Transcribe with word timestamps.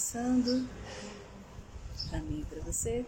começando 0.00 0.66
para 2.08 2.20
mim 2.20 2.40
e 2.40 2.44
para 2.46 2.60
você. 2.62 3.04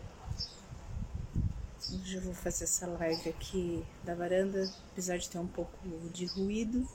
Hoje 1.91 2.17
eu 2.17 2.21
vou 2.21 2.35
fazer 2.35 2.65
essa 2.65 2.87
live 2.87 3.31
aqui 3.31 3.83
da 4.05 4.15
varanda, 4.15 4.71
apesar 4.93 5.17
de 5.17 5.27
ter 5.27 5.39
um 5.39 5.47
pouco 5.47 5.73
de 6.13 6.27
ruído. 6.27 6.87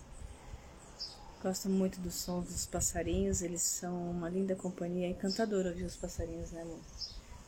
Gosto 1.41 1.67
muito 1.67 1.99
dos 1.99 2.13
sons 2.13 2.45
dos 2.45 2.67
passarinhos, 2.67 3.41
eles 3.41 3.63
são 3.63 4.11
uma 4.11 4.29
linda 4.29 4.55
companhia, 4.55 5.07
é 5.07 5.09
encantador 5.09 5.65
ouvir 5.65 5.85
os 5.85 5.95
passarinhos, 5.95 6.51
né, 6.51 6.61
amor? 6.61 6.79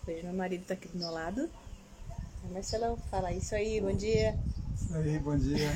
Hoje 0.08 0.24
meu 0.24 0.34
marido 0.34 0.66
tá 0.66 0.74
aqui 0.74 0.88
do 0.88 0.98
meu 0.98 1.12
lado. 1.12 1.48
Marcelão, 2.52 2.98
fala 3.12 3.32
isso 3.32 3.54
aí, 3.54 3.80
bom 3.80 3.94
dia. 3.94 4.36
Isso 4.74 4.96
aí, 4.96 5.20
bom 5.20 5.38
dia. 5.38 5.70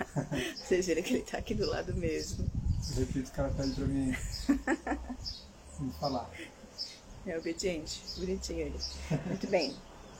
Vocês 0.54 0.86
viram 0.86 1.02
que 1.02 1.14
ele 1.14 1.22
tá 1.22 1.38
aqui 1.38 1.54
do 1.54 1.66
lado 1.66 1.94
mesmo. 1.94 2.46
Eu 2.90 3.06
repito 3.06 3.32
que 3.32 3.40
ela 3.40 3.50
pede 3.50 3.72
pra 3.72 3.86
mim 3.86 4.12
falar. 5.98 6.30
É 7.26 7.38
obediente, 7.38 8.02
bonitinho 8.18 8.60
ele. 8.60 8.78
Muito 9.26 9.46
bem. 9.46 9.74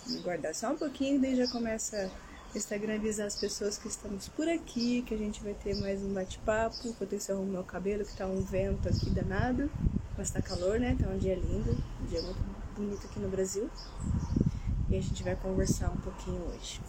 Vou 0.06 0.23
guardar 0.23 0.55
só 0.55 0.70
um 0.73 0.77
pouquinho, 0.77 1.20
daí 1.20 1.37
já 1.37 1.46
começa 1.48 2.10
o 2.55 2.59
Instagram 2.59 2.96
avisar 2.96 3.27
as 3.27 3.37
pessoas 3.37 3.78
que 3.78 3.88
estamos 3.88 4.28
por 4.28 4.48
aqui, 4.48 5.02
que 5.02 5.15
a 5.15 5.16
gente 5.16 5.42
vai 5.42 5.54
ter 5.54 5.74
mais 5.77 6.02
um 6.02 6.12
bate-papo. 6.12 6.77
Enquanto 6.84 7.15
isso, 7.15 7.30
eu 7.30 7.37
arrumo 7.37 7.52
meu 7.52 7.65
cabelo, 7.65 8.04
que 8.04 8.16
tá 8.16 8.27
um 8.27 8.41
vento 8.41 8.88
aqui 8.88 9.09
danado. 9.10 9.70
Mas 10.18 10.30
tá 10.30 10.42
calor, 10.42 10.80
né? 10.80 10.96
Tá 11.01 11.09
um 11.09 11.18
dia 11.18 11.34
lindo, 11.34 11.77
um 12.02 12.06
dia 12.06 12.20
muito 12.23 12.38
bonito 12.77 13.06
aqui 13.06 13.20
no 13.20 13.29
Brasil. 13.29 13.70
E 14.88 14.96
a 14.96 15.01
gente 15.01 15.23
vai 15.23 15.37
conversar 15.37 15.90
um 15.90 15.96
pouquinho 15.98 16.42
hoje. 16.48 16.80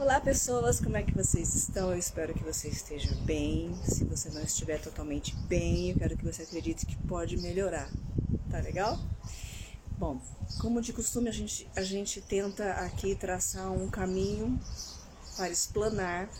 Olá 0.00 0.18
pessoas, 0.18 0.80
como 0.80 0.96
é 0.96 1.02
que 1.02 1.14
vocês 1.14 1.54
estão? 1.54 1.90
Eu 1.90 1.98
espero 1.98 2.32
que 2.32 2.42
você 2.42 2.68
esteja 2.68 3.14
bem. 3.16 3.78
Se 3.84 4.02
você 4.02 4.30
não 4.30 4.42
estiver 4.42 4.80
totalmente 4.80 5.36
bem, 5.40 5.90
eu 5.90 5.96
quero 5.98 6.16
que 6.16 6.24
você 6.24 6.42
acredite 6.42 6.86
que 6.86 6.96
pode 7.06 7.36
melhorar. 7.36 7.86
Tá 8.50 8.60
legal? 8.60 8.98
Bom, 9.98 10.18
como 10.58 10.80
de 10.80 10.94
costume, 10.94 11.28
a 11.28 11.32
gente, 11.32 11.68
a 11.76 11.82
gente 11.82 12.22
tenta 12.22 12.72
aqui 12.76 13.14
traçar 13.14 13.70
um 13.70 13.90
caminho 13.90 14.58
para 15.36 15.50
explanar 15.50 16.30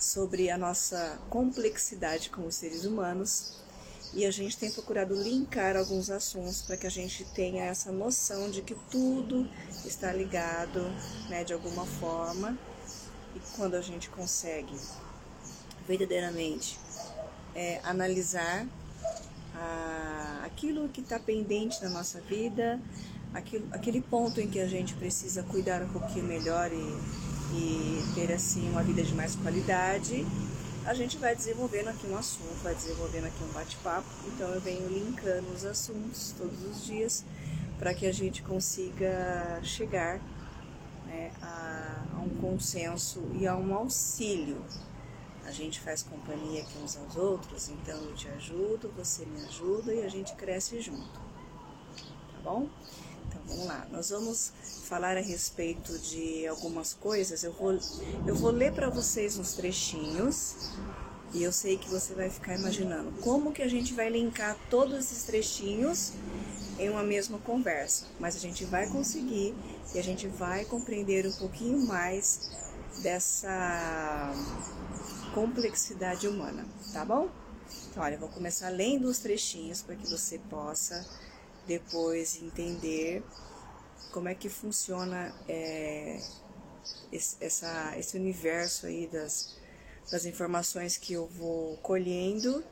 sobre 0.00 0.50
a 0.50 0.58
nossa 0.58 1.20
complexidade 1.30 2.30
como 2.30 2.50
seres 2.50 2.84
humanos 2.84 3.62
e 4.12 4.26
a 4.26 4.30
gente 4.32 4.58
tem 4.58 4.72
procurado 4.72 5.14
linkar 5.14 5.76
alguns 5.76 6.10
assuntos 6.10 6.62
para 6.62 6.76
que 6.76 6.88
a 6.88 6.90
gente 6.90 7.24
tenha 7.26 7.62
essa 7.62 7.92
noção 7.92 8.50
de 8.50 8.60
que 8.60 8.74
tudo 8.90 9.48
está 9.86 10.12
ligado, 10.12 10.80
né, 11.30 11.44
de 11.44 11.52
alguma 11.52 11.86
forma 11.86 12.58
e 13.34 13.40
quando 13.56 13.74
a 13.74 13.80
gente 13.80 14.08
consegue 14.10 14.74
verdadeiramente 15.86 16.78
é, 17.54 17.80
analisar 17.84 18.66
a, 19.54 20.42
aquilo 20.44 20.88
que 20.88 21.00
está 21.00 21.18
pendente 21.18 21.82
na 21.82 21.90
nossa 21.90 22.20
vida, 22.20 22.80
aquilo, 23.34 23.66
aquele 23.72 24.00
ponto 24.00 24.40
em 24.40 24.48
que 24.48 24.60
a 24.60 24.66
gente 24.66 24.94
precisa 24.94 25.42
cuidar 25.42 25.82
um 25.82 25.88
pouquinho 25.88 26.24
melhor 26.24 26.70
e, 26.72 27.56
e 27.56 28.02
ter 28.14 28.32
assim 28.32 28.68
uma 28.70 28.82
vida 28.82 29.02
de 29.02 29.14
mais 29.14 29.34
qualidade, 29.36 30.26
a 30.84 30.94
gente 30.94 31.16
vai 31.16 31.34
desenvolvendo 31.34 31.88
aqui 31.88 32.06
um 32.08 32.16
assunto, 32.16 32.60
vai 32.62 32.74
desenvolvendo 32.74 33.26
aqui 33.26 33.44
um 33.44 33.52
bate-papo. 33.52 34.08
Então 34.26 34.48
eu 34.48 34.60
venho 34.60 34.88
linkando 34.88 35.48
os 35.54 35.64
assuntos 35.64 36.34
todos 36.36 36.60
os 36.64 36.84
dias 36.84 37.24
para 37.78 37.94
que 37.94 38.06
a 38.06 38.12
gente 38.12 38.42
consiga 38.42 39.60
chegar 39.62 40.20
né, 41.12 41.30
a, 41.42 42.04
a 42.14 42.20
um 42.20 42.30
consenso 42.40 43.22
e 43.34 43.46
a 43.46 43.54
um 43.54 43.74
auxílio. 43.74 44.64
A 45.44 45.50
gente 45.50 45.80
faz 45.80 46.02
companhia 46.02 46.62
aqui 46.62 46.78
uns 46.82 46.96
aos 46.96 47.16
outros, 47.16 47.68
então 47.68 47.96
eu 48.04 48.14
te 48.14 48.28
ajudo, 48.28 48.92
você 48.96 49.26
me 49.26 49.42
ajuda 49.44 49.92
e 49.92 50.02
a 50.04 50.08
gente 50.08 50.34
cresce 50.34 50.80
junto. 50.80 51.12
Tá 51.12 52.40
bom? 52.42 52.68
Então 53.28 53.40
vamos 53.46 53.66
lá, 53.66 53.86
nós 53.90 54.10
vamos 54.10 54.52
falar 54.84 55.16
a 55.16 55.20
respeito 55.20 55.98
de 55.98 56.46
algumas 56.46 56.94
coisas. 56.94 57.42
Eu 57.42 57.52
vou, 57.52 57.78
eu 58.26 58.34
vou 58.34 58.50
ler 58.50 58.72
para 58.72 58.88
vocês 58.88 59.36
uns 59.36 59.54
trechinhos 59.54 60.70
e 61.34 61.42
eu 61.42 61.52
sei 61.52 61.76
que 61.76 61.88
você 61.88 62.14
vai 62.14 62.30
ficar 62.30 62.54
imaginando 62.54 63.10
como 63.20 63.52
que 63.52 63.62
a 63.62 63.68
gente 63.68 63.94
vai 63.94 64.08
linkar 64.08 64.56
todos 64.70 64.96
esses 64.98 65.24
trechinhos 65.24 66.12
em 66.82 66.90
uma 66.90 67.02
mesma 67.02 67.38
conversa, 67.38 68.06
mas 68.18 68.36
a 68.36 68.38
gente 68.38 68.64
vai 68.64 68.88
conseguir 68.88 69.54
e 69.94 69.98
a 69.98 70.02
gente 70.02 70.26
vai 70.26 70.64
compreender 70.64 71.26
um 71.26 71.32
pouquinho 71.32 71.86
mais 71.86 72.50
dessa 73.02 74.32
complexidade 75.34 76.26
humana, 76.28 76.66
tá 76.92 77.04
bom? 77.04 77.28
Então, 77.90 78.02
olha, 78.02 78.14
eu 78.14 78.20
vou 78.20 78.28
começar 78.28 78.68
lendo 78.68 79.08
os 79.08 79.18
trechinhos 79.18 79.82
para 79.82 79.96
que 79.96 80.06
você 80.08 80.38
possa 80.50 81.06
depois 81.66 82.40
entender 82.42 83.22
como 84.10 84.28
é 84.28 84.34
que 84.34 84.48
funciona 84.48 85.34
é, 85.48 86.20
esse, 87.10 87.36
essa, 87.40 87.94
esse 87.96 88.16
universo 88.16 88.86
aí 88.86 89.06
das, 89.06 89.56
das 90.10 90.26
informações 90.26 90.96
que 90.96 91.14
eu 91.14 91.26
vou 91.26 91.76
colhendo 91.78 92.62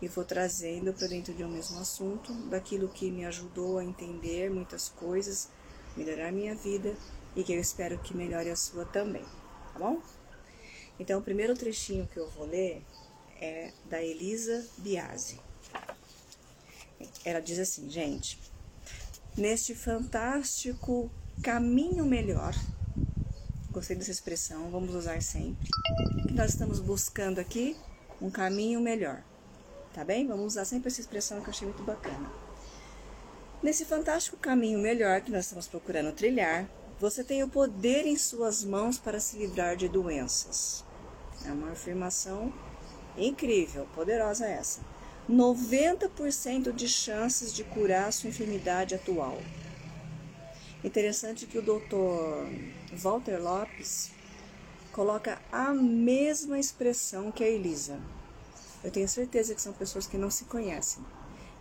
e 0.00 0.08
vou 0.08 0.24
trazendo 0.24 0.92
para 0.92 1.08
dentro 1.08 1.34
de 1.34 1.42
um 1.42 1.48
mesmo 1.48 1.78
assunto, 1.80 2.32
daquilo 2.48 2.88
que 2.88 3.10
me 3.10 3.24
ajudou 3.24 3.78
a 3.78 3.84
entender 3.84 4.50
muitas 4.50 4.88
coisas, 4.88 5.48
melhorar 5.96 6.32
minha 6.32 6.54
vida 6.54 6.96
e 7.34 7.42
que 7.42 7.52
eu 7.52 7.60
espero 7.60 7.98
que 7.98 8.16
melhore 8.16 8.50
a 8.50 8.56
sua 8.56 8.84
também, 8.84 9.24
tá 9.72 9.78
bom? 9.78 10.00
Então, 10.98 11.20
o 11.20 11.22
primeiro 11.22 11.54
trechinho 11.54 12.06
que 12.06 12.18
eu 12.18 12.28
vou 12.30 12.46
ler 12.46 12.84
é 13.40 13.72
da 13.84 14.02
Elisa 14.02 14.66
Biasi. 14.78 15.40
Ela 17.24 17.40
diz 17.40 17.58
assim, 17.58 17.88
gente, 17.88 18.38
neste 19.36 19.74
fantástico 19.74 21.10
caminho 21.42 22.04
melhor, 22.04 22.54
gostei 23.70 23.96
dessa 23.96 24.10
expressão, 24.10 24.70
vamos 24.70 24.94
usar 24.94 25.22
sempre, 25.22 25.68
que 26.26 26.34
nós 26.34 26.50
estamos 26.50 26.80
buscando 26.80 27.38
aqui 27.38 27.76
um 28.20 28.30
caminho 28.30 28.80
melhor 28.80 29.22
tá 29.98 30.04
bem? 30.04 30.28
Vamos 30.28 30.52
usar 30.52 30.64
sempre 30.64 30.86
essa 30.86 31.00
expressão 31.00 31.40
que 31.40 31.48
eu 31.48 31.50
achei 31.50 31.66
muito 31.66 31.82
bacana. 31.82 32.30
Nesse 33.60 33.84
fantástico 33.84 34.36
caminho 34.36 34.78
melhor 34.78 35.20
que 35.22 35.32
nós 35.32 35.46
estamos 35.46 35.66
procurando 35.66 36.14
trilhar, 36.14 36.70
você 37.00 37.24
tem 37.24 37.42
o 37.42 37.48
poder 37.48 38.06
em 38.06 38.16
suas 38.16 38.62
mãos 38.62 38.96
para 38.96 39.18
se 39.18 39.36
livrar 39.36 39.74
de 39.74 39.88
doenças. 39.88 40.84
É 41.44 41.50
uma 41.50 41.72
afirmação 41.72 42.54
incrível, 43.16 43.88
poderosa 43.92 44.46
essa. 44.46 44.82
90% 45.28 46.70
de 46.72 46.86
chances 46.86 47.52
de 47.52 47.64
curar 47.64 48.12
sua 48.12 48.30
enfermidade 48.30 48.94
atual. 48.94 49.36
Interessante 50.84 51.44
que 51.44 51.58
o 51.58 51.62
Dr. 51.62 52.96
Walter 52.96 53.42
Lopes 53.42 54.12
coloca 54.92 55.40
a 55.50 55.74
mesma 55.74 56.56
expressão 56.56 57.32
que 57.32 57.42
a 57.42 57.48
Elisa. 57.48 57.98
Eu 58.82 58.90
tenho 58.90 59.08
certeza 59.08 59.54
que 59.54 59.62
são 59.62 59.72
pessoas 59.72 60.06
que 60.06 60.16
não 60.16 60.30
se 60.30 60.44
conhecem. 60.44 61.04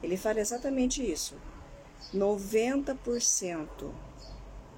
Ele 0.03 0.17
fala 0.17 0.39
exatamente 0.39 1.01
isso. 1.01 1.35
90% 2.13 3.67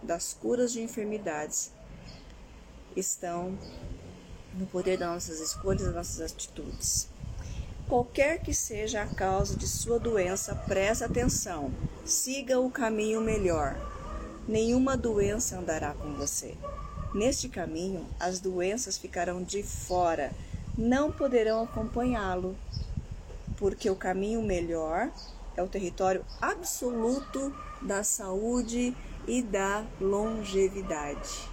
das 0.01 0.33
curas 0.33 0.71
de 0.71 0.81
enfermidades 0.81 1.71
estão 2.95 3.57
no 4.53 4.65
poder 4.65 4.97
das 4.97 5.09
nossas 5.09 5.39
escolhas, 5.39 5.83
das 5.83 5.95
nossas 5.95 6.31
atitudes. 6.31 7.07
Qualquer 7.87 8.41
que 8.41 8.53
seja 8.53 9.01
a 9.01 9.07
causa 9.07 9.55
de 9.55 9.67
sua 9.67 9.99
doença, 9.99 10.55
preste 10.55 11.03
atenção. 11.03 11.71
Siga 12.05 12.59
o 12.59 12.69
caminho 12.71 13.19
melhor. 13.19 13.75
Nenhuma 14.47 14.95
doença 14.95 15.57
andará 15.57 15.93
com 15.93 16.13
você. 16.13 16.55
Neste 17.13 17.49
caminho, 17.49 18.07
as 18.19 18.39
doenças 18.39 18.97
ficarão 18.97 19.43
de 19.43 19.63
fora 19.63 20.31
não 20.77 21.11
poderão 21.11 21.63
acompanhá-lo, 21.63 22.55
porque 23.57 23.89
o 23.89 23.95
caminho 23.95 24.41
melhor 24.41 25.11
é 25.55 25.63
o 25.63 25.67
território 25.67 26.25
absoluto 26.41 27.53
da 27.81 28.03
saúde 28.03 28.95
e 29.27 29.41
da 29.41 29.85
longevidade. 29.99 31.49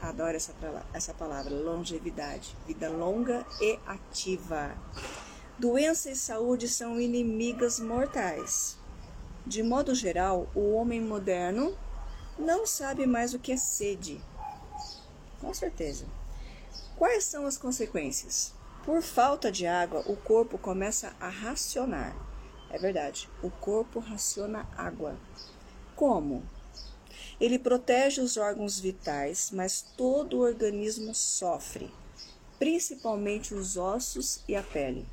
Adoro 0.00 0.36
essa, 0.36 0.52
essa 0.92 1.14
palavra, 1.14 1.54
longevidade, 1.54 2.56
vida 2.66 2.88
longa 2.88 3.46
e 3.60 3.78
ativa. 3.86 4.76
Doença 5.58 6.10
e 6.10 6.16
saúde 6.16 6.68
são 6.68 7.00
inimigas 7.00 7.80
mortais. 7.80 8.76
De 9.46 9.62
modo 9.62 9.94
geral, 9.94 10.48
o 10.54 10.74
homem 10.74 11.00
moderno 11.00 11.74
não 12.38 12.66
sabe 12.66 13.06
mais 13.06 13.32
o 13.32 13.38
que 13.38 13.52
é 13.52 13.56
sede. 13.56 14.20
Com 15.40 15.54
certeza. 15.54 16.04
Quais 16.96 17.24
são 17.24 17.44
as 17.44 17.58
consequências? 17.58 18.54
Por 18.82 19.02
falta 19.02 19.52
de 19.52 19.66
água, 19.66 20.02
o 20.06 20.16
corpo 20.16 20.56
começa 20.56 21.14
a 21.20 21.28
racionar. 21.28 22.16
É 22.70 22.78
verdade, 22.78 23.28
o 23.42 23.50
corpo 23.50 24.00
raciona 24.00 24.66
água. 24.74 25.14
Como? 25.94 26.42
Ele 27.38 27.58
protege 27.58 28.22
os 28.22 28.38
órgãos 28.38 28.80
vitais, 28.80 29.50
mas 29.52 29.82
todo 29.82 30.38
o 30.38 30.40
organismo 30.40 31.14
sofre, 31.14 31.92
principalmente 32.58 33.54
os 33.54 33.76
ossos 33.76 34.42
e 34.48 34.56
a 34.56 34.62
pele. 34.62 35.06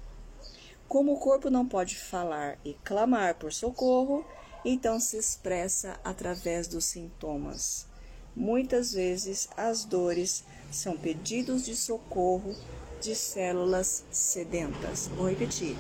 Como 0.88 1.14
o 1.14 1.20
corpo 1.20 1.50
não 1.50 1.68
pode 1.68 1.98
falar 1.98 2.58
e 2.64 2.76
clamar 2.76 3.36
por 3.36 3.52
socorro, 3.52 4.26
então 4.64 5.02
se 5.02 5.18
expressa 5.18 6.00
através 6.02 6.66
dos 6.66 6.86
sintomas. 6.86 7.86
Muitas 8.34 8.94
vezes 8.94 9.50
as 9.58 9.84
dores 9.84 10.46
são 10.74 10.98
pedidos 10.98 11.64
de 11.64 11.76
socorro 11.76 12.56
de 13.02 13.16
células 13.16 14.04
sedentas. 14.12 15.08
Vou 15.16 15.30
repetir. 15.30 15.76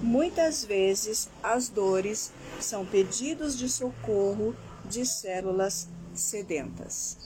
Muitas 0.00 0.64
vezes 0.64 1.28
as 1.42 1.68
dores 1.68 2.32
são 2.60 2.86
pedidos 2.86 3.58
de 3.58 3.68
socorro 3.68 4.54
de 4.84 5.04
células 5.04 5.88
sedentas. 6.14 7.18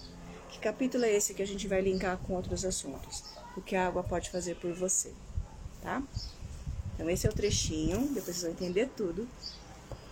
Que 0.50 0.58
capítulo 0.58 1.04
é 1.04 1.12
esse 1.12 1.34
que 1.34 1.42
a 1.42 1.46
gente 1.46 1.68
vai 1.68 1.80
linkar 1.80 2.18
com 2.18 2.34
outros 2.34 2.64
assuntos? 2.64 3.24
O 3.56 3.60
que 3.60 3.76
a 3.76 3.86
água 3.86 4.02
pode 4.02 4.30
fazer 4.30 4.56
por 4.56 4.72
você, 4.72 5.12
tá? 5.82 6.02
Então 6.94 7.08
esse 7.08 7.26
é 7.26 7.30
o 7.30 7.32
trechinho, 7.32 8.00
depois 8.08 8.36
vocês 8.36 8.42
vão 8.42 8.50
entender 8.52 8.88
tudo, 8.96 9.28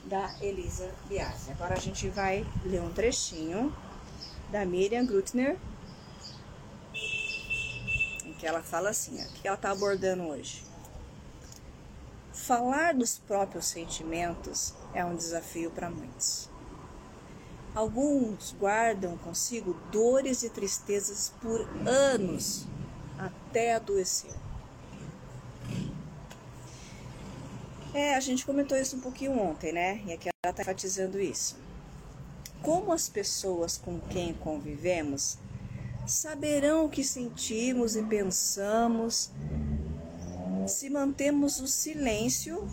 da 0.05 0.35
Elisa 0.41 0.91
Biasi. 1.09 1.51
Agora 1.53 1.75
a 1.75 1.79
gente 1.79 2.09
vai 2.09 2.47
ler 2.65 2.81
um 2.81 2.93
trechinho 2.93 3.75
da 4.51 4.65
Miriam 4.65 5.07
Grutner, 5.07 5.57
que 8.41 8.47
ela 8.47 8.63
fala 8.63 8.89
assim, 8.89 9.23
o 9.23 9.33
que 9.35 9.47
ela 9.47 9.55
está 9.55 9.71
abordando 9.71 10.23
hoje. 10.23 10.65
Falar 12.33 12.95
dos 12.95 13.19
próprios 13.19 13.67
sentimentos 13.67 14.73
é 14.95 15.05
um 15.05 15.15
desafio 15.15 15.71
para 15.71 15.91
muitos. 15.91 16.49
Alguns 17.75 18.57
guardam 18.59 19.19
consigo 19.19 19.75
dores 19.93 20.43
e 20.43 20.49
tristezas 20.49 21.35
por 21.43 21.69
anos 21.87 22.67
até 23.19 23.75
adoecer. 23.75 24.35
É, 27.93 28.15
a 28.15 28.21
gente 28.21 28.47
comentou 28.47 28.79
isso 28.79 28.97
um 28.97 29.01
pouquinho 29.01 29.39
ontem, 29.39 29.71
né? 29.71 30.03
E 30.07 30.13
aqui 30.15 30.31
ela 30.43 30.51
está 30.51 30.63
enfatizando 30.63 31.21
isso. 31.21 31.59
Como 32.63 32.91
as 32.91 33.07
pessoas 33.07 33.77
com 33.77 34.01
quem 34.01 34.33
convivemos 34.33 35.37
saberão 36.11 36.87
o 36.87 36.89
que 36.89 37.05
sentimos 37.05 37.95
e 37.95 38.03
pensamos 38.03 39.31
se 40.67 40.91
mantemos 40.91 41.61
o 41.61 41.67
silêncio 41.67 42.69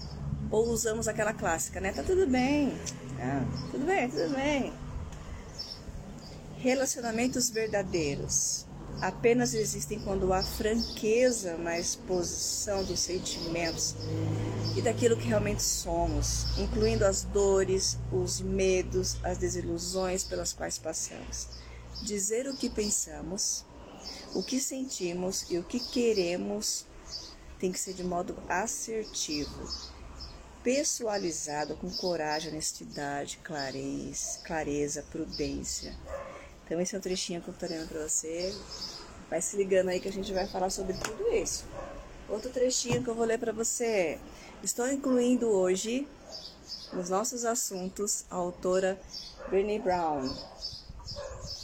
ou 0.51 0.69
usamos 0.69 1.07
aquela 1.07 1.34
clássica, 1.34 1.80
né? 1.80 1.92
Tá 1.92 2.04
tudo 2.04 2.28
bem, 2.28 2.74
ah, 3.19 3.45
tudo 3.72 3.86
bem, 3.86 4.10
tudo 4.10 4.36
bem. 4.36 4.74
Relacionamentos 6.57 7.50
verdadeiros 7.50 8.66
apenas 9.01 9.54
existem 9.54 10.00
quando 10.00 10.33
há 10.33 10.42
franqueza 10.42 11.57
na 11.57 11.80
exposição 11.80 12.83
dos 12.83 13.00
sentimentos 13.00 13.95
e 14.75 14.81
daquilo 14.81 15.16
que 15.16 15.28
realmente 15.28 15.62
somos, 15.62 16.57
incluindo 16.57 17.06
as 17.06 17.24
dores, 17.24 17.98
os 18.12 18.42
medos, 18.42 19.18
as 19.24 19.38
desilusões 19.38 20.24
pelas 20.24 20.54
quais 20.54 20.78
passamos. 20.78 21.67
Dizer 22.02 22.48
o 22.48 22.56
que 22.56 22.70
pensamos, 22.70 23.66
o 24.34 24.44
que 24.44 24.60
sentimos 24.60 25.46
e 25.50 25.58
o 25.58 25.64
que 25.64 25.80
queremos 25.80 26.86
tem 27.60 27.72
que 27.72 27.80
ser 27.80 27.94
de 27.94 28.04
modo 28.04 28.38
assertivo, 28.48 29.68
pessoalizado, 30.64 31.76
com 31.78 31.90
coragem, 31.90 32.52
honestidade, 32.52 33.40
clareza, 33.44 34.40
clareza 34.44 35.04
prudência 35.04 35.98
então 36.68 36.82
esse 36.82 36.94
é 36.94 36.98
um 36.98 37.02
trechinho 37.02 37.42
que 37.42 37.48
eu 37.48 37.54
tô 37.54 37.66
lendo 37.66 37.88
pra 37.88 38.02
você. 38.02 38.54
Vai 39.30 39.42
se 39.42 39.56
ligando 39.56 39.88
aí 39.88 40.02
que 40.02 40.10
a 40.10 40.12
gente 40.12 40.34
vai 40.34 40.46
falar 40.48 40.70
sobre 40.70 40.94
tudo 40.98 41.26
isso. 41.34 41.64
Outro 42.28 42.52
trechinho 42.52 43.02
que 43.02 43.10
eu 43.10 43.16
vou 43.16 43.24
ler 43.24 43.40
para 43.40 43.54
você 43.54 43.86
é: 43.86 44.20
Estou 44.62 44.86
incluindo 44.92 45.48
hoje 45.48 46.06
nos 46.92 47.10
nossos 47.10 47.46
assuntos 47.46 48.26
a 48.30 48.36
autora 48.36 49.00
Brené 49.50 49.80
Brown. 49.80 50.30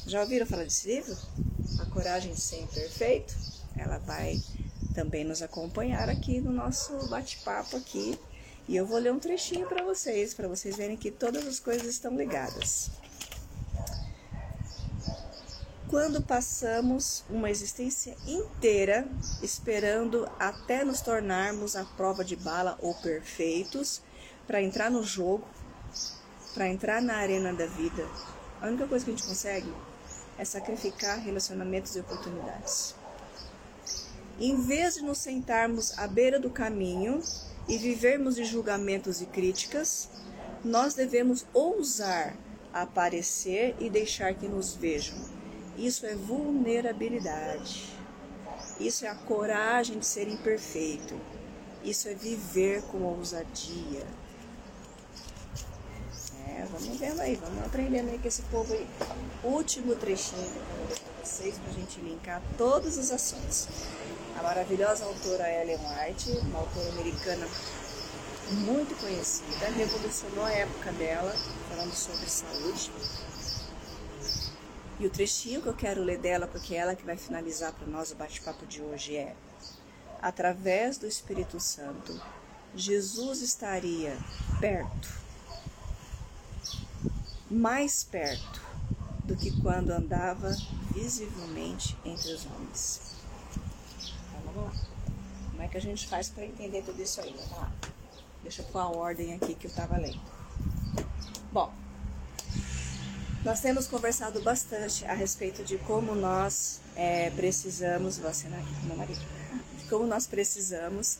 Já 0.05 0.21
ouviram 0.21 0.45
falar 0.45 0.63
desse 0.63 0.87
livro? 0.87 1.17
A 1.79 1.85
Coragem 1.85 2.35
Sem 2.35 2.67
Perfeito? 2.67 3.35
Ela 3.75 3.97
vai 3.99 4.39
também 4.93 5.23
nos 5.23 5.41
acompanhar 5.41 6.09
aqui 6.09 6.39
no 6.39 6.51
nosso 6.51 7.07
bate-papo 7.09 7.77
aqui. 7.77 8.19
E 8.67 8.75
eu 8.75 8.85
vou 8.85 8.99
ler 8.99 9.11
um 9.11 9.19
trechinho 9.19 9.67
para 9.67 9.83
vocês, 9.83 10.33
para 10.33 10.47
vocês 10.47 10.75
verem 10.75 10.97
que 10.97 11.11
todas 11.11 11.45
as 11.47 11.59
coisas 11.59 11.87
estão 11.87 12.15
ligadas 12.15 12.91
quando 15.93 16.23
passamos 16.23 17.23
uma 17.29 17.51
existência 17.51 18.17
inteira 18.25 19.07
esperando 19.43 20.27
até 20.39 20.83
nos 20.83 21.01
tornarmos 21.01 21.75
a 21.75 21.85
prova 21.85 22.25
de 22.25 22.35
bala 22.35 22.75
ou 22.81 22.95
perfeitos 22.95 24.01
para 24.47 24.59
entrar 24.59 24.89
no 24.89 25.03
jogo, 25.03 25.47
para 26.55 26.67
entrar 26.67 26.99
na 26.99 27.17
arena 27.17 27.53
da 27.53 27.67
vida, 27.67 28.09
a 28.59 28.69
única 28.69 28.87
coisa 28.87 29.05
que 29.05 29.11
a 29.11 29.13
gente 29.13 29.27
consegue 29.27 29.71
é 30.37 30.45
sacrificar 30.45 31.19
relacionamentos 31.19 31.95
e 31.95 31.99
oportunidades. 31.99 32.95
Em 34.39 34.59
vez 34.61 34.95
de 34.95 35.01
nos 35.01 35.19
sentarmos 35.19 35.97
à 35.97 36.07
beira 36.07 36.39
do 36.39 36.49
caminho 36.49 37.21
e 37.67 37.77
vivermos 37.77 38.35
de 38.35 38.45
julgamentos 38.45 39.21
e 39.21 39.25
críticas, 39.25 40.09
nós 40.63 40.93
devemos 40.93 41.45
ousar 41.53 42.35
aparecer 42.73 43.75
e 43.79 43.89
deixar 43.89 44.33
que 44.33 44.47
nos 44.47 44.73
vejam 44.73 45.17
isso 45.77 46.05
é 46.05 46.13
vulnerabilidade. 46.13 47.89
Isso 48.79 49.05
é 49.05 49.09
a 49.09 49.15
coragem 49.15 49.97
de 49.97 50.05
ser 50.05 50.27
imperfeito. 50.27 51.19
Isso 51.83 52.07
é 52.07 52.13
viver 52.13 52.83
com 52.83 53.01
ousadia. 53.01 54.05
É, 56.47 56.65
vamos 56.71 56.97
vendo 56.97 57.19
aí, 57.21 57.35
vamos 57.35 57.63
aprendendo 57.63 58.09
aí 58.09 58.19
com 58.19 58.27
esse 58.27 58.41
povo 58.43 58.73
aí. 58.73 58.87
Último 59.43 59.95
trechinho 59.95 60.49
para 60.51 61.23
vocês, 61.23 61.57
para 61.57 61.71
a 61.71 61.73
gente 61.73 61.99
linkar 62.01 62.41
todos 62.57 62.97
os 62.97 63.11
assuntos. 63.11 63.67
A 64.37 64.43
maravilhosa 64.43 65.05
autora 65.05 65.49
Ellen 65.49 65.77
White, 65.77 66.31
uma 66.47 66.59
autora 66.59 66.89
americana 66.89 67.47
muito 68.51 68.99
conhecida, 68.99 69.69
revolucionou 69.75 70.43
a 70.43 70.51
época 70.51 70.91
dela, 70.93 71.33
falando 71.69 71.93
sobre 71.93 72.29
saúde 72.29 72.91
e 74.99 75.07
o 75.07 75.09
trechinho 75.09 75.61
que 75.61 75.67
eu 75.67 75.73
quero 75.73 76.03
ler 76.03 76.17
dela, 76.17 76.47
porque 76.47 76.75
é 76.75 76.77
ela 76.77 76.95
que 76.95 77.05
vai 77.05 77.17
finalizar 77.17 77.73
para 77.73 77.87
nós 77.87 78.11
o 78.11 78.15
bate-papo 78.15 78.65
de 78.65 78.81
hoje 78.81 79.15
é: 79.17 79.35
através 80.21 80.97
do 80.97 81.07
Espírito 81.07 81.59
Santo, 81.59 82.21
Jesus 82.75 83.41
estaria 83.41 84.17
perto, 84.59 85.09
mais 87.53 88.03
perto 88.03 88.61
do 89.23 89.35
que 89.37 89.51
quando 89.61 89.91
andava 89.91 90.55
visivelmente 90.93 91.95
entre 92.03 92.33
os 92.33 92.45
homens. 92.45 93.01
Então, 94.01 94.53
vamos 94.53 94.65
lá. 94.65 94.85
Como 95.51 95.61
é 95.61 95.67
que 95.67 95.77
a 95.77 95.81
gente 95.81 96.07
faz 96.07 96.29
para 96.29 96.45
entender 96.45 96.81
tudo 96.83 97.01
isso 97.01 97.21
aí? 97.21 97.31
Vamos 97.31 97.51
lá. 97.51 97.71
Deixa 98.41 98.61
eu 98.61 98.65
pôr 98.65 98.79
a 98.79 98.87
ordem 98.87 99.33
aqui 99.33 99.55
que 99.55 99.67
eu 99.67 99.69
estava 99.69 99.97
lendo. 99.97 100.19
Bom, 101.51 101.71
nós 103.45 103.61
temos 103.61 103.87
conversado 103.87 104.41
bastante 104.41 105.05
a 105.05 105.13
respeito 105.13 105.63
de 105.63 105.77
como 105.77 106.15
nós 106.15 106.81
é, 106.95 107.29
precisamos, 107.29 108.17
vou 108.17 108.29
assinar 108.29 108.59
aqui 108.59 108.73
com 108.81 108.87
meu 108.87 108.97
marido, 108.97 109.21
de 109.77 109.85
como 109.85 110.05
nós 110.05 110.27
precisamos 110.27 111.19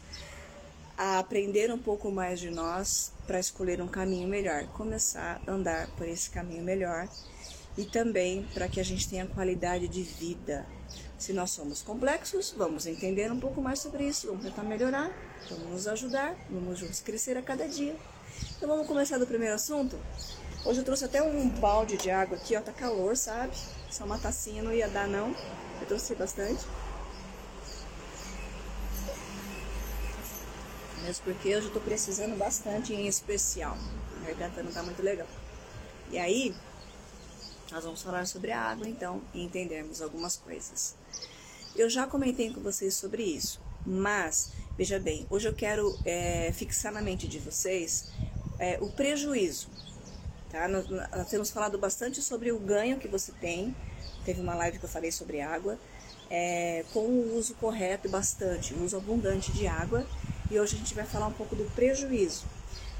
aprender 0.97 1.71
um 1.71 1.77
pouco 1.77 2.11
mais 2.11 2.39
de 2.39 2.49
nós 2.49 3.12
para 3.25 3.39
escolher 3.39 3.81
um 3.81 3.87
caminho 3.87 4.27
melhor, 4.27 4.67
começar 4.67 5.41
a 5.45 5.51
andar 5.51 5.87
por 5.95 6.07
esse 6.07 6.29
caminho 6.29 6.63
melhor 6.63 7.07
e 7.77 7.85
também 7.85 8.47
para 8.53 8.67
que 8.67 8.79
a 8.79 8.83
gente 8.83 9.09
tenha 9.09 9.25
qualidade 9.25 9.87
de 9.87 10.03
vida. 10.03 10.65
Se 11.17 11.33
nós 11.33 11.51
somos 11.51 11.81
complexos, 11.81 12.53
vamos 12.57 12.85
entender 12.85 13.31
um 13.31 13.39
pouco 13.39 13.61
mais 13.61 13.79
sobre 13.79 14.05
isso, 14.05 14.27
vamos 14.27 14.43
tentar 14.43 14.63
melhorar, 14.63 15.11
vamos 15.49 15.69
nos 15.69 15.87
ajudar, 15.87 16.35
vamos 16.49 16.79
juntos 16.79 16.99
crescer 16.99 17.37
a 17.37 17.41
cada 17.41 17.67
dia. 17.67 17.95
Então 18.57 18.67
vamos 18.67 18.87
começar 18.87 19.17
do 19.17 19.25
primeiro 19.25 19.55
assunto? 19.55 19.97
Hoje 20.65 20.79
eu 20.79 20.85
trouxe 20.85 21.05
até 21.05 21.21
um 21.21 21.49
balde 21.49 21.97
de 21.97 22.09
água 22.09 22.37
aqui, 22.37 22.55
ó, 22.55 22.61
tá 22.61 22.71
calor, 22.71 23.15
sabe? 23.15 23.53
Só 23.89 24.05
uma 24.05 24.17
tacinha 24.17 24.63
não 24.63 24.73
ia 24.73 24.87
dar 24.87 25.07
não. 25.07 25.35
Eu 25.81 25.87
trouxe 25.87 26.15
bastante. 26.15 26.65
Mesmo 31.03 31.23
porque 31.25 31.49
eu 31.49 31.71
tô 31.71 31.79
precisando 31.79 32.37
bastante 32.37 32.93
em 32.93 33.07
especial. 33.07 33.77
A 34.21 34.25
garganta 34.27 34.63
não 34.63 34.71
tá 34.71 34.81
muito 34.83 35.01
legal. 35.01 35.27
E 36.11 36.17
aí, 36.17 36.55
nós 37.71 37.83
vamos 37.83 38.01
falar 38.01 38.25
sobre 38.25 38.51
a 38.51 38.61
água 38.61 38.87
então 38.87 39.21
e 39.33 39.43
entendermos 39.43 40.01
algumas 40.01 40.37
coisas. 40.37 40.95
Eu 41.75 41.89
já 41.89 42.07
comentei 42.07 42.53
com 42.53 42.61
vocês 42.61 42.93
sobre 42.93 43.23
isso, 43.23 43.59
mas 43.85 44.51
veja 44.77 44.99
bem, 44.99 45.25
hoje 45.29 45.47
eu 45.47 45.53
quero 45.53 45.97
é, 46.05 46.51
fixar 46.53 46.91
na 46.91 47.01
mente 47.01 47.27
de 47.27 47.39
vocês 47.39 48.11
é, 48.59 48.77
o 48.79 48.91
prejuízo 48.91 49.67
Tá? 50.53 50.67
Nós, 50.67 50.87
nós, 50.87 51.27
temos 51.29 51.49
falado 51.49 51.79
bastante 51.79 52.21
sobre 52.21 52.51
o 52.51 52.59
ganho 52.59 52.99
que 52.99 53.07
você 53.07 53.31
tem. 53.41 53.75
Teve 54.23 54.39
uma 54.39 54.53
live 54.53 54.77
que 54.77 54.85
eu 54.85 54.89
falei 54.89 55.11
sobre 55.11 55.41
água. 55.41 55.79
É, 56.29 56.85
com 56.93 56.99
o 56.99 57.35
uso 57.35 57.55
correto, 57.55 58.07
bastante, 58.07 58.71
o 58.75 58.83
uso 58.83 58.95
abundante 58.95 59.51
de 59.51 59.65
água. 59.65 60.05
E 60.53 60.59
hoje 60.59 60.75
a 60.75 60.77
gente 60.77 60.93
vai 60.93 61.05
falar 61.05 61.27
um 61.27 61.33
pouco 61.33 61.55
do 61.55 61.63
prejuízo. 61.71 62.43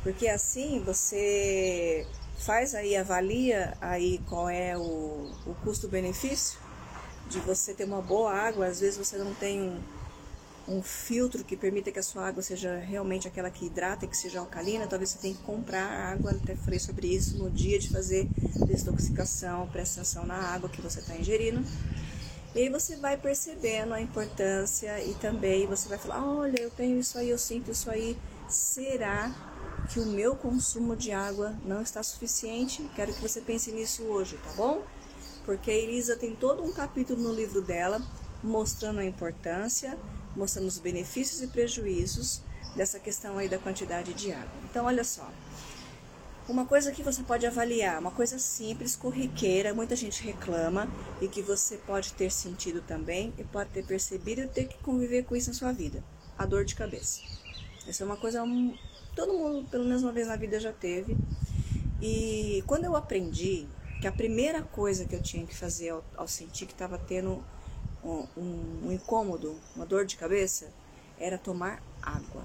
Porque 0.01 0.27
assim 0.27 0.81
você 0.83 2.05
faz 2.39 2.73
aí, 2.73 2.95
avalia 2.95 3.77
aí 3.79 4.19
qual 4.27 4.49
é 4.49 4.75
o, 4.77 5.31
o 5.45 5.55
custo-benefício 5.63 6.57
de 7.29 7.39
você 7.39 7.73
ter 7.73 7.85
uma 7.85 8.01
boa 8.01 8.33
água. 8.33 8.65
Às 8.65 8.79
vezes 8.79 8.97
você 8.97 9.17
não 9.17 9.33
tem 9.35 9.61
um, 9.61 9.79
um 10.67 10.81
filtro 10.81 11.43
que 11.43 11.55
permita 11.55 11.91
que 11.91 11.99
a 11.99 12.03
sua 12.03 12.27
água 12.27 12.41
seja 12.41 12.77
realmente 12.79 13.27
aquela 13.27 13.51
que 13.51 13.67
hidrata 13.67 14.05
e 14.05 14.07
que 14.07 14.17
seja 14.17 14.39
alcalina, 14.39 14.87
talvez 14.87 15.11
você 15.11 15.19
tenha 15.19 15.35
que 15.35 15.43
comprar 15.43 15.85
água. 15.85 16.31
Até 16.31 16.55
falei 16.55 16.79
sobre 16.79 17.07
isso 17.07 17.37
no 17.37 17.51
dia 17.51 17.77
de 17.77 17.89
fazer 17.89 18.27
desintoxicação, 18.65 19.67
presta 19.67 20.01
atenção 20.01 20.25
na 20.25 20.35
água 20.35 20.69
que 20.69 20.81
você 20.81 20.99
está 20.99 21.15
ingerindo. 21.15 21.63
E 22.55 22.59
aí 22.59 22.69
você 22.69 22.95
vai 22.95 23.17
percebendo 23.17 23.93
a 23.93 24.01
importância 24.01 25.03
e 25.03 25.15
também 25.15 25.65
você 25.65 25.89
vai 25.89 25.97
falar: 25.97 26.23
olha, 26.23 26.61
eu 26.61 26.69
tenho 26.69 26.99
isso 26.99 27.17
aí, 27.17 27.29
eu 27.29 27.37
sinto 27.37 27.71
isso 27.71 27.89
aí. 27.89 28.17
Será 28.47 29.33
que 29.91 29.99
o 29.99 30.05
meu 30.05 30.35
consumo 30.35 30.95
de 30.95 31.11
água 31.11 31.55
não 31.65 31.81
está 31.81 32.03
suficiente? 32.03 32.87
Quero 32.95 33.13
que 33.13 33.21
você 33.21 33.41
pense 33.41 33.71
nisso 33.71 34.03
hoje, 34.03 34.37
tá 34.37 34.51
bom? 34.55 34.83
Porque 35.45 35.71
a 35.71 35.73
Elisa 35.73 36.15
tem 36.15 36.35
todo 36.35 36.63
um 36.63 36.71
capítulo 36.71 37.21
no 37.21 37.33
livro 37.33 37.61
dela 37.61 38.01
mostrando 38.43 38.99
a 38.99 39.05
importância, 39.05 39.97
mostrando 40.35 40.67
os 40.67 40.77
benefícios 40.77 41.41
e 41.41 41.47
prejuízos 41.47 42.41
dessa 42.75 42.99
questão 42.99 43.37
aí 43.37 43.49
da 43.49 43.57
quantidade 43.57 44.13
de 44.13 44.31
água. 44.31 44.51
Então, 44.69 44.85
olha 44.85 45.03
só. 45.03 45.29
Uma 46.47 46.65
coisa 46.65 46.91
que 46.91 47.01
você 47.01 47.23
pode 47.23 47.47
avaliar, 47.47 47.97
uma 48.01 48.11
coisa 48.11 48.37
simples, 48.37 48.97
corriqueira, 48.97 49.73
muita 49.73 49.95
gente 49.95 50.21
reclama 50.21 50.89
e 51.21 51.27
que 51.29 51.41
você 51.41 51.77
pode 51.77 52.11
ter 52.13 52.29
sentido 52.29 52.81
também 52.81 53.33
e 53.37 53.45
pode 53.45 53.69
ter 53.69 53.85
percebido 53.85 54.41
e 54.41 54.47
ter 54.47 54.65
que 54.65 54.77
conviver 54.79 55.23
com 55.23 55.37
isso 55.37 55.51
na 55.51 55.53
sua 55.53 55.71
vida: 55.71 56.03
a 56.37 56.45
dor 56.45 56.65
de 56.65 56.75
cabeça. 56.75 57.21
Essa 57.87 58.03
é 58.03 58.05
uma 58.05 58.17
coisa 58.17 58.43
todo 59.15 59.31
mundo, 59.31 59.65
pelo 59.69 59.85
menos 59.85 60.03
uma 60.03 60.11
vez 60.11 60.27
na 60.27 60.35
vida, 60.35 60.59
já 60.59 60.73
teve. 60.73 61.15
E 62.01 62.61
quando 62.67 62.83
eu 62.83 62.97
aprendi 62.97 63.65
que 64.01 64.07
a 64.07 64.11
primeira 64.11 64.61
coisa 64.61 65.05
que 65.05 65.15
eu 65.15 65.21
tinha 65.21 65.45
que 65.45 65.55
fazer 65.55 65.91
ao, 65.91 66.03
ao 66.17 66.27
sentir 66.27 66.65
que 66.65 66.73
estava 66.73 66.97
tendo 66.97 67.41
um, 68.03 68.27
um, 68.35 68.87
um 68.87 68.91
incômodo, 68.91 69.57
uma 69.77 69.85
dor 69.85 70.05
de 70.05 70.17
cabeça, 70.17 70.73
era 71.17 71.37
tomar 71.37 71.81
água 72.01 72.43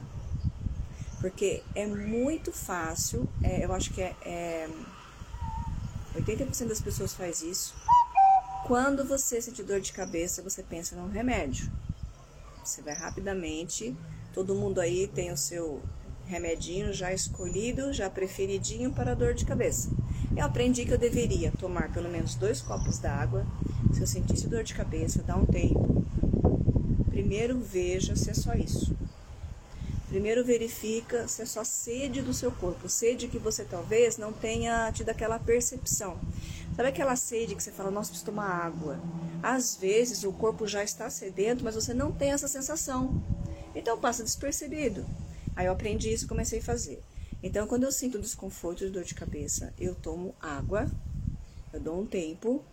porque 1.20 1.62
é 1.75 1.87
muito 1.87 2.52
fácil, 2.52 3.28
é, 3.42 3.64
eu 3.64 3.72
acho 3.72 3.92
que 3.92 4.00
é, 4.00 4.14
é 4.22 4.68
80% 6.14 6.68
das 6.68 6.80
pessoas 6.80 7.12
faz 7.12 7.42
isso. 7.42 7.75
Quando 8.66 9.04
você 9.04 9.40
sente 9.40 9.62
dor 9.62 9.80
de 9.80 9.92
cabeça, 9.92 10.42
você 10.42 10.62
pensa 10.62 10.94
num 10.96 11.08
remédio. 11.08 11.70
Você 12.64 12.82
vai 12.82 12.94
rapidamente, 12.94 13.96
todo 14.34 14.54
mundo 14.54 14.80
aí 14.80 15.06
tem 15.06 15.32
o 15.32 15.37
seu 15.37 15.82
remedinho 16.26 16.92
já 16.92 17.12
escolhido, 17.12 17.92
já 17.92 18.10
preferidinho 18.10 18.92
para 18.92 19.14
dor 19.14 19.32
de 19.32 19.46
cabeça. 19.46 19.88
Eu 20.37 20.44
aprendi 20.44 20.84
que 20.84 20.92
eu 20.92 20.98
deveria 20.98 21.50
tomar 21.50 21.90
pelo 21.92 22.10
menos 22.10 22.34
dois 22.34 22.60
copos 22.60 22.98
d'água. 22.98 23.46
Se 23.94 24.00
eu 24.00 24.06
sentisse 24.06 24.46
dor 24.46 24.62
de 24.62 24.75
cabeça, 24.75 25.22
dá 25.22 25.34
um 25.34 25.46
tempo. 25.46 26.04
Primeiro 27.08 27.58
veja 27.58 28.14
se 28.14 28.30
é 28.30 28.34
só 28.34 28.52
isso. 28.54 28.98
Primeiro 30.09 30.43
verifica 30.43 31.29
se 31.29 31.43
é 31.43 31.45
só 31.45 31.62
sede 31.62 32.23
do 32.23 32.33
seu 32.33 32.50
corpo, 32.50 32.88
sede 32.88 33.29
que 33.29 33.38
você 33.38 33.62
talvez 33.62 34.17
não 34.17 34.33
tenha 34.33 34.91
tido 34.91 35.11
aquela 35.11 35.38
percepção. 35.38 36.19
Sabe 36.75 36.88
aquela 36.88 37.15
sede 37.15 37.55
que 37.55 37.62
você 37.62 37.71
fala, 37.71 37.91
nossa, 37.91 38.09
preciso 38.09 38.31
tomar 38.31 38.49
água? 38.49 38.99
Às 39.43 39.77
vezes 39.77 40.25
o 40.25 40.33
corpo 40.33 40.67
já 40.67 40.83
está 40.83 41.11
sedento, 41.11 41.62
mas 41.62 41.75
você 41.75 41.93
não 41.93 42.11
tem 42.11 42.33
essa 42.33 42.49
sensação. 42.49 43.23
Então 43.75 44.00
passa 44.00 44.25
despercebido. 44.25 45.05
Aí 45.55 45.67
eu 45.67 45.73
aprendi 45.73 46.11
isso 46.11 46.25
e 46.25 46.29
comecei 46.29 46.61
a 46.61 46.62
fazer. 46.62 47.03
Então 47.43 47.67
quando 47.67 47.85
eu 47.85 47.93
sinto 47.93 48.19
desconforto 48.19 48.87
de 48.87 48.91
dor 48.91 49.05
de 49.05 49.15
cabeça, 49.15 49.75
eu 49.79 49.95
tomo 49.95 50.35
água, 50.41 50.91
eu 51.71 51.81
dou 51.81 52.00
um 52.00 52.07
tempo 52.07 52.65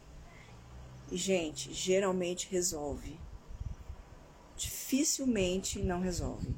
e, 1.12 1.18
gente, 1.18 1.74
geralmente 1.74 2.48
resolve. 2.50 3.20
Dificilmente 4.56 5.80
não 5.80 6.00
resolve 6.00 6.56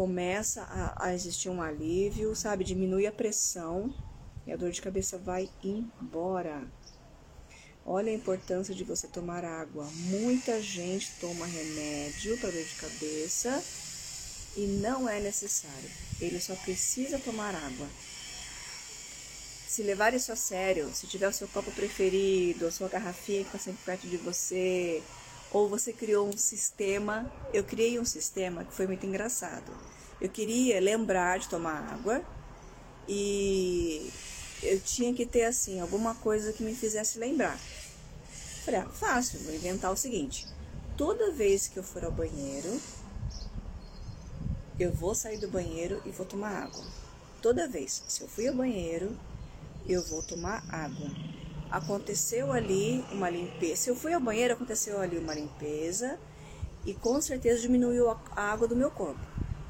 começa 0.00 0.62
a, 0.62 1.08
a 1.08 1.14
existir 1.14 1.50
um 1.50 1.60
alívio, 1.60 2.34
sabe? 2.34 2.64
Diminui 2.64 3.06
a 3.06 3.12
pressão 3.12 3.94
e 4.46 4.52
a 4.52 4.56
dor 4.56 4.70
de 4.70 4.80
cabeça 4.80 5.18
vai 5.18 5.46
embora. 5.62 6.66
Olha 7.84 8.10
a 8.10 8.14
importância 8.14 8.74
de 8.74 8.82
você 8.82 9.06
tomar 9.06 9.44
água. 9.44 9.84
Muita 10.08 10.58
gente 10.62 11.12
toma 11.20 11.44
remédio 11.44 12.38
para 12.38 12.50
dor 12.50 12.64
de 12.64 12.74
cabeça 12.76 13.62
e 14.56 14.60
não 14.80 15.06
é 15.06 15.20
necessário. 15.20 15.90
Ele 16.18 16.40
só 16.40 16.54
precisa 16.54 17.18
tomar 17.18 17.54
água. 17.54 17.86
Se 19.68 19.82
levar 19.82 20.14
isso 20.14 20.32
a 20.32 20.36
sério, 20.36 20.90
se 20.94 21.06
tiver 21.06 21.28
o 21.28 21.32
seu 21.34 21.46
copo 21.46 21.70
preferido, 21.72 22.66
a 22.66 22.72
sua 22.72 22.88
garrafinha 22.88 23.42
que 23.42 23.48
está 23.48 23.58
sempre 23.58 23.84
perto 23.84 24.08
de 24.08 24.16
você, 24.16 25.02
ou 25.52 25.68
você 25.68 25.92
criou 25.92 26.28
um 26.28 26.36
sistema. 26.36 27.30
Eu 27.52 27.64
criei 27.64 27.98
um 27.98 28.04
sistema 28.04 28.64
que 28.64 28.72
foi 28.72 28.86
muito 28.86 29.06
engraçado. 29.06 29.72
Eu 30.20 30.28
queria 30.28 30.80
lembrar 30.80 31.38
de 31.38 31.48
tomar 31.48 31.92
água 31.92 32.22
e 33.08 34.10
eu 34.62 34.80
tinha 34.80 35.12
que 35.14 35.26
ter 35.26 35.44
assim 35.44 35.80
alguma 35.80 36.14
coisa 36.14 36.52
que 36.52 36.62
me 36.62 36.74
fizesse 36.74 37.18
lembrar. 37.18 37.58
Falei, 38.64 38.80
ah, 38.80 38.88
fácil, 38.88 39.40
vou 39.40 39.54
inventar 39.54 39.90
o 39.90 39.96
seguinte: 39.96 40.46
toda 40.96 41.32
vez 41.32 41.66
que 41.66 41.78
eu 41.78 41.82
for 41.82 42.04
ao 42.04 42.12
banheiro, 42.12 42.80
eu 44.78 44.92
vou 44.92 45.14
sair 45.14 45.38
do 45.38 45.48
banheiro 45.48 46.02
e 46.04 46.10
vou 46.10 46.26
tomar 46.26 46.64
água. 46.64 46.84
Toda 47.40 47.66
vez, 47.66 48.02
se 48.06 48.20
eu 48.20 48.28
fui 48.28 48.46
ao 48.46 48.54
banheiro, 48.54 49.18
eu 49.88 50.02
vou 50.04 50.22
tomar 50.22 50.62
água 50.68 51.10
aconteceu 51.70 52.52
ali 52.52 53.04
uma 53.12 53.30
limpeza. 53.30 53.76
Se 53.76 53.90
eu 53.90 53.96
fui 53.96 54.12
ao 54.12 54.20
banheiro, 54.20 54.54
aconteceu 54.54 55.00
ali 55.00 55.18
uma 55.18 55.34
limpeza 55.34 56.18
e 56.84 56.94
com 56.94 57.20
certeza 57.20 57.60
diminuiu 57.60 58.10
a 58.10 58.18
água 58.34 58.66
do 58.66 58.74
meu 58.74 58.90
corpo. 58.90 59.20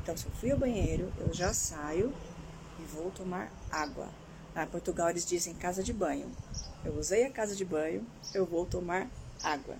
Então, 0.02 0.16
se 0.16 0.26
eu 0.26 0.32
fui 0.32 0.50
ao 0.50 0.58
banheiro, 0.58 1.12
eu 1.18 1.32
já 1.32 1.52
saio 1.52 2.12
e 2.78 2.82
vou 2.94 3.10
tomar 3.10 3.52
água. 3.70 4.08
Na 4.54 4.66
Portugal 4.66 5.10
eles 5.10 5.26
dizem 5.26 5.54
casa 5.54 5.82
de 5.82 5.92
banho. 5.92 6.30
Eu 6.84 6.94
usei 6.94 7.24
a 7.24 7.30
casa 7.30 7.54
de 7.54 7.64
banho, 7.64 8.06
eu 8.34 8.46
vou 8.46 8.64
tomar 8.64 9.08
água. 9.42 9.76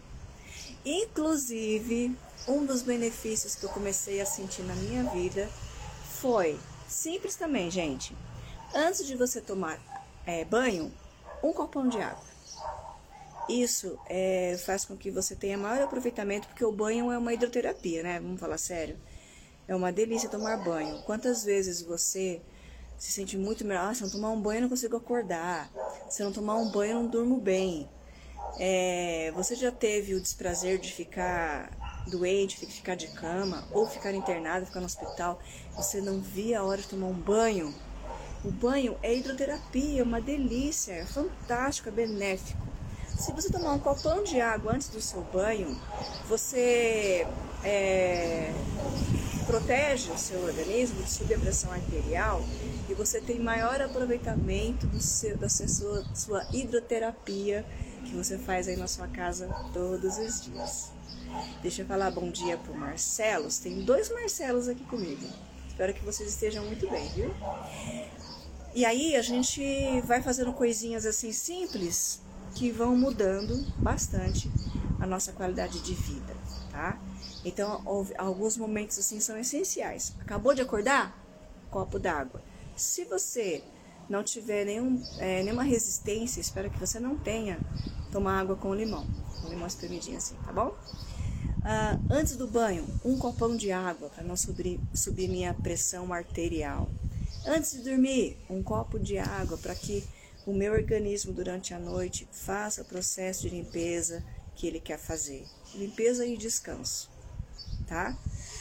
Inclusive, 0.84 2.16
um 2.46 2.64
dos 2.64 2.82
benefícios 2.82 3.54
que 3.54 3.64
eu 3.64 3.70
comecei 3.70 4.20
a 4.20 4.26
sentir 4.26 4.62
na 4.62 4.74
minha 4.74 5.04
vida 5.04 5.48
foi 6.20 6.58
simples 6.86 7.34
também, 7.34 7.70
gente. 7.70 8.14
Antes 8.74 9.06
de 9.06 9.16
você 9.16 9.40
tomar 9.40 9.78
é, 10.26 10.44
banho, 10.44 10.92
um 11.42 11.52
copão 11.52 11.88
de 11.88 11.98
água. 12.00 12.30
Isso 13.48 13.98
é, 14.06 14.56
faz 14.64 14.84
com 14.84 14.96
que 14.96 15.10
você 15.10 15.34
tenha 15.34 15.58
maior 15.58 15.82
aproveitamento, 15.82 16.46
porque 16.46 16.64
o 16.64 16.70
banho 16.70 17.10
é 17.10 17.18
uma 17.18 17.34
hidroterapia, 17.34 18.02
né? 18.02 18.20
Vamos 18.20 18.38
falar 18.38 18.58
sério. 18.58 18.96
É 19.66 19.74
uma 19.74 19.90
delícia 19.90 20.28
tomar 20.28 20.56
banho. 20.58 21.02
Quantas 21.02 21.44
vezes 21.44 21.82
você 21.82 22.40
se 22.96 23.10
sente 23.10 23.36
muito 23.36 23.64
melhor? 23.64 23.90
Ah, 23.90 23.94
se 23.94 24.02
não 24.02 24.10
tomar 24.10 24.30
um 24.30 24.40
banho, 24.40 24.58
eu 24.58 24.62
não 24.62 24.68
consigo 24.68 24.96
acordar. 24.96 25.70
Se 26.08 26.22
não 26.22 26.32
tomar 26.32 26.56
um 26.56 26.70
banho, 26.70 26.92
eu 26.92 27.02
não 27.02 27.08
durmo 27.08 27.40
bem. 27.40 27.88
É, 28.58 29.32
você 29.34 29.54
já 29.54 29.72
teve 29.72 30.14
o 30.14 30.20
desprazer 30.20 30.78
de 30.78 30.92
ficar 30.92 31.70
doente, 32.08 32.56
ficar 32.66 32.94
de 32.94 33.08
cama, 33.08 33.66
ou 33.72 33.86
ficar 33.86 34.12
internado, 34.12 34.66
ficar 34.66 34.80
no 34.80 34.86
hospital, 34.86 35.40
você 35.76 36.00
não 36.00 36.20
via 36.20 36.60
a 36.60 36.64
hora 36.64 36.80
de 36.80 36.88
tomar 36.88 37.06
um 37.06 37.14
banho? 37.14 37.74
O 38.42 38.50
banho 38.50 38.96
é 39.02 39.14
hidroterapia, 39.14 40.00
é 40.00 40.02
uma 40.02 40.20
delícia, 40.20 40.92
é 40.92 41.04
fantástico, 41.04 41.88
é 41.88 41.92
benéfico. 41.92 42.66
Se 43.18 43.32
você 43.32 43.50
tomar 43.50 43.74
um 43.74 43.78
copão 43.78 44.24
de 44.24 44.40
água 44.40 44.72
antes 44.72 44.88
do 44.88 45.00
seu 45.00 45.20
banho, 45.24 45.78
você 46.26 47.26
é, 47.62 48.50
protege 49.46 50.10
o 50.10 50.16
seu 50.16 50.42
organismo 50.42 51.02
de 51.02 51.10
subir 51.10 51.38
pressão 51.38 51.70
arterial 51.70 52.42
e 52.88 52.94
você 52.94 53.20
tem 53.20 53.38
maior 53.38 53.82
aproveitamento 53.82 54.86
do 54.86 55.00
seu, 55.00 55.36
da 55.36 55.50
sua, 55.50 56.02
sua 56.14 56.46
hidroterapia 56.50 57.66
que 58.06 58.14
você 58.14 58.38
faz 58.38 58.68
aí 58.68 58.76
na 58.76 58.88
sua 58.88 59.06
casa 59.06 59.48
todos 59.74 60.16
os 60.16 60.40
dias. 60.40 60.90
Deixa 61.60 61.82
eu 61.82 61.86
falar 61.86 62.10
bom 62.10 62.30
dia 62.30 62.56
pro 62.56 62.74
Marcelos. 62.74 63.58
Tem 63.58 63.84
dois 63.84 64.10
Marcelos 64.10 64.66
aqui 64.66 64.84
comigo. 64.84 65.26
Espero 65.68 65.92
que 65.94 66.04
vocês 66.04 66.30
estejam 66.30 66.64
muito 66.64 66.88
bem, 66.88 67.08
viu? 67.10 67.34
E 68.74 68.84
aí 68.84 69.16
a 69.16 69.22
gente 69.22 69.62
vai 70.02 70.22
fazendo 70.22 70.52
coisinhas 70.52 71.04
assim 71.04 71.32
simples 71.32 72.20
que 72.54 72.70
vão 72.70 72.96
mudando 72.96 73.66
bastante 73.78 74.50
a 75.00 75.06
nossa 75.06 75.32
qualidade 75.32 75.80
de 75.80 75.94
vida, 75.94 76.36
tá? 76.70 77.00
Então, 77.44 77.82
alguns 78.18 78.56
momentos 78.56 78.98
assim 78.98 79.18
são 79.18 79.36
essenciais. 79.38 80.14
Acabou 80.20 80.54
de 80.54 80.60
acordar? 80.60 81.18
Copo 81.70 81.98
d'água. 81.98 82.42
Se 82.76 83.04
você 83.04 83.62
não 84.08 84.22
tiver 84.22 84.64
nenhum, 84.64 85.02
é, 85.18 85.42
nenhuma 85.42 85.62
resistência, 85.62 86.40
espero 86.40 86.70
que 86.70 86.78
você 86.78 87.00
não 87.00 87.16
tenha, 87.16 87.58
tomar 88.12 88.40
água 88.40 88.56
com 88.56 88.74
limão. 88.74 89.06
Com 89.40 89.48
limão 89.48 89.66
espremidinho 89.66 90.18
assim, 90.18 90.34
tá 90.44 90.52
bom? 90.52 90.74
Ah, 91.62 91.98
antes 92.10 92.36
do 92.36 92.46
banho, 92.46 92.86
um 93.04 93.18
copão 93.18 93.56
de 93.56 93.70
água 93.70 94.08
para 94.10 94.24
não 94.24 94.36
subir, 94.36 94.80
subir 94.94 95.28
minha 95.28 95.54
pressão 95.54 96.12
arterial. 96.12 96.88
Antes 97.46 97.72
de 97.72 97.82
dormir, 97.82 98.36
um 98.50 98.62
copo 98.62 98.98
de 98.98 99.16
água 99.16 99.56
para 99.56 99.74
que 99.74 100.04
o 100.46 100.52
meu 100.52 100.74
organismo 100.74 101.32
durante 101.32 101.72
a 101.72 101.78
noite 101.78 102.28
faça 102.30 102.82
o 102.82 102.84
processo 102.84 103.42
de 103.42 103.48
limpeza 103.48 104.22
que 104.54 104.66
ele 104.66 104.78
quer 104.78 104.98
fazer. 104.98 105.46
Limpeza 105.74 106.26
e 106.26 106.36
descanso, 106.36 107.08
tá? 107.86 108.14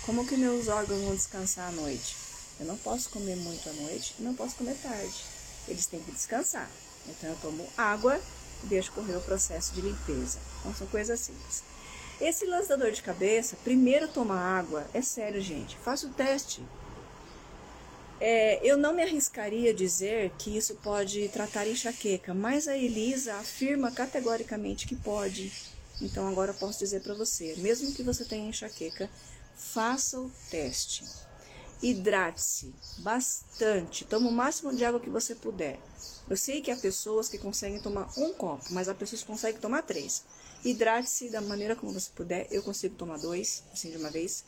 Como 0.06 0.26
que 0.26 0.38
meus 0.38 0.70
órgãos 0.70 1.02
vão 1.02 1.14
descansar 1.14 1.68
à 1.68 1.72
noite? 1.74 2.16
Eu 2.58 2.66
não 2.66 2.78
posso 2.78 3.10
comer 3.10 3.36
muito 3.36 3.70
à 3.70 3.74
noite 3.74 4.16
e 4.18 4.22
não 4.22 4.34
posso 4.34 4.56
comer 4.56 4.76
tarde. 4.76 5.26
Eles 5.68 5.86
têm 5.86 6.00
que 6.00 6.12
descansar. 6.12 6.70
Então 7.08 7.30
eu 7.30 7.36
tomo 7.38 7.68
água 7.78 8.20
e 8.64 8.68
deixo 8.68 8.94
correr 8.94 9.18
o 9.18 9.22
processo 9.22 9.74
de 9.74 9.82
limpeza. 9.82 10.40
Então 10.60 10.74
são 10.74 10.88
coisas 10.88 11.20
simples. 11.20 11.64
Esse 12.20 12.46
lance 12.46 12.70
da 12.70 12.78
dor 12.78 12.92
de 12.92 13.02
cabeça, 13.02 13.58
primeiro 13.64 14.08
tomar 14.08 14.40
água, 14.40 14.88
é 14.94 15.02
sério, 15.02 15.42
gente. 15.42 15.78
Faça 15.78 16.08
o 16.08 16.14
teste. 16.14 16.64
É, 18.22 18.60
eu 18.68 18.78
não 18.78 18.94
me 18.94 19.02
arriscaria 19.02 19.72
a 19.72 19.74
dizer 19.74 20.32
que 20.38 20.56
isso 20.56 20.76
pode 20.76 21.30
tratar 21.30 21.66
enxaqueca, 21.68 22.34
mas 22.34 22.68
a 22.68 22.78
Elisa 22.78 23.36
afirma 23.36 23.92
categoricamente 23.92 24.86
que 24.86 24.96
pode. 24.96 25.52
Então 26.02 26.28
agora 26.28 26.52
eu 26.52 26.56
posso 26.56 26.80
dizer 26.80 27.02
para 27.02 27.14
você, 27.14 27.56
mesmo 27.58 27.94
que 27.94 28.04
você 28.04 28.26
tenha 28.26 28.50
enxaqueca, 28.50 29.10
faça 29.56 30.20
o 30.20 30.30
teste. 30.50 31.06
Hidrate-se 31.82 32.74
bastante, 32.98 34.04
toma 34.04 34.28
o 34.30 34.34
máximo 34.34 34.76
de 34.76 34.84
água 34.84 35.00
que 35.00 35.10
você 35.10 35.34
puder. 35.34 35.80
Eu 36.30 36.36
sei 36.36 36.62
que 36.62 36.72
há 36.72 36.76
pessoas 36.76 37.30
que 37.30 37.38
conseguem 37.38 37.80
tomar 37.80 38.10
um 38.18 38.34
copo, 38.34 38.66
mas 38.72 38.90
há 38.90 38.94
pessoas 38.94 39.22
que 39.22 39.28
conseguem 39.28 39.62
tomar 39.62 39.84
três. 39.84 40.24
Hidrate-se 40.64 41.30
da 41.30 41.40
maneira 41.40 41.76
como 41.76 41.94
você 41.94 42.10
puder. 42.14 42.48
Eu 42.52 42.62
consigo 42.62 42.96
tomar 42.96 43.18
dois, 43.18 43.64
assim 43.72 43.90
de 43.90 43.98
uma 43.98 44.10
vez. 44.10 44.44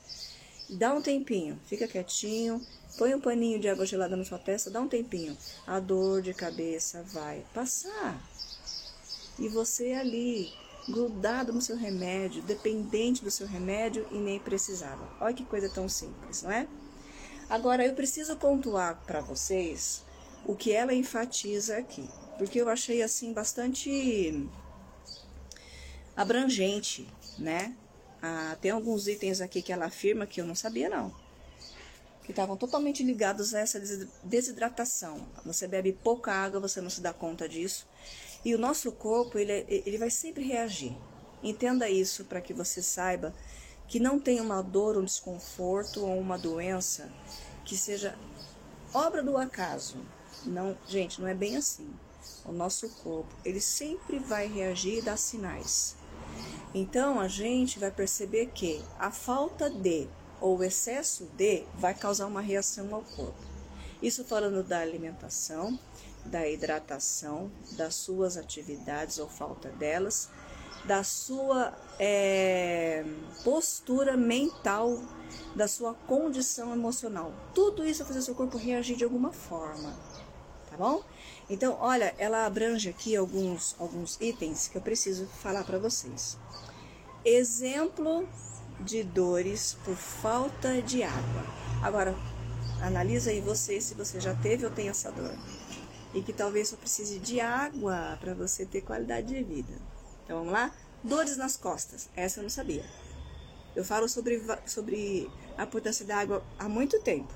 Dá 0.72 0.94
um 0.94 1.02
tempinho, 1.02 1.60
fica 1.66 1.86
quietinho, 1.86 2.66
põe 2.98 3.14
um 3.14 3.20
paninho 3.20 3.60
de 3.60 3.68
água 3.68 3.86
gelada 3.86 4.16
na 4.16 4.24
sua 4.24 4.40
testa, 4.40 4.70
dá 4.72 4.80
um 4.80 4.88
tempinho. 4.88 5.38
A 5.68 5.82
dor 5.82 6.22
de 6.22 6.34
cabeça 6.34 7.04
vai 7.12 7.44
passar. 7.54 8.26
E 9.38 9.50
você 9.50 9.92
ali, 9.92 10.50
grudado 10.88 11.52
no 11.52 11.62
seu 11.62 11.76
remédio, 11.76 12.42
dependente 12.44 13.22
do 13.22 13.30
seu 13.30 13.46
remédio 13.46 14.08
e 14.12 14.18
nem 14.18 14.40
precisava. 14.40 15.10
Olha 15.20 15.34
que 15.34 15.44
coisa 15.44 15.70
tão 15.70 15.90
simples, 15.90 16.42
não 16.42 16.52
é? 16.52 16.66
Agora 17.50 17.86
eu 17.86 17.94
preciso 17.94 18.38
pontuar 18.38 19.04
para 19.06 19.20
vocês 19.20 20.04
o 20.46 20.56
que 20.56 20.72
ela 20.72 20.94
enfatiza 20.94 21.78
aqui, 21.78 22.08
porque 22.38 22.62
eu 22.62 22.70
achei 22.70 23.04
assim 23.04 23.34
bastante 23.34 24.48
abrangente, 26.16 27.06
né? 27.38 27.76
Ah, 28.22 28.56
tem 28.62 28.72
alguns 28.72 29.08
itens 29.08 29.42
aqui 29.42 29.62
que 29.62 29.74
ela 29.74 29.86
afirma 29.86 30.28
que 30.28 30.40
eu 30.40 30.46
não 30.46 30.54
sabia 30.54 30.90
não, 30.90 31.12
que 32.24 32.32
estavam 32.32 32.56
totalmente 32.56 33.04
ligados 33.04 33.56
a 33.56 33.60
essa 33.60 33.82
desidratação. 34.24 35.28
Você 35.46 35.68
bebe 35.68 35.92
pouca 35.92 36.32
água, 36.32 36.60
você 36.60 36.80
não 36.82 36.90
se 36.90 37.02
dá 37.02 37.12
conta 37.12 37.50
disso, 37.50 37.88
e 38.46 38.54
o 38.54 38.60
nosso 38.60 38.92
corpo 38.92 39.40
ele, 39.40 39.66
ele 39.68 39.98
vai 39.98 40.10
sempre 40.10 40.44
reagir. 40.44 40.96
Entenda 41.44 41.90
isso 41.90 42.26
para 42.26 42.42
que 42.42 42.54
você 42.54 42.82
saiba 42.84 43.34
que 43.88 44.00
não 44.00 44.20
tem 44.20 44.40
uma 44.40 44.62
dor, 44.62 44.98
um 44.98 45.04
desconforto 45.04 46.06
ou 46.06 46.18
uma 46.20 46.38
doença 46.38 47.12
que 47.66 47.76
seja 47.76 48.16
obra 48.94 49.24
do 49.24 49.38
acaso. 49.38 49.98
Não, 50.46 50.78
gente, 50.88 51.20
não 51.20 51.28
é 51.28 51.34
bem 51.34 51.58
assim. 51.58 51.90
O 52.46 52.52
nosso 52.52 52.88
corpo, 53.04 53.34
ele 53.44 53.60
sempre 53.60 54.20
vai 54.20 54.48
reagir 54.48 55.00
e 55.00 55.02
dar 55.02 55.18
sinais. 55.18 55.96
Então 56.74 57.20
a 57.20 57.28
gente 57.28 57.80
vai 57.80 57.92
perceber 57.92 58.48
que 58.48 58.82
a 58.98 59.12
falta 59.12 59.70
de 59.70 60.08
ou 60.40 60.58
o 60.58 60.64
excesso 60.64 61.26
de 61.38 61.64
vai 61.76 61.94
causar 61.94 62.26
uma 62.26 62.42
reação 62.42 62.94
ao 62.96 63.02
corpo. 63.02 63.52
Isso 64.02 64.26
falando 64.26 64.64
da 64.64 64.80
alimentação, 64.80 65.78
da 66.26 66.48
hidratação, 66.48 67.52
das 67.74 67.96
suas 67.96 68.38
atividades 68.38 69.20
ou 69.20 69.28
falta 69.28 69.70
delas, 69.70 70.30
da 70.86 71.04
sua 71.04 71.78
é, 72.00 73.06
postura 73.44 74.18
mental, 74.18 75.00
da 75.56 75.68
sua 75.68 75.94
condição 75.94 76.74
emocional. 76.74 77.32
Tudo 77.54 77.86
isso 77.86 78.00
vai 78.00 78.08
fazer 78.08 78.22
seu 78.24 78.34
corpo 78.34 78.58
reagir 78.58 78.98
de 78.98 79.04
alguma 79.04 79.32
forma, 79.32 79.96
tá 80.70 80.78
bom? 80.78 81.04
Então, 81.52 81.78
olha, 81.82 82.16
ela 82.18 82.46
abrange 82.46 82.88
aqui 82.88 83.14
alguns, 83.14 83.76
alguns 83.78 84.18
itens 84.22 84.70
que 84.70 84.78
eu 84.78 84.82
preciso 84.82 85.26
falar 85.26 85.66
para 85.66 85.78
vocês. 85.78 86.38
Exemplo 87.26 88.26
de 88.80 89.04
dores 89.04 89.78
por 89.84 89.98
falta 89.98 90.82
de 90.82 91.04
água. 91.04 91.44
Agora, 91.84 92.16
analisa 92.82 93.32
aí 93.32 93.42
você 93.42 93.82
se 93.82 93.94
você 93.94 94.18
já 94.22 94.34
teve 94.34 94.66
ou 94.66 94.72
tem 94.72 94.88
essa 94.88 95.12
dor. 95.12 95.38
E 96.14 96.22
que 96.22 96.32
talvez 96.32 96.70
você 96.70 96.78
precise 96.78 97.20
de 97.20 97.42
água 97.42 98.18
para 98.22 98.34
você 98.34 98.66
ter 98.66 98.80
qualidade 98.80 99.28
de 99.28 99.44
vida. 99.44 99.74
Então 100.24 100.38
vamos 100.38 100.54
lá? 100.54 100.74
Dores 101.04 101.36
nas 101.36 101.58
costas. 101.58 102.08
Essa 102.16 102.40
eu 102.40 102.44
não 102.44 102.50
sabia. 102.50 102.86
Eu 103.76 103.84
falo 103.84 104.08
sobre, 104.08 104.42
sobre 104.66 105.30
a 105.58 105.66
importância 105.66 106.06
da 106.06 106.16
água 106.16 106.42
há 106.58 106.70
muito 106.70 107.02
tempo. 107.02 107.34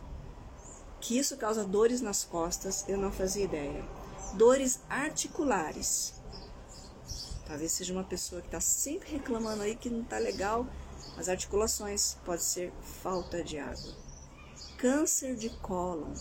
Que 1.02 1.18
isso 1.18 1.36
causa 1.36 1.66
dores 1.66 2.00
nas 2.00 2.24
costas, 2.24 2.86
eu 2.88 2.98
não 2.98 3.12
fazia 3.12 3.44
ideia. 3.44 3.84
Dores 4.34 4.80
articulares. 4.90 6.14
Talvez 7.46 7.72
seja 7.72 7.94
uma 7.94 8.04
pessoa 8.04 8.42
que 8.42 8.48
está 8.48 8.60
sempre 8.60 9.12
reclamando 9.12 9.62
aí 9.62 9.76
que 9.76 9.90
não 9.90 10.02
está 10.02 10.18
legal. 10.18 10.68
As 11.18 11.30
articulações 11.30 12.18
pode 12.26 12.44
ser 12.44 12.74
falta 12.82 13.44
de 13.44 13.58
água. 13.58 13.94
Câncer 14.78 15.36
de 15.36 15.50
cólon. 15.60 16.14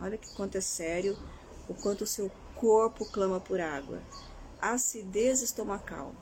Olha 0.00 0.18
que 0.18 0.34
quanto 0.34 0.56
é 0.56 0.60
sério 0.60 1.16
o 1.68 1.74
quanto 1.74 2.02
o 2.02 2.06
seu 2.06 2.30
corpo 2.54 3.04
clama 3.06 3.40
por 3.40 3.60
água. 3.60 4.02
Acidez 4.60 5.42
estomacal. 5.42 6.12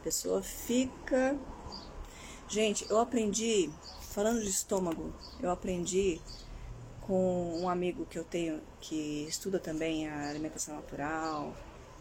A 0.00 0.02
pessoa 0.04 0.42
fica. 0.42 1.38
Gente, 2.48 2.88
eu 2.90 2.98
aprendi, 2.98 3.70
falando 4.00 4.40
de 4.40 4.48
estômago, 4.48 5.12
eu 5.40 5.50
aprendi 5.50 6.20
com 7.10 7.60
um 7.60 7.68
amigo 7.68 8.06
que 8.06 8.16
eu 8.16 8.22
tenho 8.22 8.60
que 8.80 9.26
estuda 9.28 9.58
também 9.58 10.08
a 10.08 10.30
alimentação 10.30 10.76
natural, 10.76 11.52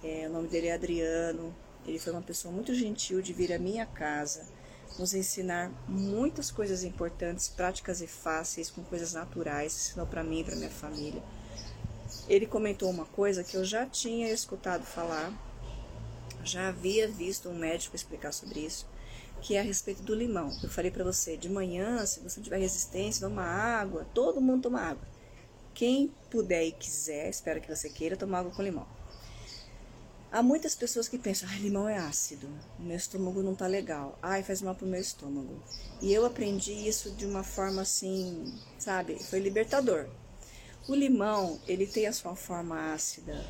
é, 0.03 0.27
o 0.29 0.31
nome 0.31 0.47
dele 0.47 0.67
é 0.67 0.73
Adriano. 0.73 1.51
Ele 1.87 1.97
foi 1.97 2.13
uma 2.13 2.21
pessoa 2.21 2.53
muito 2.53 2.75
gentil 2.75 3.19
de 3.19 3.33
vir 3.33 3.51
à 3.51 3.57
minha 3.57 3.87
casa, 3.87 4.45
nos 4.99 5.15
ensinar 5.15 5.71
muitas 5.87 6.51
coisas 6.51 6.83
importantes, 6.83 7.47
práticas 7.47 8.01
e 8.01 8.07
fáceis, 8.07 8.69
com 8.69 8.83
coisas 8.83 9.13
naturais, 9.13 9.73
ensinou 9.73 10.05
para 10.05 10.23
mim 10.23 10.41
e 10.41 10.43
para 10.43 10.55
minha 10.55 10.69
família. 10.69 11.23
Ele 12.27 12.45
comentou 12.45 12.87
uma 12.87 13.05
coisa 13.05 13.43
que 13.43 13.57
eu 13.57 13.65
já 13.65 13.87
tinha 13.87 14.31
escutado 14.31 14.85
falar, 14.85 15.33
já 16.43 16.67
havia 16.67 17.07
visto 17.07 17.49
um 17.49 17.55
médico 17.57 17.95
explicar 17.95 18.31
sobre 18.31 18.59
isso, 18.59 18.85
que 19.39 19.55
é 19.55 19.59
a 19.59 19.63
respeito 19.63 20.03
do 20.03 20.13
limão. 20.13 20.55
Eu 20.61 20.69
falei 20.69 20.91
para 20.91 21.03
você, 21.03 21.37
de 21.37 21.49
manhã, 21.49 22.05
se 22.05 22.19
você 22.19 22.41
tiver 22.41 22.57
resistência, 22.57 23.27
toma 23.27 23.43
água, 23.43 24.05
todo 24.13 24.41
mundo 24.41 24.63
toma 24.63 24.81
água. 24.81 25.07
Quem 25.73 26.13
puder 26.29 26.65
e 26.65 26.71
quiser, 26.71 27.29
espero 27.29 27.61
que 27.61 27.73
você 27.73 27.89
queira, 27.89 28.17
tomar 28.17 28.39
água 28.39 28.51
com 28.51 28.61
limão. 28.61 28.87
Há 30.31 30.43
muitas 30.43 30.75
pessoas 30.75 31.07
que 31.07 31.17
pensam, 31.17 31.49
limão 31.57 31.89
é 31.89 31.97
ácido, 31.97 32.47
meu 32.77 32.95
estômago 32.95 33.41
não 33.41 33.55
tá 33.55 33.65
legal, 33.65 34.15
ai, 34.21 34.43
faz 34.43 34.61
mal 34.61 34.75
pro 34.75 34.85
meu 34.85 35.01
estômago. 35.01 35.59
E 35.99 36.13
eu 36.13 36.23
aprendi 36.23 36.71
isso 36.71 37.09
de 37.11 37.25
uma 37.25 37.43
forma 37.43 37.81
assim, 37.81 38.53
sabe, 38.77 39.17
foi 39.23 39.39
libertador. 39.39 40.07
O 40.87 40.93
limão, 40.93 41.59
ele 41.67 41.87
tem 41.87 42.05
a 42.05 42.13
sua 42.13 42.35
forma 42.35 42.93
ácida 42.93 43.43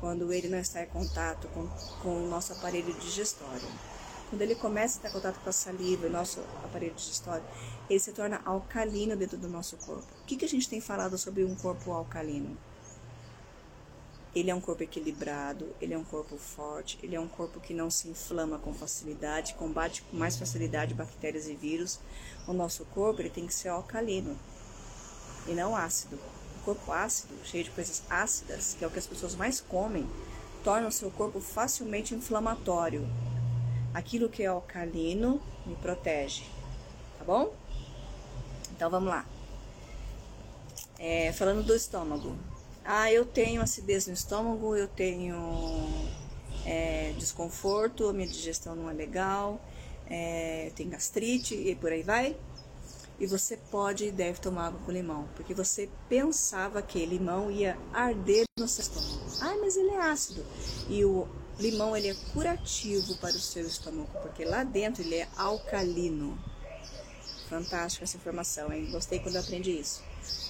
quando 0.00 0.32
ele 0.32 0.48
não 0.48 0.58
está 0.58 0.82
em 0.82 0.86
contato 0.86 1.48
com, 1.48 1.66
com 2.02 2.24
o 2.24 2.28
nosso 2.28 2.52
aparelho 2.52 2.92
digestório. 2.94 3.68
Quando 4.30 4.42
ele 4.42 4.54
começa 4.54 5.04
a 5.04 5.10
em 5.10 5.12
contato 5.12 5.40
com 5.40 5.50
a 5.50 5.52
saliva, 5.52 6.06
o 6.06 6.10
nosso 6.10 6.38
aparelho 6.64 6.94
digestório, 6.94 7.44
ele 7.90 7.98
se 7.98 8.12
torna 8.12 8.40
alcalino 8.44 9.16
dentro 9.16 9.36
do 9.36 9.48
nosso 9.48 9.76
corpo. 9.78 10.06
O 10.22 10.24
que, 10.24 10.36
que 10.36 10.44
a 10.44 10.48
gente 10.48 10.68
tem 10.68 10.80
falado 10.80 11.18
sobre 11.18 11.42
um 11.42 11.56
corpo 11.56 11.90
alcalino? 11.90 12.56
Ele 14.32 14.48
é 14.48 14.54
um 14.54 14.60
corpo 14.60 14.84
equilibrado, 14.84 15.74
ele 15.80 15.92
é 15.92 15.98
um 15.98 16.04
corpo 16.04 16.36
forte, 16.36 16.96
ele 17.02 17.16
é 17.16 17.20
um 17.20 17.26
corpo 17.26 17.58
que 17.58 17.74
não 17.74 17.90
se 17.90 18.08
inflama 18.08 18.56
com 18.60 18.72
facilidade, 18.72 19.54
combate 19.54 20.02
com 20.02 20.16
mais 20.16 20.36
facilidade 20.36 20.94
bactérias 20.94 21.48
e 21.48 21.56
vírus. 21.56 21.98
O 22.46 22.52
nosso 22.52 22.84
corpo 22.84 23.20
ele 23.20 23.30
tem 23.30 23.48
que 23.48 23.52
ser 23.52 23.70
alcalino 23.70 24.38
e 25.48 25.52
não 25.52 25.74
ácido. 25.74 26.16
O 26.60 26.64
corpo 26.64 26.92
ácido, 26.92 27.34
cheio 27.42 27.64
de 27.64 27.70
coisas 27.70 28.04
ácidas, 28.08 28.76
que 28.78 28.84
é 28.84 28.86
o 28.86 28.90
que 28.92 29.00
as 29.00 29.06
pessoas 29.08 29.34
mais 29.34 29.60
comem, 29.60 30.08
torna 30.62 30.86
o 30.86 30.92
seu 30.92 31.10
corpo 31.10 31.40
facilmente 31.40 32.14
inflamatório. 32.14 33.08
Aquilo 33.92 34.28
que 34.28 34.42
é 34.42 34.46
alcalino 34.46 35.40
me 35.66 35.74
protege, 35.76 36.44
tá 37.18 37.24
bom? 37.24 37.52
Então 38.70 38.88
vamos 38.88 39.08
lá. 39.08 39.26
É, 40.98 41.32
falando 41.32 41.64
do 41.64 41.74
estômago, 41.74 42.36
ah, 42.84 43.10
eu 43.10 43.24
tenho 43.24 43.62
acidez 43.62 44.06
no 44.06 44.12
estômago, 44.12 44.76
eu 44.76 44.86
tenho 44.86 45.36
é, 46.64 47.12
desconforto, 47.18 48.08
a 48.08 48.12
minha 48.12 48.28
digestão 48.28 48.74
não 48.74 48.88
é 48.88 48.92
legal, 48.92 49.60
é, 50.06 50.70
tem 50.76 50.88
gastrite 50.88 51.54
e 51.54 51.74
por 51.74 51.90
aí 51.90 52.02
vai. 52.02 52.36
E 53.18 53.26
você 53.26 53.58
pode 53.70 54.06
e 54.06 54.10
deve 54.10 54.40
tomar 54.40 54.68
água 54.68 54.80
com 54.84 54.90
limão, 54.90 55.28
porque 55.36 55.52
você 55.52 55.90
pensava 56.08 56.80
que 56.80 57.04
limão 57.04 57.50
ia 57.50 57.76
arder 57.92 58.44
no 58.58 58.66
seu 58.66 58.82
estômago. 58.82 59.20
Ah, 59.42 59.56
mas 59.60 59.76
ele 59.76 59.90
é 59.90 60.00
ácido. 60.00 60.44
E 60.88 61.04
o 61.04 61.28
limão 61.60 61.96
ele 61.96 62.08
é 62.08 62.14
curativo 62.32 63.16
para 63.18 63.36
o 63.36 63.40
seu 63.40 63.66
estômago, 63.66 64.10
porque 64.22 64.44
lá 64.44 64.64
dentro 64.64 65.02
ele 65.02 65.16
é 65.16 65.28
alcalino. 65.36 66.38
Fantástica 67.48 68.04
essa 68.04 68.16
informação, 68.16 68.72
hein? 68.72 68.90
Gostei 68.90 69.18
quando 69.20 69.34
eu 69.34 69.40
aprendi 69.40 69.78
isso. 69.78 70.02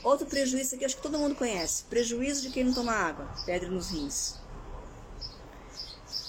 Outro 0.04 0.26
prejuízo 0.26 0.76
que 0.78 0.84
acho 0.84 0.96
que 0.96 1.02
todo 1.02 1.18
mundo 1.18 1.34
conhece: 1.34 1.84
prejuízo 1.84 2.42
de 2.42 2.50
quem 2.50 2.64
não 2.64 2.74
toma 2.74 2.92
água, 2.92 3.28
pedra 3.44 3.68
nos 3.68 3.90
rins. 3.90 4.36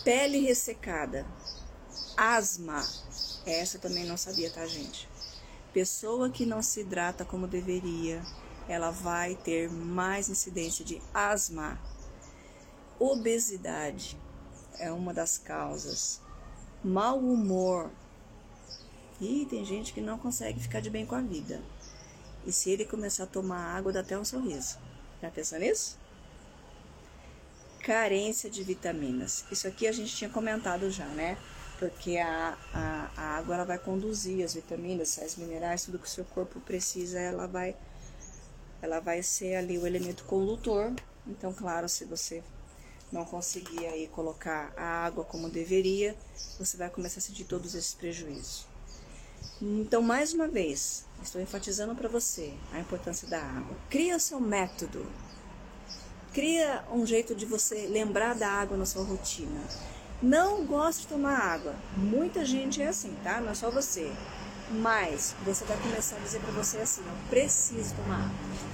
Pele 0.04 0.40
ressecada, 0.40 1.26
asma. 2.18 2.84
Essa 3.46 3.80
também 3.80 4.06
não 4.06 4.18
sabia, 4.18 4.50
tá, 4.50 4.66
gente? 4.66 5.08
Pessoa 5.74 6.30
que 6.30 6.46
não 6.46 6.62
se 6.62 6.82
hidrata 6.82 7.24
como 7.24 7.48
deveria, 7.48 8.22
ela 8.68 8.92
vai 8.92 9.36
ter 9.36 9.70
mais 9.70 10.30
incidência 10.30 10.84
de 10.84 11.02
asma. 11.14 11.80
Obesidade 13.00 14.21
é 14.82 14.92
uma 14.92 15.14
das 15.14 15.38
causas. 15.38 16.20
Mau 16.84 17.20
humor. 17.20 17.90
E 19.20 19.46
tem 19.50 19.64
gente 19.64 19.94
que 19.94 20.02
não 20.02 20.18
consegue 20.18 20.60
ficar 20.60 20.82
de 20.82 20.90
bem 20.90 21.06
com 21.06 21.16
a 21.16 21.22
vida. 21.22 21.62
E 22.46 22.52
se 22.52 22.72
ele 22.72 22.86
começar 22.86 23.26
a 23.26 23.28
tomar 23.28 23.76
água, 23.78 23.94
dá 23.94 24.00
até 24.00 24.18
um 24.18 24.26
sorriso. 24.26 24.80
Já 25.22 25.30
pensou 25.30 25.60
nisso? 25.60 25.98
Carência 27.84 28.50
de 28.50 28.64
vitaminas. 28.64 29.46
Isso 29.52 29.68
aqui 29.68 29.88
a 29.88 29.92
gente 29.92 30.16
tinha 30.16 30.30
comentado 30.30 30.90
já, 30.90 31.06
né? 31.06 31.38
porque 31.82 32.20
a, 32.20 32.56
a, 32.72 33.12
a, 33.18 33.24
água 33.38 33.56
ela 33.56 33.66
vai 33.66 33.80
conduzir 33.80 34.46
as 34.46 34.54
vitaminas, 34.54 35.10
sais 35.10 35.36
minerais, 35.36 35.84
tudo 35.84 35.98
que 35.98 36.06
o 36.06 36.10
seu 36.10 36.24
corpo 36.24 36.60
precisa, 36.60 37.20
ela 37.20 37.48
vai, 37.48 37.76
ela 38.84 39.00
vai 39.00 39.24
ser 39.24 39.56
ali 39.56 39.80
o 39.80 39.88
elemento 39.88 40.24
condutor. 40.26 40.94
Então, 41.26 41.52
claro, 41.52 41.90
se 41.90 42.06
você 42.06 42.44
não 43.12 43.26
conseguir 43.26 43.86
aí 43.86 44.08
colocar 44.08 44.74
a 44.78 45.06
água 45.06 45.24
como 45.24 45.50
deveria, 45.50 46.16
você 46.58 46.78
vai 46.78 46.90
começar 46.90 47.20
a 47.20 47.22
sentir 47.22 47.44
todos 47.46 47.76
esses 47.76 47.94
prejuízos. 47.94 48.66
Então, 49.62 50.02
mais 50.02 50.34
uma 50.34 50.48
vez, 50.48 51.06
estou 51.22 51.42
enfatizando 51.42 51.96
para 51.96 52.10
você 52.10 52.54
a 52.72 52.80
importância 52.80 53.28
da 53.28 53.42
água. 53.42 53.76
Cria 53.90 54.18
seu 54.20 54.40
método. 54.40 55.06
Cria 56.34 56.84
um 56.92 57.06
jeito 57.06 57.36
de 57.36 57.46
você 57.46 57.88
lembrar 57.88 58.36
da 58.36 58.48
água 58.48 58.78
na 58.78 58.86
sua 58.86 59.04
rotina 59.04 59.62
não 60.22 60.64
gosta 60.66 61.02
de 61.02 61.08
tomar 61.08 61.36
água. 61.36 61.74
Muita 61.98 62.46
gente 62.46 62.80
é 62.82 62.88
assim, 62.88 63.16
tá? 63.24 63.42
Não 63.42 63.50
é 63.50 63.56
só 63.56 63.72
você. 63.72 64.12
Mas 64.70 65.36
você 65.44 65.66
vai 65.66 65.76
começar 65.78 66.18
a 66.18 66.20
dizer 66.20 66.40
para 66.42 66.52
você 66.52 66.78
assim: 66.78 67.02
eu 67.02 67.30
preciso 67.30 67.96
tomar 67.96 68.26
água. 68.26 68.71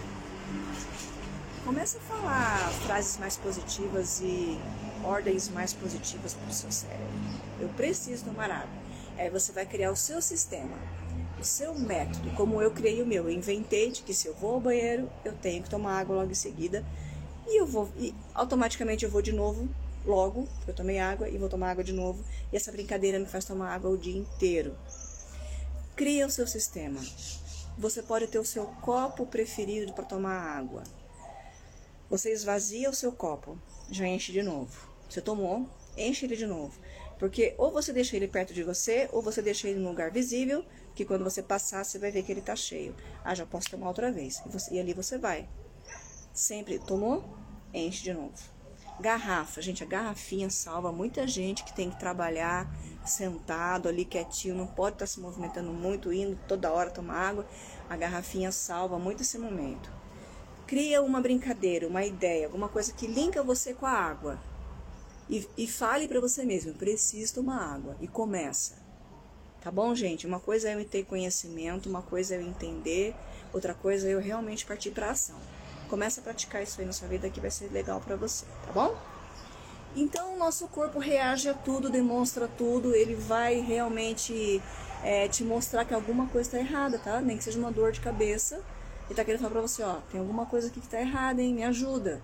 Começa 1.68 1.98
a 1.98 2.02
falar 2.02 2.72
frases 2.86 3.18
mais 3.18 3.36
positivas 3.36 4.22
e 4.22 4.58
ordens 5.04 5.50
mais 5.50 5.74
positivas 5.74 6.34
para 6.34 6.48
o 6.48 6.54
seu 6.54 6.72
cérebro. 6.72 7.06
Eu 7.60 7.68
preciso 7.68 8.24
tomar 8.24 8.50
água. 8.50 8.70
Aí 9.18 9.30
você 9.30 9.52
vai 9.52 9.66
criar 9.66 9.92
o 9.92 9.96
seu 9.98 10.22
sistema, 10.22 10.78
o 11.38 11.44
seu 11.44 11.78
método, 11.78 12.32
como 12.38 12.62
eu 12.62 12.72
criei 12.72 13.02
o 13.02 13.06
meu. 13.06 13.26
Eu 13.26 13.32
inventei 13.32 13.92
de 13.92 14.02
que 14.02 14.14
se 14.14 14.30
eu 14.30 14.34
vou 14.36 14.54
ao 14.54 14.62
banheiro, 14.62 15.12
eu 15.26 15.34
tenho 15.34 15.62
que 15.62 15.70
tomar 15.70 16.00
água 16.00 16.16
logo 16.16 16.32
em 16.32 16.36
seguida. 16.36 16.86
E 17.46 17.60
eu 17.60 17.66
vou, 17.68 17.90
e 17.98 18.16
automaticamente 18.34 19.04
eu 19.04 19.12
vou 19.12 19.22
de 19.22 19.34
novo 19.34 19.68
logo, 20.06 20.48
eu 20.66 20.74
tomei 20.74 21.00
água 21.00 21.28
e 21.28 21.38
vou 21.38 21.50
tomar 21.50 21.72
água 21.72 21.84
de 21.84 21.92
novo. 21.92 22.24
E 22.50 22.56
essa 22.56 22.72
brincadeira 22.72 23.20
me 23.20 23.26
faz 23.26 23.44
tomar 23.44 23.74
água 23.74 23.92
o 23.92 23.98
dia 23.98 24.18
inteiro. 24.18 24.74
Cria 25.98 26.28
o 26.28 26.32
seu 26.32 26.48
sistema. 26.48 27.02
Você 27.78 28.02
pode 28.02 28.26
ter 28.28 28.40
o 28.40 28.46
seu 28.46 28.68
copo 28.82 29.26
preferido 29.26 29.92
para 29.92 30.06
tomar 30.06 30.58
água. 30.58 30.82
Você 32.10 32.32
esvazia 32.32 32.90
o 32.90 32.94
seu 32.94 33.12
copo, 33.12 33.60
já 33.92 34.08
enche 34.08 34.32
de 34.32 34.42
novo. 34.42 34.90
Você 35.10 35.20
tomou, 35.20 35.70
enche 35.98 36.26
ele 36.26 36.38
de 36.38 36.48
novo. 36.48 36.80
Porque 37.20 37.54
ou 37.58 37.72
você 37.72 37.92
deixa 37.92 38.16
ele 38.16 38.28
perto 38.28 38.54
de 38.54 38.64
você, 38.64 39.10
ou 39.12 39.22
você 39.22 39.42
deixa 39.42 39.68
ele 39.68 39.80
num 39.80 39.90
lugar 39.90 40.12
visível, 40.12 40.64
que 40.96 41.04
quando 41.04 41.24
você 41.24 41.44
passar, 41.44 41.84
você 41.84 42.00
vai 42.00 42.12
ver 42.12 42.24
que 42.24 42.32
ele 42.32 42.40
está 42.40 42.56
cheio. 42.56 42.96
Ah, 43.24 43.36
já 43.36 43.46
posso 43.46 43.70
tomar 43.70 43.88
outra 43.90 44.12
vez. 44.12 44.42
E, 44.46 44.50
você, 44.50 44.76
e 44.76 44.80
ali 44.80 44.94
você 44.94 45.18
vai. 45.18 45.50
Sempre 46.34 46.80
tomou, 46.80 47.24
enche 47.74 48.04
de 48.04 48.14
novo. 48.14 48.34
Garrafa, 49.00 49.62
gente, 49.62 49.84
a 49.84 49.88
garrafinha 49.88 50.50
salva 50.50 50.92
muita 50.92 51.28
gente 51.28 51.64
que 51.64 51.76
tem 51.76 51.90
que 51.90 52.00
trabalhar 52.00 52.68
sentado 53.06 53.88
ali 53.88 54.06
quietinho, 54.06 54.56
não 54.56 54.66
pode 54.66 54.96
estar 54.96 55.06
tá 55.06 55.12
se 55.12 55.20
movimentando 55.20 55.72
muito, 55.72 56.12
indo 56.12 56.40
toda 56.48 56.72
hora 56.72 56.90
tomar 56.90 57.30
água. 57.30 57.48
A 57.90 57.96
garrafinha 57.96 58.52
salva 58.52 58.98
muito 58.98 59.22
esse 59.22 59.38
momento. 59.38 59.97
Cria 60.68 61.02
uma 61.02 61.22
brincadeira, 61.22 61.88
uma 61.88 62.06
ideia, 62.06 62.46
alguma 62.46 62.68
coisa 62.68 62.92
que 62.92 63.08
linka 63.08 63.42
você 63.42 63.74
com 63.74 63.86
a 63.86 63.92
água. 63.92 64.38
E, 65.30 65.48
e 65.58 65.66
fale 65.66 66.08
para 66.08 66.20
você 66.20 66.44
mesmo: 66.44 66.74
preciso 66.74 67.36
tomar 67.36 67.74
água. 67.74 67.96
E 68.02 68.08
começa. 68.08 68.76
Tá 69.62 69.72
bom, 69.72 69.96
gente? 69.96 70.28
Uma 70.28 70.40
coisa 70.40 70.70
é 70.70 70.76
eu 70.76 70.86
ter 70.86 71.06
conhecimento, 71.06 71.90
uma 71.90 72.02
coisa 72.02 72.36
é 72.36 72.38
eu 72.38 72.42
entender, 72.42 73.16
outra 73.52 73.74
coisa 73.74 74.08
é 74.08 74.14
eu 74.14 74.20
realmente 74.20 74.66
partir 74.66 74.92
para 74.92 75.12
ação. 75.12 75.38
Começa 75.90 76.22
a 76.22 76.24
praticar 76.24 76.62
isso 76.62 76.80
aí 76.80 76.86
na 76.86 76.94
sua 76.94 77.08
vida 77.08 77.30
que 77.30 77.40
vai 77.40 77.50
ser 77.50 77.72
legal 77.72 78.00
para 78.00 78.16
você, 78.16 78.46
tá 78.66 78.72
bom? 78.72 78.96
Então, 79.96 80.36
o 80.36 80.38
nosso 80.38 80.68
corpo 80.68 81.00
reage 81.00 81.50
a 81.50 81.54
tudo, 81.54 81.90
demonstra 81.90 82.48
tudo, 82.48 82.94
ele 82.94 83.16
vai 83.16 83.60
realmente 83.62 84.62
é, 85.04 85.28
te 85.28 85.44
mostrar 85.44 85.86
que 85.86 85.94
alguma 85.94 86.28
coisa 86.28 86.50
está 86.50 86.60
errada, 86.60 87.00
tá? 87.00 87.20
Nem 87.20 87.38
que 87.38 87.44
seja 87.44 87.58
uma 87.58 87.72
dor 87.72 87.92
de 87.92 88.00
cabeça. 88.00 88.62
Ele 89.08 89.16
tá 89.16 89.24
querendo 89.24 89.40
falar 89.40 89.52
pra 89.52 89.62
você, 89.62 89.82
ó, 89.84 89.96
tem 90.12 90.20
alguma 90.20 90.46
coisa 90.46 90.68
aqui 90.68 90.82
que 90.82 90.88
tá 90.88 91.00
errada, 91.00 91.42
hein? 91.42 91.54
Me 91.54 91.64
ajuda. 91.64 92.22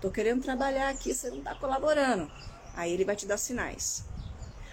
Tô 0.00 0.10
querendo 0.10 0.42
trabalhar 0.42 0.90
aqui, 0.90 1.14
você 1.14 1.30
não 1.30 1.42
tá 1.42 1.54
colaborando. 1.54 2.30
Aí 2.74 2.92
ele 2.92 3.04
vai 3.04 3.16
te 3.16 3.26
dar 3.26 3.38
sinais. 3.38 4.04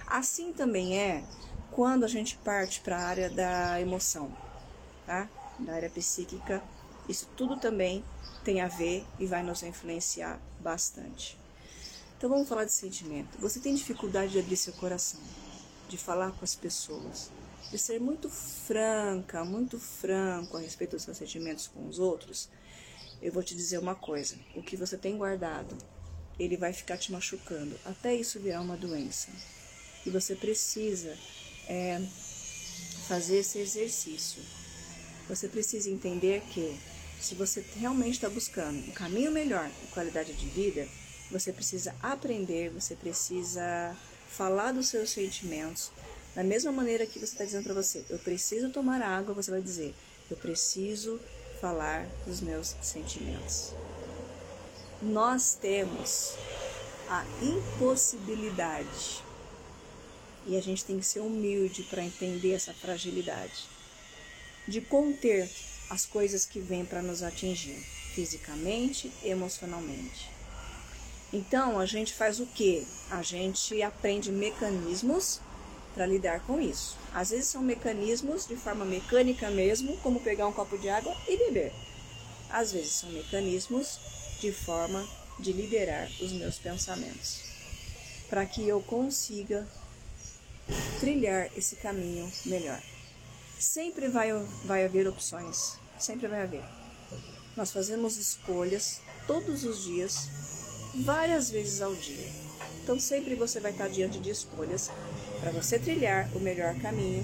Assim 0.06 0.52
também 0.52 0.99
é 0.99 1.23
quando 1.71 2.04
a 2.04 2.08
gente 2.08 2.38
parte 2.38 2.82
para 2.82 2.97
a 2.97 3.08
área 3.08 3.30
da 3.30 3.80
emoção, 3.80 4.32
tá? 5.06 5.30
Da 5.58 5.73
área 5.73 5.89
psíquica. 5.89 6.62
Isso 7.08 7.28
tudo 7.38 7.58
também 7.58 8.04
tem 8.43 8.60
a 8.62 8.67
ver 8.67 9.06
e 9.17 9.26
vai 9.26 9.41
nos 9.41 9.63
influenciar 9.63 10.39
bastante. 10.60 11.39
Então 12.17 12.30
vamos 12.30 12.47
falar 12.47 12.65
de 12.65 12.71
sentimento. 12.71 13.38
Você 13.39 13.60
tem 13.60 13.73
dificuldade 13.73 14.34
de 14.34 14.39
abrir 14.39 14.58
seu 14.58 14.73
coração, 14.73 15.19
de 15.88 15.97
falar 15.97 16.32
com 16.32 16.43
as 16.43 16.56
pessoas, 16.56 17.32
de 17.73 17.79
ser 17.79 17.99
muito 17.99 18.29
franca, 18.29 19.43
muito 19.43 19.79
franco 19.79 20.57
a 20.57 20.59
respeito 20.59 20.91
dos 20.91 21.01
seus 21.01 21.17
sentimentos 21.17 21.67
com 21.67 21.88
os 21.88 21.97
outros? 21.97 22.47
Eu 23.19 23.31
vou 23.31 23.41
te 23.41 23.55
dizer 23.55 23.79
uma 23.79 23.95
coisa: 23.95 24.36
o 24.55 24.62
que 24.62 24.77
você 24.77 24.95
tem 24.95 25.17
guardado, 25.17 25.75
ele 26.38 26.55
vai 26.55 26.71
ficar 26.71 26.99
te 26.99 27.12
machucando, 27.12 27.75
até 27.83 28.13
isso 28.13 28.39
virar 28.39 28.62
uma 28.62 28.77
doença. 28.77 29.29
E 30.05 30.12
você 30.12 30.36
precisa 30.36 31.17
é, 31.67 31.99
fazer 33.07 33.38
esse 33.38 33.57
exercício. 33.57 34.43
Você 35.27 35.47
precisa 35.47 35.89
entender 35.89 36.43
que 36.51 36.77
se 37.19 37.33
você 37.33 37.65
realmente 37.77 38.15
está 38.15 38.29
buscando 38.29 38.88
um 38.88 38.91
caminho 38.91 39.31
melhor 39.31 39.67
qualidade 39.91 40.31
de 40.33 40.45
vida, 40.45 40.88
você 41.31 41.51
precisa 41.51 41.95
aprender, 42.03 42.69
você 42.69 42.95
precisa 42.95 43.95
falar 44.27 44.73
dos 44.73 44.89
seus 44.89 45.09
sentimentos. 45.09 45.91
Da 46.36 46.43
mesma 46.43 46.72
maneira 46.72 47.06
que 47.06 47.19
você 47.19 47.26
está 47.26 47.43
dizendo 47.43 47.65
para 47.65 47.76
você, 47.76 48.04
eu 48.10 48.17
preciso 48.17 48.72
tomar 48.72 49.02
água, 49.02 49.36
você 49.36 49.52
vai 49.52 49.62
dizer, 49.62 49.93
eu 50.32 50.38
preciso 50.38 51.19
falar 51.62 52.08
dos 52.26 52.41
meus 52.41 52.76
sentimentos. 52.82 53.72
Nós 55.02 55.56
temos 55.62 56.34
a 57.08 57.24
impossibilidade 57.41 59.24
e 60.48 60.58
a 60.58 60.62
gente 60.62 60.84
tem 60.84 61.00
que 61.00 61.06
ser 61.06 61.19
humilde 61.19 61.84
para 61.84 62.04
entender 62.04 62.54
essa 62.54 62.74
fragilidade 62.74 63.65
de 64.67 64.82
conter 64.82 65.50
as 65.89 66.06
coisas 66.06 66.46
que 66.46 66.60
vêm 66.60 66.84
para 66.84 67.02
nos 67.04 67.22
atingir, 67.22 67.80
fisicamente, 68.15 69.12
emocionalmente. 69.24 70.32
Então, 71.32 71.80
a 71.80 71.86
gente 71.86 72.13
faz 72.13 72.39
o 72.39 72.46
que? 72.46 72.86
A 73.10 73.22
gente 73.22 73.82
aprende 73.82 74.32
mecanismos 74.32 75.41
para 75.93 76.06
lidar 76.06 76.39
com 76.45 76.60
isso. 76.60 76.97
Às 77.13 77.29
vezes 77.29 77.47
são 77.47 77.62
mecanismos 77.62 78.47
de 78.47 78.56
forma 78.56 78.84
mecânica 78.86 79.49
mesmo, 79.51 79.97
como 79.97 80.19
pegar 80.19 80.47
um 80.47 80.53
copo 80.53 80.77
de 80.77 80.89
água 80.89 81.15
e 81.27 81.38
beber. 81.38 81.71
Às 82.49 82.71
vezes 82.71 82.93
são 82.93 83.10
mecanismos 83.10 83.99
de 84.39 84.51
forma 84.51 85.08
de 85.39 85.51
liberar 85.51 86.08
os 86.21 86.32
meus 86.34 86.60
pensamentos, 86.60 87.43
para 88.29 88.45
que 88.45 88.67
eu 88.67 88.82
consiga 88.82 89.67
trilhar 90.99 91.49
esse 91.58 91.75
caminho 91.77 92.32
melhor. 92.45 92.82
Sempre 93.60 94.08
vai, 94.08 94.32
vai 94.65 94.86
haver 94.86 95.08
opções 95.08 95.82
sempre 96.03 96.27
vai 96.27 96.43
haver. 96.43 96.63
Nós 97.56 97.71
fazemos 97.71 98.17
escolhas 98.17 98.99
todos 99.25 99.63
os 99.63 99.84
dias, 99.84 100.27
várias 101.03 101.49
vezes 101.49 101.82
ao 101.82 101.95
dia. 101.95 102.29
Então 102.84 102.99
sempre 102.99 103.36
você 103.36 103.60
vai 103.60 103.71
estar 103.71 103.88
diante 103.88 104.19
de 104.19 104.29
escolhas. 104.29 104.89
Para 105.43 105.51
você 105.51 105.77
trilhar 105.77 106.29
o 106.34 106.39
melhor 106.39 106.73
caminho, 106.75 107.21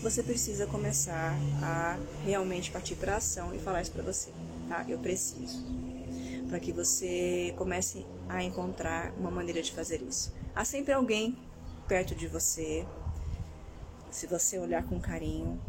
você 0.00 0.22
precisa 0.22 0.66
começar 0.66 1.36
a 1.62 1.98
realmente 2.24 2.70
partir 2.70 2.94
para 2.94 3.16
ação 3.16 3.54
e 3.54 3.58
falar 3.58 3.82
isso 3.82 3.92
para 3.92 4.02
você, 4.02 4.30
tá? 4.66 4.86
Eu 4.88 4.98
preciso. 4.98 5.66
Para 6.48 6.58
que 6.60 6.72
você 6.72 7.52
comece 7.58 8.06
a 8.26 8.42
encontrar 8.42 9.12
uma 9.18 9.30
maneira 9.30 9.60
de 9.60 9.70
fazer 9.70 10.00
isso. 10.00 10.32
Há 10.54 10.64
sempre 10.64 10.94
alguém 10.94 11.36
perto 11.86 12.14
de 12.14 12.26
você. 12.26 12.86
Se 14.10 14.26
você 14.26 14.58
olhar 14.58 14.82
com 14.84 14.98
carinho, 14.98 15.60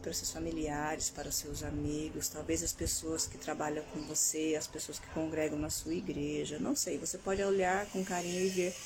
para 0.00 0.12
os 0.12 0.18
seus 0.18 0.30
familiares, 0.30 1.10
para 1.10 1.28
os 1.28 1.34
seus 1.34 1.64
amigos, 1.64 2.28
talvez 2.28 2.62
as 2.62 2.72
pessoas 2.72 3.26
que 3.26 3.36
trabalham 3.36 3.82
com 3.92 4.00
você, 4.02 4.54
as 4.56 4.68
pessoas 4.68 5.00
que 5.00 5.06
congregam 5.08 5.58
na 5.58 5.68
sua 5.68 5.94
igreja, 5.94 6.60
não 6.60 6.76
sei, 6.76 6.96
você 6.96 7.18
pode 7.18 7.42
olhar 7.42 7.86
com 7.86 8.04
carinho 8.04 8.40
e 8.40 8.48
ver. 8.50 8.76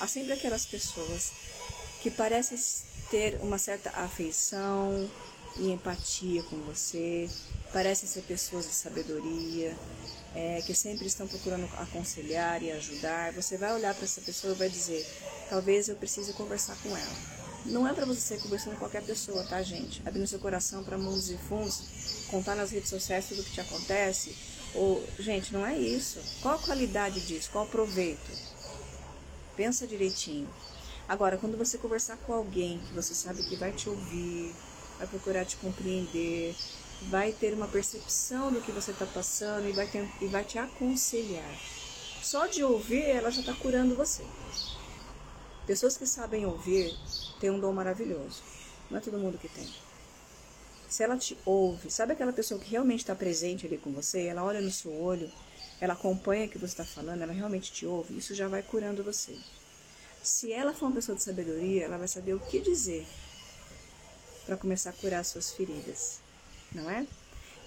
Há 0.00 0.08
sempre 0.08 0.32
aquelas 0.32 0.66
pessoas 0.66 1.32
que 2.04 2.10
parecem 2.10 2.58
ter 3.10 3.40
uma 3.40 3.56
certa 3.56 3.88
afeição 3.88 5.08
e 5.56 5.70
empatia 5.70 6.42
com 6.42 6.56
você, 6.58 7.30
parecem 7.72 8.06
ser 8.06 8.20
pessoas 8.24 8.66
de 8.66 8.74
sabedoria, 8.74 9.74
é, 10.34 10.60
que 10.66 10.74
sempre 10.74 11.06
estão 11.06 11.26
procurando 11.26 11.64
aconselhar 11.78 12.62
e 12.62 12.70
ajudar. 12.72 13.32
Você 13.32 13.56
vai 13.56 13.72
olhar 13.72 13.94
para 13.94 14.04
essa 14.04 14.20
pessoa 14.20 14.52
e 14.52 14.56
vai 14.56 14.68
dizer: 14.68 15.02
talvez 15.48 15.88
eu 15.88 15.96
precise 15.96 16.34
conversar 16.34 16.76
com 16.82 16.94
ela 16.94 17.34
não 17.64 17.88
é 17.88 17.94
para 17.94 18.04
você 18.04 18.20
ser 18.20 18.42
conversando 18.42 18.74
com 18.74 18.80
qualquer 18.80 19.02
pessoa, 19.02 19.42
tá, 19.44 19.62
gente? 19.62 20.02
Abrindo 20.04 20.26
seu 20.26 20.38
coração 20.38 20.84
para 20.84 20.98
mundos 20.98 21.30
e 21.30 21.38
fundos, 21.48 22.26
contar 22.28 22.54
nas 22.54 22.70
redes 22.70 22.90
sociais 22.90 23.24
tudo 23.26 23.40
o 23.40 23.44
que 23.44 23.52
te 23.52 23.60
acontece. 23.62 24.36
Ou, 24.74 25.02
gente, 25.18 25.50
não 25.50 25.64
é 25.64 25.74
isso. 25.74 26.18
Qual 26.42 26.56
a 26.56 26.58
qualidade 26.58 27.22
disso? 27.22 27.48
Qual 27.50 27.64
o 27.64 27.68
proveito? 27.68 28.30
Pensa 29.56 29.86
direitinho. 29.86 30.46
Agora, 31.06 31.36
quando 31.36 31.58
você 31.58 31.76
conversar 31.76 32.16
com 32.16 32.32
alguém 32.32 32.78
que 32.78 32.94
você 32.94 33.14
sabe 33.14 33.42
que 33.42 33.56
vai 33.56 33.72
te 33.72 33.90
ouvir, 33.90 34.54
vai 34.98 35.06
procurar 35.06 35.44
te 35.44 35.56
compreender, 35.56 36.54
vai 37.10 37.30
ter 37.30 37.52
uma 37.52 37.68
percepção 37.68 38.50
do 38.50 38.62
que 38.62 38.72
você 38.72 38.90
está 38.90 39.04
passando 39.04 39.68
e 39.68 39.72
vai, 39.72 39.86
ter, 39.86 40.08
e 40.22 40.26
vai 40.26 40.44
te 40.44 40.58
aconselhar. 40.58 41.58
Só 42.22 42.46
de 42.46 42.64
ouvir, 42.64 43.02
ela 43.02 43.30
já 43.30 43.40
está 43.40 43.52
curando 43.52 43.94
você. 43.94 44.24
Pessoas 45.66 45.96
que 45.96 46.06
sabem 46.06 46.46
ouvir 46.46 46.96
têm 47.38 47.50
um 47.50 47.60
dom 47.60 47.72
maravilhoso. 47.72 48.42
Não 48.90 48.96
é 48.96 49.00
todo 49.00 49.18
mundo 49.18 49.36
que 49.36 49.48
tem. 49.48 49.68
Se 50.88 51.02
ela 51.02 51.18
te 51.18 51.36
ouve, 51.44 51.90
sabe 51.90 52.12
aquela 52.12 52.32
pessoa 52.32 52.58
que 52.58 52.70
realmente 52.70 53.00
está 53.00 53.14
presente 53.14 53.66
ali 53.66 53.76
com 53.76 53.92
você? 53.92 54.26
Ela 54.26 54.42
olha 54.42 54.60
no 54.60 54.70
seu 54.70 54.92
olho, 54.92 55.30
ela 55.80 55.92
acompanha 55.92 56.46
o 56.46 56.48
que 56.48 56.58
você 56.58 56.72
está 56.72 56.84
falando, 56.84 57.20
ela 57.20 57.32
realmente 57.32 57.72
te 57.72 57.84
ouve. 57.84 58.16
Isso 58.16 58.34
já 58.34 58.48
vai 58.48 58.62
curando 58.62 59.04
você. 59.04 59.36
Se 60.24 60.50
ela 60.54 60.72
for 60.72 60.86
uma 60.86 60.94
pessoa 60.94 61.14
de 61.14 61.22
sabedoria, 61.22 61.84
ela 61.84 61.98
vai 61.98 62.08
saber 62.08 62.32
o 62.32 62.40
que 62.40 62.58
dizer 62.58 63.06
para 64.46 64.56
começar 64.56 64.88
a 64.88 64.94
curar 64.94 65.22
suas 65.22 65.52
feridas, 65.52 66.18
não 66.72 66.88
é? 66.88 67.06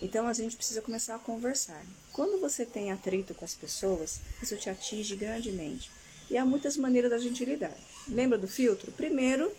Então 0.02 0.28
a 0.28 0.34
gente 0.34 0.58
precisa 0.58 0.82
começar 0.82 1.14
a 1.14 1.20
conversar. 1.20 1.86
Quando 2.12 2.42
você 2.42 2.66
tem 2.66 2.92
atrito 2.92 3.36
com 3.36 3.46
as 3.46 3.54
pessoas, 3.54 4.20
isso 4.42 4.58
te 4.58 4.72
atinge 4.72 5.16
grandemente. 5.16 5.92
E 6.32 6.38
há 6.38 6.44
muitas 6.44 6.76
maneiras 6.78 7.12
da 7.12 7.20
gente 7.20 7.46
lidar. 7.46 7.78
Lembra 8.08 8.40
do 8.40 8.48
filtro? 8.48 8.92
Primeiro, 8.92 9.52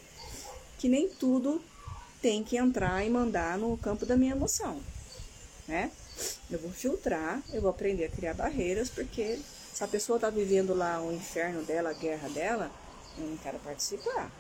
que 0.76 0.88
nem 0.88 1.08
tudo 1.08 1.62
tem 2.20 2.42
que 2.42 2.56
entrar 2.56 3.04
e 3.06 3.10
mandar 3.10 3.56
no 3.58 3.78
campo 3.78 4.04
da 4.04 4.16
minha 4.16 4.32
emoção, 4.32 4.82
né? 5.68 5.92
Eu 6.50 6.58
vou 6.58 6.72
filtrar, 6.72 7.40
eu 7.52 7.62
vou 7.62 7.70
aprender 7.70 8.06
a 8.06 8.10
criar 8.10 8.34
barreiras, 8.34 8.90
porque 8.90 9.38
se 9.72 9.84
a 9.84 9.88
pessoa 9.88 10.16
está 10.16 10.30
vivendo 10.30 10.74
lá 10.74 11.00
o 11.00 11.12
inferno 11.12 11.62
dela, 11.62 11.90
a 11.90 11.94
guerra 11.94 12.28
dela, 12.30 12.87
eu 13.22 13.30
não 13.30 13.36
quero 13.36 13.58
participar. 13.60 14.30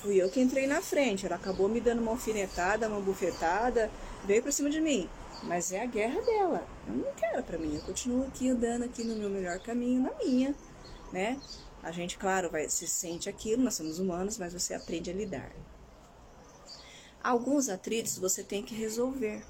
Fui 0.00 0.16
eu 0.16 0.30
que 0.30 0.40
entrei 0.40 0.66
na 0.66 0.82
frente, 0.82 1.26
ela 1.26 1.36
acabou 1.36 1.68
me 1.68 1.80
dando 1.80 2.02
uma 2.02 2.12
alfinetada, 2.12 2.88
uma 2.88 3.00
bufetada, 3.00 3.90
veio 4.24 4.42
para 4.42 4.52
cima 4.52 4.70
de 4.70 4.80
mim. 4.80 5.08
Mas 5.42 5.72
é 5.72 5.82
a 5.82 5.86
guerra 5.86 6.20
dela. 6.22 6.66
Eu 6.86 6.94
não 6.94 7.12
quero 7.14 7.42
para 7.42 7.58
mim. 7.58 7.74
Eu 7.74 7.82
continuo 7.82 8.26
aqui 8.26 8.48
andando 8.48 8.84
aqui 8.84 9.04
no 9.04 9.16
meu 9.16 9.28
melhor 9.28 9.58
caminho, 9.60 10.02
na 10.02 10.12
minha 10.24 10.54
né? 11.12 11.40
A 11.82 11.92
gente, 11.92 12.18
claro, 12.18 12.50
vai, 12.50 12.68
se 12.68 12.86
sente 12.86 13.28
aquilo, 13.28 13.62
nós 13.62 13.74
somos 13.74 13.98
humanos, 13.98 14.38
mas 14.38 14.52
você 14.52 14.74
aprende 14.74 15.10
a 15.10 15.14
lidar. 15.14 15.52
Alguns 17.22 17.68
atritos 17.68 18.18
você 18.18 18.42
tem 18.42 18.62
que 18.62 18.74
resolver. 18.74 19.44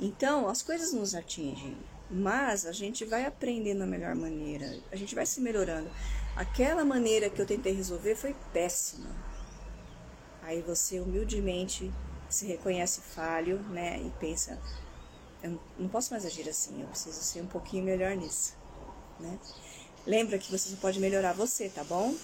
Então, 0.00 0.48
as 0.48 0.62
coisas 0.62 0.92
nos 0.92 1.14
atingem, 1.14 1.76
mas 2.10 2.66
a 2.66 2.72
gente 2.72 3.04
vai 3.04 3.24
aprendendo 3.24 3.82
a 3.82 3.86
melhor 3.86 4.14
maneira, 4.14 4.78
a 4.90 4.96
gente 4.96 5.14
vai 5.14 5.26
se 5.26 5.40
melhorando. 5.40 5.90
Aquela 6.40 6.86
maneira 6.86 7.28
que 7.28 7.38
eu 7.38 7.44
tentei 7.44 7.74
resolver 7.74 8.16
foi 8.16 8.34
péssima. 8.50 9.14
Aí 10.40 10.62
você 10.62 10.98
humildemente 10.98 11.92
se 12.30 12.46
reconhece 12.46 13.02
falho, 13.02 13.58
né? 13.64 14.00
E 14.00 14.10
pensa, 14.18 14.58
eu 15.42 15.60
não 15.78 15.86
posso 15.86 16.10
mais 16.12 16.24
agir 16.24 16.48
assim, 16.48 16.80
eu 16.80 16.88
preciso 16.88 17.22
ser 17.22 17.42
um 17.42 17.46
pouquinho 17.46 17.84
melhor 17.84 18.16
nisso, 18.16 18.56
né? 19.18 19.38
Lembra 20.06 20.38
que 20.38 20.50
você 20.50 20.70
só 20.70 20.76
pode 20.76 20.98
melhorar 20.98 21.34
você, 21.34 21.68
tá 21.68 21.84
bom? 21.84 22.16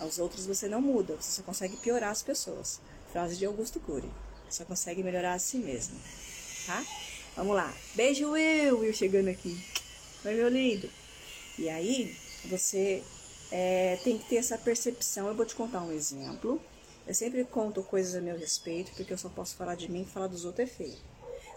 Aos 0.00 0.18
outros 0.18 0.46
você 0.46 0.66
não 0.66 0.80
muda, 0.80 1.14
você 1.14 1.30
só 1.30 1.42
consegue 1.42 1.76
piorar 1.76 2.12
as 2.12 2.22
pessoas. 2.22 2.80
Frase 3.12 3.36
de 3.36 3.44
Augusto 3.44 3.78
Cury. 3.78 4.10
Só 4.48 4.64
consegue 4.64 5.02
melhorar 5.02 5.34
a 5.34 5.38
si 5.38 5.58
mesmo, 5.58 6.00
tá? 6.64 6.82
Vamos 7.36 7.54
lá. 7.54 7.70
Beijo, 7.94 8.30
Will! 8.30 8.78
Will 8.78 8.94
chegando 8.94 9.28
aqui. 9.28 9.62
Oi, 10.24 10.32
meu 10.32 10.48
lindo. 10.48 10.88
E 11.58 11.68
aí, 11.68 12.16
você 12.46 13.02
é, 13.56 14.00
tem 14.02 14.18
que 14.18 14.28
ter 14.28 14.36
essa 14.36 14.58
percepção. 14.58 15.28
Eu 15.28 15.34
vou 15.36 15.46
te 15.46 15.54
contar 15.54 15.80
um 15.80 15.92
exemplo. 15.92 16.60
Eu 17.06 17.14
sempre 17.14 17.44
conto 17.44 17.84
coisas 17.84 18.16
a 18.16 18.20
meu 18.20 18.36
respeito, 18.36 18.90
porque 18.96 19.12
eu 19.12 19.18
só 19.18 19.28
posso 19.28 19.54
falar 19.54 19.76
de 19.76 19.88
mim 19.88 20.02
e 20.02 20.04
falar 20.04 20.26
dos 20.26 20.44
outros 20.44 20.68
é 20.68 20.72
feio. 20.72 20.98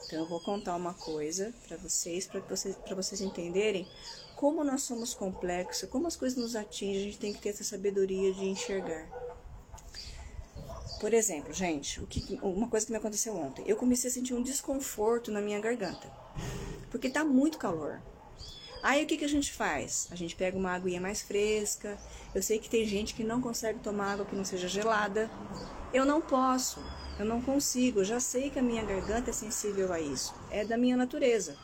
Então, 0.06 0.20
eu 0.20 0.28
vou 0.28 0.40
contar 0.40 0.76
uma 0.76 0.94
coisa 0.94 1.52
para 1.68 1.76
vocês, 1.78 2.28
para 2.28 2.40
vocês, 2.42 2.76
vocês 2.96 3.20
entenderem 3.20 3.88
como 4.36 4.64
nós 4.64 4.84
somos 4.84 5.16
complexos, 5.16 5.90
como 5.90 6.06
as 6.06 6.16
coisas 6.16 6.38
nos 6.38 6.56
atingem, 6.56 7.02
a 7.02 7.06
gente 7.06 7.18
tem 7.18 7.34
que 7.34 7.42
ter 7.42 7.50
essa 7.50 7.64
sabedoria 7.64 8.32
de 8.32 8.46
enxergar. 8.46 9.08
Por 11.00 11.16
exemplo, 11.16 11.52
gente, 11.52 12.00
que, 12.06 12.38
uma 12.44 12.68
coisa 12.68 12.86
que 12.86 12.92
me 12.92 12.98
aconteceu 13.00 13.36
ontem, 13.36 13.64
eu 13.68 13.76
comecei 13.76 14.12
a 14.12 14.14
sentir 14.14 14.36
um 14.36 14.44
desconforto 14.44 15.32
na 15.32 15.42
minha 15.42 15.60
garganta, 15.60 16.12
porque 16.92 17.10
tá 17.10 17.26
muito 17.26 17.58
calor. 17.58 18.00
Aí 18.84 19.04
o 19.04 19.08
que, 19.08 19.18
que 19.18 19.26
a 19.26 19.30
gente 19.30 19.52
faz? 19.52 20.08
A 20.12 20.16
gente 20.16 20.36
pega 20.36 20.58
uma 20.58 20.72
aguinha 20.72 21.02
mais 21.02 21.22
fresca. 21.22 21.98
Eu 22.34 22.42
sei 22.42 22.60
que 22.60 22.70
tem 22.70 22.86
gente 22.86 23.14
que 23.14 23.24
não 23.24 23.42
consegue 23.42 23.80
tomar 23.80 24.14
água 24.14 24.26
que 24.26 24.36
não 24.36 24.46
seja 24.46 24.68
gelada. 24.68 25.30
Eu 25.94 26.06
não 26.06 26.22
posso, 26.22 26.84
eu 27.20 27.26
não 27.26 27.42
consigo. 27.42 28.02
Eu 28.02 28.06
já 28.06 28.20
sei 28.20 28.50
que 28.50 28.60
a 28.60 28.62
minha 28.62 28.84
garganta 28.84 29.30
é 29.30 29.34
sensível 29.34 29.92
a 29.92 30.00
isso. 30.00 30.34
É 30.52 30.64
da 30.64 30.78
minha 30.78 30.96
natureza. 30.96 31.58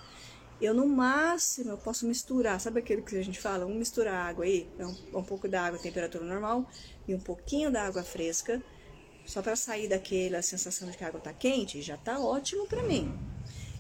Eu, 0.62 0.73
no 0.73 0.88
máximo, 0.88 1.71
eu 1.71 1.78
posso 1.78 2.08
misturar, 2.08 2.60
sabe 2.60 2.80
aquele 2.80 3.02
que 3.02 3.17
a 3.17 3.23
gente 3.23 3.39
fala? 3.39 3.65
Um 3.65 3.76
misturar 3.76 4.30
água 4.30 4.45
aí, 4.45 4.69
é 4.80 4.86
um, 4.86 4.95
um 5.15 5.23
pouco 5.23 5.47
da 5.47 5.62
água 5.62 5.78
temperatura 5.78 6.23
normal 6.23 6.65
e 7.06 7.13
um 7.13 7.19
pouquinho 7.19 7.69
da 7.69 7.84
água 7.84 8.02
fresca, 8.02 8.63
só 9.26 9.41
para 9.41 9.58
sair 9.58 9.89
daquela 9.89 10.41
sensação 10.41 10.89
de 10.89 10.95
que 10.95 11.04
a 11.04 11.08
água 11.08 11.19
tá 11.19 11.34
quente, 11.34 11.82
já 11.82 11.97
tá 11.97 12.17
ótimo 12.17 12.65
para 12.65 12.82
mim. 12.84 13.12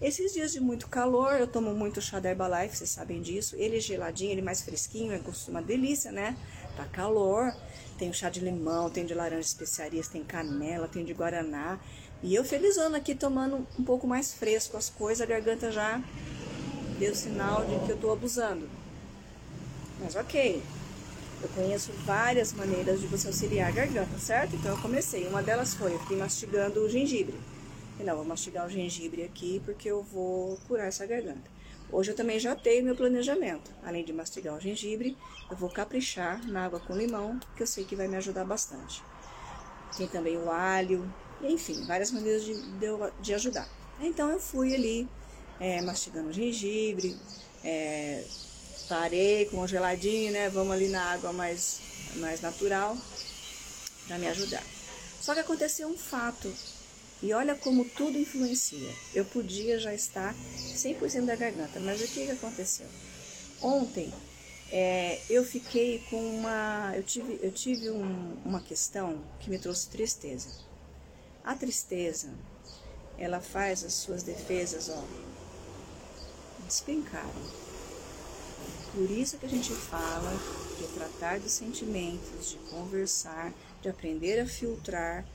Esses 0.03 0.33
dias 0.33 0.51
de 0.51 0.59
muito 0.59 0.89
calor, 0.89 1.39
eu 1.39 1.47
tomo 1.47 1.73
muito 1.73 2.01
chá 2.01 2.19
da 2.19 2.29
Herbalife, 2.29 2.75
vocês 2.75 2.89
sabem 2.89 3.21
disso. 3.21 3.55
Ele 3.55 3.77
é 3.77 3.79
geladinho, 3.79 4.31
ele 4.31 4.41
é 4.41 4.43
mais 4.43 4.61
fresquinho, 4.61 5.13
é 5.13 5.21
uma 5.47 5.61
delícia, 5.61 6.11
né? 6.11 6.35
Tá 6.75 6.83
calor. 6.83 7.55
Tem 7.97 8.09
o 8.09 8.13
chá 8.13 8.29
de 8.29 8.41
limão, 8.41 8.89
tem 8.89 9.05
de 9.05 9.13
laranja 9.13 9.47
especiarias, 9.47 10.09
tem 10.09 10.21
canela, 10.21 10.89
tem 10.89 11.05
de 11.05 11.13
guaraná. 11.13 11.79
E 12.21 12.35
eu 12.35 12.43
felizando 12.43 12.97
aqui 12.97 13.15
tomando 13.15 13.65
um 13.79 13.83
pouco 13.85 14.05
mais 14.05 14.33
fresco 14.33 14.75
as 14.75 14.89
coisas, 14.89 15.21
a 15.21 15.25
garganta 15.25 15.71
já 15.71 16.03
deu 16.99 17.15
sinal 17.15 17.63
de 17.63 17.79
que 17.85 17.91
eu 17.91 17.95
estou 17.95 18.11
abusando. 18.11 18.69
Mas 20.01 20.17
ok, 20.17 20.61
eu 21.41 21.47
conheço 21.55 21.93
várias 22.05 22.51
maneiras 22.51 22.99
de 22.99 23.07
você 23.07 23.27
auxiliar 23.27 23.69
a 23.69 23.71
garganta, 23.71 24.19
certo? 24.19 24.53
Então 24.53 24.71
eu 24.71 24.81
comecei. 24.81 25.25
Uma 25.29 25.41
delas 25.41 25.73
foi, 25.73 25.93
eu 25.93 25.99
fiquei 25.99 26.17
mastigando 26.17 26.81
o 26.81 26.89
gengibre. 26.89 27.52
E 27.99 28.03
não, 28.03 28.15
vou 28.15 28.25
mastigar 28.25 28.65
o 28.65 28.69
gengibre 28.69 29.23
aqui 29.23 29.61
porque 29.65 29.89
eu 29.89 30.01
vou 30.01 30.57
curar 30.67 30.87
essa 30.87 31.05
garganta. 31.05 31.51
Hoje 31.91 32.11
eu 32.11 32.15
também 32.15 32.39
já 32.39 32.55
tenho 32.55 32.83
meu 32.83 32.95
planejamento. 32.95 33.71
Além 33.83 34.03
de 34.03 34.11
mastigar 34.11 34.55
o 34.55 34.59
gengibre, 34.59 35.15
eu 35.49 35.55
vou 35.55 35.69
caprichar 35.69 36.43
na 36.47 36.65
água 36.65 36.79
com 36.79 36.95
limão, 36.95 37.39
que 37.55 37.61
eu 37.61 37.67
sei 37.67 37.83
que 37.83 37.95
vai 37.95 38.07
me 38.07 38.15
ajudar 38.15 38.43
bastante. 38.45 39.03
Tem 39.95 40.07
também 40.07 40.37
o 40.37 40.49
alho, 40.49 41.13
enfim, 41.41 41.85
várias 41.85 42.11
maneiras 42.11 42.43
de, 42.43 42.53
de, 42.53 42.87
de 43.21 43.33
ajudar. 43.35 43.69
Então 43.99 44.29
eu 44.31 44.39
fui 44.39 44.73
ali 44.73 45.07
é, 45.59 45.81
mastigando 45.81 46.33
gengibre, 46.33 47.15
é, 47.63 48.23
parei 48.89 49.45
congeladinho, 49.45 50.31
né? 50.31 50.49
Vamos 50.49 50.73
ali 50.73 50.89
na 50.89 51.03
água 51.13 51.31
mais, 51.31 51.79
mais 52.15 52.41
natural 52.41 52.97
para 54.07 54.17
me 54.17 54.27
ajudar. 54.27 54.63
Só 55.21 55.33
que 55.33 55.39
aconteceu 55.39 55.87
um 55.87 55.97
fato 55.97 56.51
e 57.23 57.31
olha 57.31 57.55
como 57.55 57.85
tudo 57.85 58.19
influencia. 58.19 58.93
Eu 59.15 59.23
podia 59.23 59.79
já 59.79 59.93
estar 59.93 60.35
100% 60.75 61.25
da 61.25 61.37
garganta, 61.37 61.79
mas 61.79 62.01
o 62.01 62.07
que, 62.07 62.25
que 62.25 62.31
aconteceu? 62.31 62.85
Ontem 63.61 64.13
é, 64.69 65.21
eu 65.29 65.45
fiquei 65.45 66.03
com 66.09 66.17
uma. 66.17 66.91
Eu 66.93 67.03
tive, 67.03 67.39
eu 67.41 67.51
tive 67.51 67.89
um, 67.89 68.37
uma 68.43 68.59
questão 68.59 69.23
que 69.39 69.49
me 69.49 69.57
trouxe 69.57 69.87
tristeza. 69.87 70.49
A 71.45 71.55
tristeza, 71.55 72.29
ela 73.17 73.39
faz 73.39 73.85
as 73.85 73.93
suas 73.93 74.21
defesas, 74.21 74.89
ó, 74.89 75.01
despencarem. 76.65 77.31
Por 78.93 79.09
isso 79.09 79.37
que 79.37 79.45
a 79.45 79.49
gente 79.49 79.71
fala 79.71 80.31
de 80.77 80.87
tratar 80.87 81.39
dos 81.39 81.53
sentimentos, 81.53 82.49
de 82.49 82.57
conversar, 82.69 83.53
de 83.81 83.87
aprender 83.87 84.41
a 84.41 84.45
filtrar. 84.45 85.25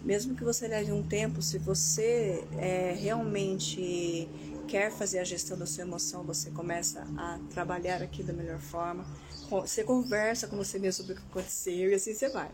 Mesmo 0.00 0.34
que 0.34 0.44
você 0.44 0.68
leve 0.68 0.92
um 0.92 1.02
tempo, 1.02 1.42
se 1.42 1.58
você 1.58 2.44
é, 2.56 2.94
realmente 2.98 4.28
quer 4.68 4.92
fazer 4.92 5.18
a 5.18 5.24
gestão 5.24 5.58
da 5.58 5.66
sua 5.66 5.82
emoção, 5.82 6.22
você 6.22 6.50
começa 6.50 7.06
a 7.16 7.38
trabalhar 7.50 8.02
aqui 8.02 8.22
da 8.22 8.32
melhor 8.32 8.60
forma. 8.60 9.04
Você 9.50 9.82
conversa 9.82 10.46
com 10.46 10.56
você 10.56 10.78
mesmo 10.78 11.02
sobre 11.02 11.14
o 11.14 11.16
que 11.16 11.28
aconteceu 11.30 11.90
e 11.90 11.94
assim 11.94 12.14
você 12.14 12.28
vai. 12.28 12.50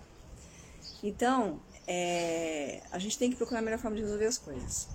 Então, 1.02 1.60
é, 1.86 2.82
a 2.90 2.98
gente 2.98 3.18
tem 3.18 3.30
que 3.30 3.36
procurar 3.36 3.58
a 3.58 3.62
melhor 3.62 3.78
forma 3.78 3.96
de 3.96 4.02
resolver 4.02 4.26
as 4.26 4.38
coisas. 4.38 4.88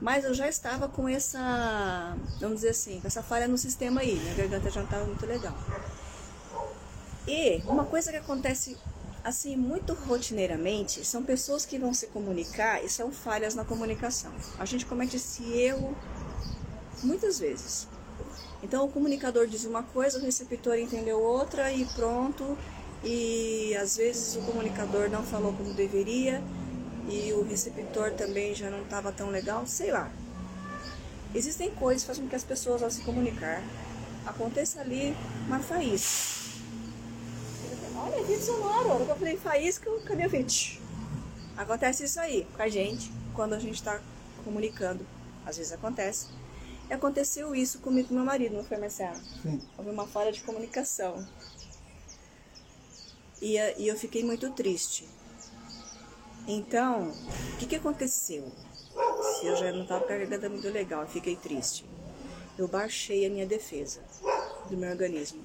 Mas 0.00 0.24
eu 0.24 0.34
já 0.34 0.48
estava 0.48 0.88
com 0.88 1.08
essa, 1.08 2.16
vamos 2.40 2.56
dizer 2.56 2.70
assim, 2.70 3.00
com 3.00 3.06
essa 3.06 3.22
falha 3.22 3.46
no 3.46 3.56
sistema 3.56 4.00
aí, 4.00 4.16
minha 4.16 4.34
garganta 4.34 4.68
já 4.68 4.80
não 4.80 4.86
estava 4.86 5.04
muito 5.04 5.24
legal. 5.24 5.56
E 7.28 7.58
uma 7.66 7.84
coisa 7.84 8.10
que 8.10 8.16
acontece 8.16 8.76
assim 9.24 9.56
muito 9.56 9.94
rotineiramente 9.94 11.04
são 11.04 11.22
pessoas 11.22 11.64
que 11.64 11.78
vão 11.78 11.94
se 11.94 12.08
comunicar 12.08 12.84
e 12.84 12.88
são 12.88 13.10
falhas 13.10 13.54
na 13.54 13.64
comunicação. 13.64 14.32
A 14.58 14.64
gente 14.64 14.86
comete 14.86 15.16
esse 15.16 15.44
erro 15.52 15.96
muitas 17.02 17.38
vezes. 17.38 17.86
Então 18.62 18.84
o 18.84 18.88
comunicador 18.88 19.46
diz 19.46 19.64
uma 19.64 19.82
coisa, 19.82 20.18
o 20.18 20.22
receptor 20.22 20.76
entendeu 20.76 21.20
outra 21.20 21.72
e 21.72 21.84
pronto. 21.86 22.56
E 23.04 23.74
às 23.76 23.96
vezes 23.96 24.36
o 24.36 24.42
comunicador 24.42 25.10
não 25.10 25.24
falou 25.24 25.52
como 25.52 25.74
deveria 25.74 26.42
e 27.08 27.32
o 27.32 27.42
receptor 27.42 28.12
também 28.12 28.54
já 28.54 28.70
não 28.70 28.82
estava 28.82 29.10
tão 29.10 29.28
legal, 29.28 29.66
sei 29.66 29.90
lá. 29.90 30.10
Existem 31.34 31.70
coisas 31.70 32.02
que 32.02 32.08
fazem 32.08 32.24
com 32.24 32.30
que 32.30 32.36
as 32.36 32.44
pessoas 32.44 32.82
ao 32.82 32.90
se 32.90 33.02
comunicar 33.02 33.62
aconteça 34.24 34.80
ali 34.80 35.16
uma 35.46 35.58
faísca. 35.58 36.41
Olha, 38.12 38.24
vídeo 38.24 38.42
sonoro, 38.42 39.04
que 39.04 39.10
eu 39.10 39.16
falei 39.16 39.36
faísca, 39.36 39.90
cadê 40.04 40.26
o 40.26 40.28
vídeo? 40.28 40.80
Acontece 41.56 42.04
isso 42.04 42.20
aí 42.20 42.46
com 42.54 42.62
a 42.62 42.68
gente 42.68 43.10
quando 43.34 43.54
a 43.54 43.58
gente 43.58 43.74
está 43.74 44.00
comunicando. 44.44 45.06
Às 45.46 45.56
vezes 45.56 45.72
acontece. 45.72 46.26
E 46.88 46.92
aconteceu 46.92 47.54
isso 47.54 47.78
comigo 47.78 48.08
com 48.08 48.14
meu 48.14 48.24
marido, 48.24 48.56
não 48.56 48.64
foi, 48.64 48.76
Marcelo? 48.76 49.16
Sim. 49.42 49.60
Houve 49.78 49.90
uma 49.90 50.06
falha 50.06 50.30
de 50.30 50.42
comunicação. 50.42 51.26
E, 53.40 53.56
e 53.78 53.88
eu 53.88 53.96
fiquei 53.96 54.22
muito 54.22 54.50
triste 54.50 55.08
então, 56.46 57.12
o 57.54 57.56
que, 57.58 57.66
que 57.66 57.76
aconteceu? 57.76 58.50
Se 59.38 59.46
eu 59.46 59.56
já 59.56 59.70
não 59.70 59.82
estava 59.82 60.04
com 60.04 60.12
a 60.12 60.16
garganta 60.16 60.48
muito 60.48 60.68
legal, 60.68 61.02
eu 61.02 61.08
fiquei 61.08 61.36
triste. 61.36 61.84
Eu 62.58 62.66
baixei 62.66 63.24
a 63.26 63.30
minha 63.30 63.46
defesa 63.46 64.00
do 64.68 64.76
meu 64.76 64.90
organismo. 64.90 65.40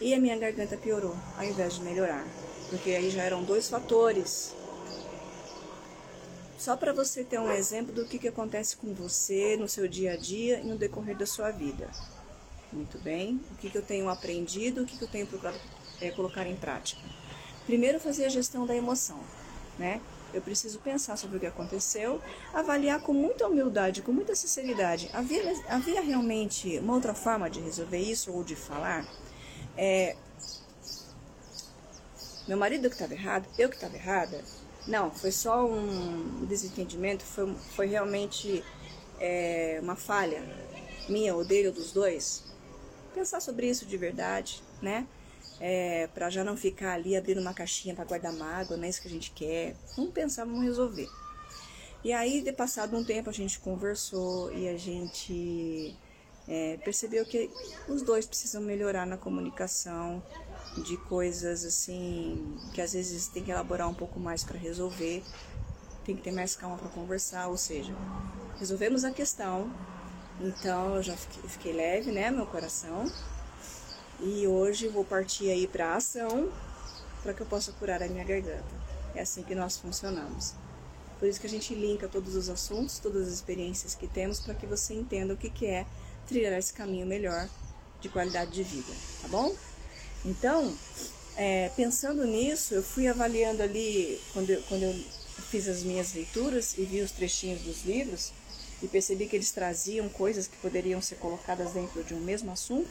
E 0.00 0.12
a 0.12 0.20
minha 0.20 0.36
garganta 0.36 0.76
piorou, 0.76 1.16
ao 1.36 1.44
invés 1.44 1.74
de 1.74 1.82
melhorar. 1.82 2.26
Porque 2.68 2.90
aí 2.90 3.10
já 3.10 3.22
eram 3.22 3.42
dois 3.42 3.68
fatores. 3.68 4.54
Só 6.58 6.76
para 6.76 6.92
você 6.92 7.22
ter 7.22 7.38
um 7.38 7.50
exemplo 7.50 7.94
do 7.94 8.06
que, 8.06 8.18
que 8.18 8.28
acontece 8.28 8.76
com 8.76 8.92
você 8.92 9.56
no 9.56 9.68
seu 9.68 9.86
dia 9.86 10.12
a 10.12 10.16
dia 10.16 10.60
e 10.60 10.64
no 10.64 10.76
decorrer 10.76 11.16
da 11.16 11.26
sua 11.26 11.50
vida. 11.50 11.88
Muito 12.72 12.98
bem. 12.98 13.40
O 13.52 13.56
que, 13.56 13.70
que 13.70 13.78
eu 13.78 13.82
tenho 13.82 14.08
aprendido, 14.08 14.82
o 14.82 14.86
que, 14.86 14.98
que 14.98 15.04
eu 15.04 15.08
tenho 15.08 15.26
procurado 15.26 15.58
é, 16.00 16.10
colocar 16.10 16.46
em 16.46 16.56
prática. 16.56 17.00
Primeiro, 17.64 17.98
fazer 17.98 18.26
a 18.26 18.28
gestão 18.28 18.66
da 18.66 18.74
emoção. 18.74 19.20
Né? 19.78 20.00
Eu 20.32 20.40
preciso 20.40 20.78
pensar 20.80 21.16
sobre 21.16 21.36
o 21.36 21.40
que 21.40 21.46
aconteceu, 21.46 22.20
avaliar 22.52 23.00
com 23.00 23.12
muita 23.12 23.46
humildade, 23.46 24.02
com 24.02 24.12
muita 24.12 24.34
sinceridade. 24.34 25.10
Havia, 25.12 25.42
havia 25.68 26.00
realmente 26.00 26.78
uma 26.78 26.94
outra 26.94 27.14
forma 27.14 27.48
de 27.48 27.60
resolver 27.60 27.98
isso 27.98 28.32
ou 28.32 28.44
de 28.44 28.54
falar? 28.54 29.06
É, 29.76 30.16
meu 32.48 32.56
marido 32.56 32.88
que 32.88 32.94
estava 32.94 33.12
errado, 33.12 33.46
eu 33.58 33.68
que 33.68 33.74
estava 33.74 33.94
errada? 33.94 34.42
Não, 34.86 35.10
foi 35.10 35.32
só 35.32 35.66
um 35.66 36.44
desentendimento, 36.46 37.24
foi, 37.24 37.54
foi 37.74 37.86
realmente 37.86 38.64
é, 39.18 39.78
uma 39.82 39.96
falha 39.96 40.42
minha 41.08 41.34
ou 41.34 41.44
dele 41.44 41.68
ou 41.68 41.74
dos 41.74 41.92
dois. 41.92 42.44
Pensar 43.14 43.40
sobre 43.40 43.68
isso 43.68 43.84
de 43.86 43.96
verdade, 43.96 44.62
né? 44.80 45.06
é, 45.60 46.06
para 46.08 46.28
já 46.30 46.44
não 46.44 46.56
ficar 46.56 46.94
ali 46.94 47.16
abrindo 47.16 47.40
uma 47.40 47.54
caixinha 47.54 47.94
para 47.94 48.04
guardar 48.04 48.32
mágoa, 48.32 48.76
não 48.76 48.84
é 48.84 48.88
isso 48.88 49.00
que 49.00 49.08
a 49.08 49.10
gente 49.10 49.30
quer. 49.30 49.74
Vamos 49.96 50.12
pensar, 50.12 50.44
vamos 50.44 50.62
resolver. 50.62 51.08
E 52.04 52.12
aí, 52.12 52.40
de 52.42 52.52
passado 52.52 52.96
um 52.96 53.04
tempo, 53.04 53.30
a 53.30 53.32
gente 53.32 53.58
conversou 53.58 54.52
e 54.52 54.68
a 54.68 54.76
gente 54.76 55.96
é, 56.48 56.78
percebeu 56.84 57.24
que 57.24 57.50
os 57.88 58.02
dois 58.02 58.26
precisam 58.26 58.62
melhorar 58.62 59.06
na 59.06 59.16
comunicação 59.16 60.22
de 60.84 60.96
coisas 60.96 61.64
assim 61.64 62.56
que 62.74 62.80
às 62.80 62.92
vezes 62.92 63.28
tem 63.28 63.42
que 63.42 63.50
elaborar 63.50 63.88
um 63.88 63.94
pouco 63.94 64.20
mais 64.20 64.44
para 64.44 64.58
resolver, 64.58 65.22
tem 66.04 66.14
que 66.14 66.22
ter 66.22 66.32
mais 66.32 66.54
calma 66.54 66.76
para 66.76 66.88
conversar, 66.88 67.48
ou 67.48 67.56
seja, 67.56 67.92
resolvemos 68.58 69.04
a 69.04 69.10
questão. 69.10 69.72
Então 70.40 70.96
eu 70.96 71.02
já 71.02 71.16
fiquei, 71.16 71.48
fiquei 71.48 71.72
leve, 71.72 72.12
né, 72.12 72.30
meu 72.30 72.46
coração, 72.46 73.10
e 74.20 74.46
hoje 74.46 74.86
vou 74.88 75.04
partir 75.04 75.50
aí 75.50 75.66
para 75.66 75.94
ação 75.94 76.50
para 77.22 77.34
que 77.34 77.40
eu 77.40 77.46
possa 77.46 77.72
curar 77.72 78.02
a 78.02 78.08
minha 78.08 78.24
garganta. 78.24 78.86
É 79.14 79.22
assim 79.22 79.42
que 79.42 79.54
nós 79.54 79.78
funcionamos. 79.78 80.54
Por 81.18 81.26
isso 81.26 81.40
que 81.40 81.46
a 81.46 81.50
gente 81.50 81.74
linka 81.74 82.06
todos 82.06 82.36
os 82.36 82.48
assuntos, 82.48 82.98
todas 82.98 83.26
as 83.26 83.34
experiências 83.34 83.94
que 83.94 84.06
temos 84.06 84.38
para 84.38 84.54
que 84.54 84.66
você 84.66 84.94
entenda 84.94 85.32
o 85.32 85.36
que, 85.36 85.48
que 85.48 85.66
é 85.66 85.86
trilhar 86.26 86.52
esse 86.58 86.72
caminho 86.72 87.06
melhor 87.06 87.48
de 88.00 88.08
qualidade 88.08 88.50
de 88.50 88.62
vida, 88.62 88.92
tá 89.22 89.28
bom? 89.28 89.54
Então, 90.24 90.76
é, 91.36 91.70
pensando 91.76 92.24
nisso, 92.24 92.74
eu 92.74 92.82
fui 92.82 93.06
avaliando 93.06 93.62
ali, 93.62 94.20
quando 94.32 94.50
eu, 94.50 94.62
quando 94.62 94.82
eu 94.82 94.94
fiz 95.50 95.68
as 95.68 95.82
minhas 95.82 96.14
leituras 96.14 96.76
e 96.76 96.84
vi 96.84 97.00
os 97.00 97.10
trechinhos 97.12 97.62
dos 97.62 97.84
livros, 97.84 98.32
e 98.82 98.88
percebi 98.88 99.26
que 99.26 99.36
eles 99.36 99.50
traziam 99.50 100.08
coisas 100.08 100.46
que 100.46 100.56
poderiam 100.58 101.00
ser 101.00 101.16
colocadas 101.16 101.72
dentro 101.72 102.04
de 102.04 102.14
um 102.14 102.20
mesmo 102.20 102.50
assunto, 102.50 102.90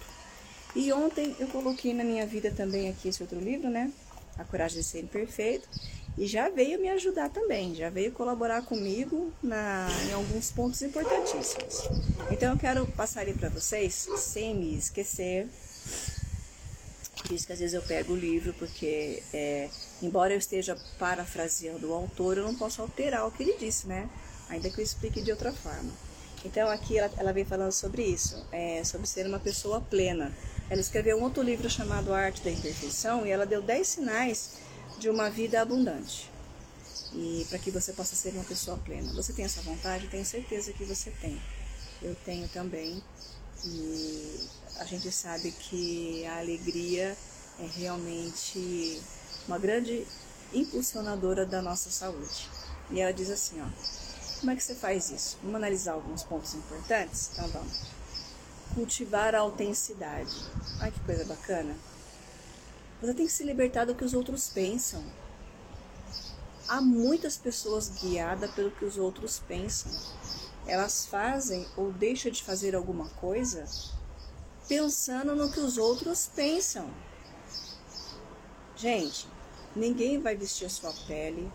e 0.75 0.91
ontem 0.91 1.35
eu 1.39 1.47
coloquei 1.47 1.93
na 1.93 2.03
minha 2.03 2.25
vida 2.25 2.51
também 2.51 2.89
aqui 2.89 3.07
esse 3.07 3.21
outro 3.21 3.39
livro, 3.39 3.69
né? 3.69 3.91
A 4.37 4.43
Coragem 4.43 4.79
de 4.79 4.83
Ser 4.83 4.99
Imperfeito. 4.99 5.69
E 6.17 6.25
já 6.27 6.47
veio 6.47 6.79
me 6.79 6.87
ajudar 6.89 7.29
também, 7.29 7.75
já 7.75 7.89
veio 7.89 8.11
colaborar 8.13 8.61
comigo 8.61 9.33
na, 9.43 9.87
em 10.07 10.13
alguns 10.13 10.49
pontos 10.49 10.81
importantíssimos. 10.81 11.89
Então 12.31 12.53
eu 12.53 12.57
quero 12.57 12.87
passar 12.87 13.21
aí 13.21 13.33
para 13.33 13.49
vocês, 13.49 14.07
sem 14.17 14.55
me 14.55 14.77
esquecer. 14.77 15.47
Por 17.21 17.33
isso 17.33 17.45
que 17.45 17.53
às 17.53 17.59
vezes 17.59 17.73
eu 17.73 17.81
pego 17.81 18.13
o 18.13 18.15
livro, 18.15 18.53
porque 18.53 19.21
é, 19.33 19.69
embora 20.01 20.33
eu 20.33 20.37
esteja 20.37 20.77
parafraseando 20.97 21.89
o 21.89 21.93
autor, 21.93 22.37
eu 22.37 22.43
não 22.43 22.55
posso 22.55 22.81
alterar 22.81 23.27
o 23.27 23.31
que 23.31 23.43
ele 23.43 23.57
disse, 23.57 23.87
né? 23.87 24.09
Ainda 24.47 24.69
que 24.69 24.79
eu 24.79 24.83
explique 24.83 25.21
de 25.21 25.31
outra 25.31 25.51
forma. 25.51 25.91
Então 26.45 26.69
aqui 26.69 26.97
ela, 26.97 27.11
ela 27.17 27.33
vem 27.33 27.43
falando 27.43 27.71
sobre 27.71 28.03
isso, 28.03 28.45
é, 28.53 28.83
sobre 28.85 29.07
ser 29.07 29.25
uma 29.25 29.39
pessoa 29.39 29.81
plena. 29.81 30.31
Ela 30.69 30.79
escreveu 30.79 31.17
um 31.17 31.23
outro 31.23 31.43
livro 31.43 31.69
chamado 31.69 32.13
Arte 32.13 32.41
da 32.41 32.51
Imperfeição 32.51 33.25
e 33.25 33.31
ela 33.31 33.45
deu 33.45 33.61
10 33.61 33.87
sinais 33.87 34.64
de 34.97 35.09
uma 35.09 35.29
vida 35.29 35.61
abundante. 35.61 36.29
E 37.13 37.45
para 37.49 37.59
que 37.59 37.71
você 37.71 37.93
possa 37.93 38.15
ser 38.15 38.33
uma 38.33 38.43
pessoa 38.43 38.77
plena. 38.77 39.13
Você 39.13 39.31
tem 39.33 39.45
essa 39.45 39.61
vontade? 39.61 40.07
Tenho 40.07 40.25
certeza 40.25 40.73
que 40.73 40.83
você 40.83 41.11
tem. 41.11 41.41
Eu 42.01 42.15
tenho 42.25 42.47
também. 42.49 43.01
E 43.63 44.47
a 44.77 44.85
gente 44.85 45.11
sabe 45.11 45.51
que 45.51 46.25
a 46.25 46.39
alegria 46.39 47.15
é 47.59 47.65
realmente 47.77 49.01
uma 49.47 49.57
grande 49.57 50.05
impulsionadora 50.53 51.45
da 51.45 51.61
nossa 51.61 51.89
saúde. 51.89 52.49
E 52.91 52.99
ela 52.99 53.13
diz 53.13 53.29
assim, 53.29 53.61
ó, 53.61 53.65
como 54.39 54.51
é 54.51 54.55
que 54.55 54.63
você 54.63 54.75
faz 54.75 55.09
isso? 55.09 55.37
Vamos 55.41 55.55
analisar 55.55 55.93
alguns 55.93 56.23
pontos 56.23 56.53
importantes? 56.53 57.31
Então 57.33 57.47
vamos 57.47 57.73
cultivar 58.73 59.33
a 59.33 59.39
autenticidade. 59.39 60.35
Ai 60.79 60.91
que 60.91 60.99
coisa 60.99 61.23
bacana. 61.25 61.75
Você 63.01 63.13
tem 63.13 63.25
que 63.25 63.31
se 63.31 63.43
libertar 63.43 63.85
do 63.85 63.95
que 63.95 64.03
os 64.03 64.13
outros 64.13 64.49
pensam. 64.49 65.03
Há 66.67 66.81
muitas 66.81 67.37
pessoas 67.37 67.89
guiadas 67.89 68.51
pelo 68.51 68.71
que 68.71 68.85
os 68.85 68.97
outros 68.97 69.39
pensam. 69.39 69.91
Elas 70.65 71.05
fazem 71.05 71.67
ou 71.77 71.91
deixam 71.91 72.31
de 72.31 72.43
fazer 72.43 72.75
alguma 72.75 73.09
coisa 73.09 73.65
pensando 74.67 75.35
no 75.35 75.51
que 75.51 75.59
os 75.59 75.77
outros 75.77 76.29
pensam. 76.35 76.89
Gente, 78.75 79.27
ninguém 79.75 80.19
vai 80.19 80.35
vestir 80.35 80.65
a 80.65 80.69
sua 80.69 80.93
pele, 81.07 81.51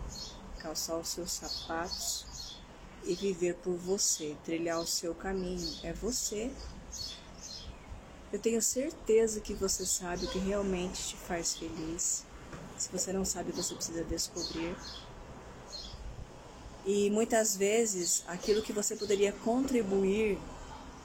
calçar 0.59 0.97
os 0.97 1.09
seus 1.09 1.31
sapatos 1.31 2.57
e 3.03 3.13
viver 3.15 3.55
por 3.55 3.75
você, 3.75 4.35
trilhar 4.45 4.79
o 4.79 4.87
seu 4.87 5.13
caminho. 5.13 5.67
É 5.83 5.91
você 5.91 6.51
Eu 8.31 8.39
tenho 8.39 8.61
certeza 8.61 9.41
que 9.41 9.53
você 9.53 9.85
sabe 9.85 10.25
o 10.25 10.29
que 10.29 10.39
realmente 10.39 11.09
te 11.09 11.15
faz 11.17 11.55
feliz. 11.55 12.25
Se 12.77 12.89
você 12.89 13.11
não 13.11 13.25
sabe, 13.25 13.51
você 13.51 13.75
precisa 13.75 14.03
descobrir. 14.05 14.73
E 16.85 17.09
muitas 17.09 17.57
vezes 17.57 18.23
aquilo 18.27 18.61
que 18.61 18.71
você 18.71 18.95
poderia 18.95 19.33
contribuir 19.33 20.39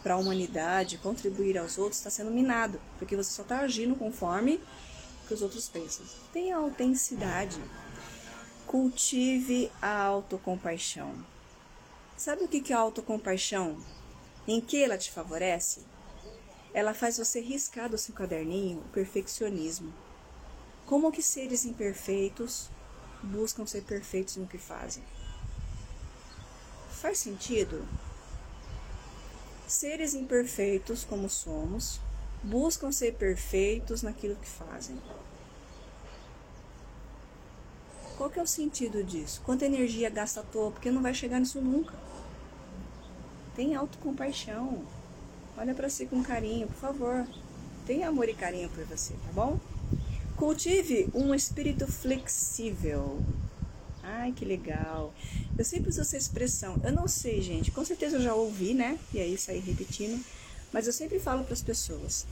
para 0.02 0.14
a 0.14 0.16
humanidade, 0.16 0.98
contribuir 0.98 1.58
aos 1.58 1.78
outros, 1.78 1.98
está 1.98 2.10
sendo 2.10 2.30
minado, 2.30 2.80
porque 2.96 3.16
você 3.16 3.30
só 3.32 3.42
está 3.42 3.58
agindo 3.58 3.96
conforme 3.96 4.60
que 5.26 5.34
os 5.34 5.42
outros 5.42 5.68
pensam. 5.68 6.06
Tenha 6.32 6.56
autenticidade. 6.56 7.60
Cultive 8.68 9.70
a 9.82 10.00
autocompaixão. 10.00 11.12
Sabe 12.16 12.44
o 12.44 12.48
que 12.48 12.72
é 12.72 12.76
a 12.76 12.78
autocompaixão? 12.78 13.76
Em 14.46 14.60
que 14.60 14.82
ela 14.82 14.96
te 14.96 15.10
favorece? 15.10 15.95
Ela 16.76 16.92
faz 16.92 17.16
você 17.16 17.40
riscar 17.40 17.88
do 17.88 17.96
seu 17.96 18.14
caderninho 18.14 18.80
o 18.80 18.88
perfeccionismo. 18.90 19.94
Como 20.84 21.10
que 21.10 21.22
seres 21.22 21.64
imperfeitos 21.64 22.68
buscam 23.22 23.64
ser 23.64 23.82
perfeitos 23.84 24.36
no 24.36 24.46
que 24.46 24.58
fazem? 24.58 25.02
Faz 26.90 27.16
sentido? 27.16 27.82
Seres 29.66 30.12
imperfeitos 30.12 31.02
como 31.02 31.30
somos 31.30 31.98
buscam 32.42 32.92
ser 32.92 33.14
perfeitos 33.14 34.02
naquilo 34.02 34.36
que 34.36 34.46
fazem. 34.46 35.00
Qual 38.18 38.28
que 38.28 38.38
é 38.38 38.42
o 38.42 38.46
sentido 38.46 39.02
disso? 39.02 39.40
Quanta 39.46 39.64
energia 39.64 40.10
gasta 40.10 40.40
à 40.40 40.42
toa? 40.42 40.72
Porque 40.72 40.90
não 40.90 41.00
vai 41.00 41.14
chegar 41.14 41.40
nisso 41.40 41.58
nunca. 41.58 41.94
Tem 43.54 43.74
autocompaixão. 43.74 44.84
Olha 45.58 45.74
para 45.74 45.88
si 45.88 46.06
com 46.06 46.22
carinho, 46.22 46.66
por 46.66 46.76
favor. 46.76 47.26
Tenha 47.86 48.08
amor 48.08 48.28
e 48.28 48.34
carinho 48.34 48.68
por 48.68 48.84
você, 48.84 49.14
tá 49.14 49.32
bom? 49.32 49.58
Cultive 50.36 51.08
um 51.14 51.34
espírito 51.34 51.90
flexível. 51.90 53.22
Ai, 54.02 54.32
que 54.32 54.44
legal. 54.44 55.14
Eu 55.56 55.64
sempre 55.64 55.88
uso 55.88 56.02
essa 56.02 56.16
expressão. 56.16 56.80
Eu 56.84 56.92
não 56.92 57.08
sei, 57.08 57.40
gente. 57.40 57.70
Com 57.70 57.84
certeza 57.84 58.16
eu 58.16 58.22
já 58.22 58.34
ouvi, 58.34 58.74
né? 58.74 58.98
E 59.14 59.18
aí 59.18 59.38
saí 59.38 59.58
repetindo. 59.58 60.22
Mas 60.72 60.86
eu 60.86 60.92
sempre 60.92 61.18
falo 61.18 61.42
para 61.42 61.54
as 61.54 61.62
pessoas: 61.62 62.26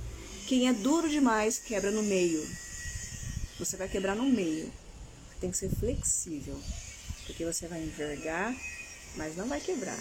quem 0.47 0.69
é 0.69 0.73
duro 0.73 1.09
demais 1.09 1.59
quebra 1.59 1.91
no 1.91 2.03
meio. 2.03 2.47
Você 3.59 3.77
vai 3.77 3.89
quebrar 3.89 4.15
no 4.15 4.25
meio. 4.25 4.71
Tem 5.41 5.51
que 5.51 5.57
ser 5.57 5.71
flexível. 5.71 6.61
Porque 7.27 7.45
você 7.45 7.67
vai 7.67 7.83
envergar, 7.83 8.55
mas 9.17 9.35
não 9.35 9.49
vai 9.49 9.61
quebrar. 9.61 9.99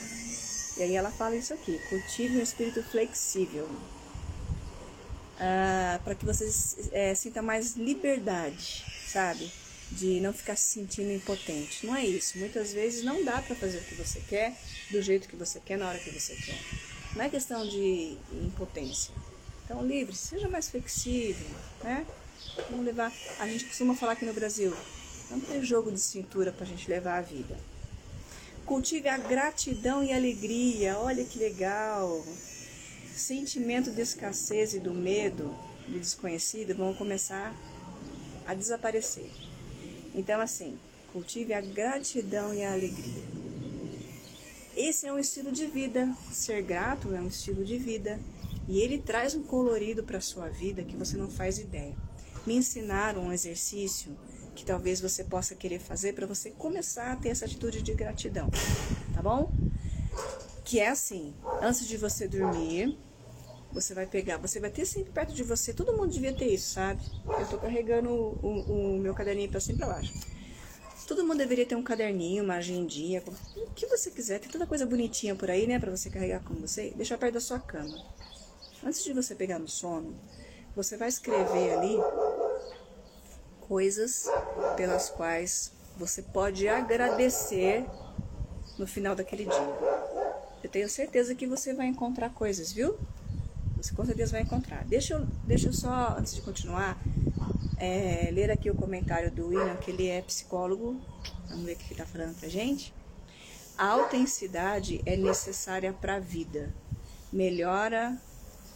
E 0.78 0.84
aí 0.84 0.96
ela 0.96 1.12
fala 1.12 1.36
isso 1.36 1.54
aqui: 1.54 1.80
cultive 1.90 2.38
um 2.38 2.42
espírito 2.42 2.84
flexível. 2.84 3.70
Ah, 5.40 6.00
para 6.04 6.16
que 6.16 6.26
você 6.26 6.50
é, 6.92 7.14
sinta 7.16 7.42
mais 7.42 7.76
liberdade, 7.76 8.86
sabe? 9.08 9.52
De 9.92 10.20
não 10.20 10.34
ficar 10.34 10.56
se 10.56 10.74
sentindo 10.74 11.12
impotente. 11.12 11.86
Não 11.86 11.96
é 11.96 12.06
isso. 12.06 12.38
Muitas 12.38 12.74
vezes 12.74 13.04
não 13.04 13.24
dá 13.24 13.42
para 13.42 13.56
fazer 13.56 13.80
o 13.80 13.84
que 13.84 13.96
você 13.96 14.20
quer, 14.22 14.58
do 14.90 15.02
jeito 15.02 15.28
que 15.28 15.36
você 15.36 15.60
quer, 15.60 15.78
na 15.78 15.88
hora 15.88 16.00
que 16.00 16.10
você 16.10 16.36
quer. 16.36 16.58
Não 17.16 17.26
é 17.26 17.30
questão 17.30 17.68
de 17.68 18.18
impotência. 18.32 19.14
Então, 19.66 19.86
livre, 19.86 20.16
seja 20.16 20.48
mais 20.48 20.70
flexível, 20.70 21.48
né? 21.84 22.06
Vamos 22.70 22.86
levar. 22.86 23.12
A 23.40 23.48
gente 23.48 23.66
costuma 23.66 23.96
falar 23.96 24.14
aqui 24.14 24.26
no 24.26 24.34
Brasil: 24.34 24.76
não 25.30 25.40
tem 25.40 25.64
jogo 25.64 25.92
de 25.92 26.00
cintura 26.00 26.52
para 26.52 26.66
a 26.66 26.68
gente 26.68 26.90
levar 26.90 27.18
a 27.18 27.22
vida. 27.22 27.58
Cultive 28.66 29.10
a 29.10 29.18
gratidão 29.18 30.02
e 30.02 30.14
alegria. 30.14 30.98
Olha 30.98 31.26
que 31.26 31.38
legal. 31.38 32.26
Sentimento 33.14 33.92
de 33.92 34.02
escassez 34.02 34.74
e 34.74 34.80
do 34.80 34.94
medo 34.94 35.54
do 35.88 36.00
desconhecido 36.00 36.74
vão 36.74 36.94
começar 36.94 37.54
a 38.48 38.54
desaparecer. 38.54 39.30
Então, 40.16 40.40
assim, 40.40 40.78
cultive 41.12 41.54
a 41.54 41.60
gratidão 41.60 42.54
e 42.54 42.64
a 42.64 42.72
alegria. 42.72 43.24
Esse 44.76 45.08
é 45.08 45.14
um 45.14 45.20
estilo 45.20 45.52
de 45.52 45.68
vida. 45.68 46.16
Ser 46.32 46.62
grato 46.62 47.14
é 47.14 47.20
um 47.20 47.28
estilo 47.28 47.66
de 47.66 47.78
vida. 47.78 48.20
E 48.68 48.80
ele 48.80 48.98
traz 48.98 49.36
um 49.36 49.44
colorido 49.44 50.04
para 50.04 50.20
a 50.20 50.22
sua 50.22 50.48
vida 50.48 50.84
que 50.84 50.96
você 50.96 51.18
não 51.18 51.30
faz 51.30 51.58
ideia. 51.58 51.96
Me 52.46 52.56
ensinaram 52.56 53.26
um 53.26 53.34
exercício 53.34 54.18
que 54.54 54.66
talvez 54.66 55.02
você 55.02 55.24
possa 55.24 55.56
querer 55.56 55.80
fazer 55.80 56.14
para 56.14 56.26
você 56.26 56.52
começar 56.52 57.12
a 57.12 57.16
ter 57.16 57.30
essa 57.30 57.46
atitude 57.46 57.82
de 57.82 57.94
gratidão, 57.94 58.50
tá 59.14 59.22
bom? 59.22 59.52
Que 60.64 60.80
é 60.80 60.90
assim, 60.90 61.34
antes 61.62 61.88
de 61.88 61.98
você 61.98 62.28
dormir, 62.28 62.98
você 63.74 63.94
vai 63.94 64.06
pegar, 64.06 64.38
você 64.38 64.60
vai 64.60 64.70
ter 64.70 64.86
sempre 64.86 65.12
perto 65.12 65.34
de 65.34 65.44
você, 65.44 65.74
todo 65.74 65.94
mundo 65.94 66.12
devia 66.12 66.34
ter 66.34 66.46
isso, 66.46 66.74
sabe? 66.74 67.02
Eu 67.40 67.48
tô 67.48 67.58
carregando 67.58 68.10
o, 68.10 68.96
o, 68.96 69.00
meu 69.00 69.14
caderninho 69.14 69.50
para 69.50 69.60
cima 69.60 69.84
e 69.84 69.88
baixo. 69.88 70.14
Todo 71.08 71.26
mundo 71.26 71.38
deveria 71.38 71.66
ter 71.66 71.76
um 71.76 71.84
caderninho, 71.84 72.44
uma 72.44 72.56
agendinha, 72.56 73.22
o 73.58 73.72
que 73.72 73.88
você 73.88 74.10
quiser, 74.12 74.40
tem 74.40 74.50
toda 74.50 74.68
coisa 74.68 74.86
bonitinha 74.86 75.36
por 75.36 75.50
aí, 75.50 75.68
né, 75.68 75.80
para 75.80 75.92
você 75.92 76.10
carregar 76.10 76.42
com 76.44 76.54
você, 76.54 76.94
deixar 76.96 77.18
perto 77.18 77.34
da 77.34 77.42
sua 77.42 77.60
cama. 77.60 77.94
Antes 78.84 79.04
de 79.04 79.12
você 79.12 79.36
pegar 79.36 79.60
no 79.60 79.68
sono, 79.68 80.16
você 80.76 80.96
vai 80.96 81.10
escrever 81.10 81.74
ali 81.74 81.98
coisas 83.74 84.30
pelas 84.78 85.10
quais 85.10 85.72
você 85.98 86.22
pode 86.22 86.68
agradecer 86.68 87.84
no 88.78 88.86
final 88.86 89.16
daquele 89.16 89.46
dia. 89.46 89.74
Eu 90.64 90.70
tenho 90.70 90.88
certeza 90.88 91.34
que 91.34 91.48
você 91.48 91.74
vai 91.74 91.88
encontrar 91.88 92.30
coisas, 92.30 92.72
viu? 92.72 92.96
Você 93.76 93.92
com 93.96 94.06
certeza 94.06 94.34
vai 94.34 94.42
encontrar. 94.42 94.84
Deixa 94.86 95.16
eu, 95.16 95.26
deixa 95.44 95.70
eu 95.70 95.74
só, 95.74 96.16
antes 96.20 96.36
de 96.36 96.44
continuar, 96.44 97.02
é, 97.80 98.30
ler 98.32 98.52
aqui 98.52 98.70
o 98.70 98.76
comentário 98.76 99.32
do 99.32 99.48
William, 99.48 99.76
que 99.78 99.90
ele 99.90 100.08
é 100.08 100.22
psicólogo. 100.22 101.02
Vamos 101.50 101.66
ver 101.66 101.74
o 101.74 101.76
que 101.76 101.86
ele 101.86 101.94
está 101.94 102.06
falando 102.06 102.40
pra 102.40 102.48
gente. 102.50 102.94
A 103.76 103.88
autenticidade 103.88 105.02
é 105.04 105.18
necessária 105.18 105.92
para 105.92 106.18
a 106.18 106.20
vida. 106.20 106.72
Melhora 107.32 108.22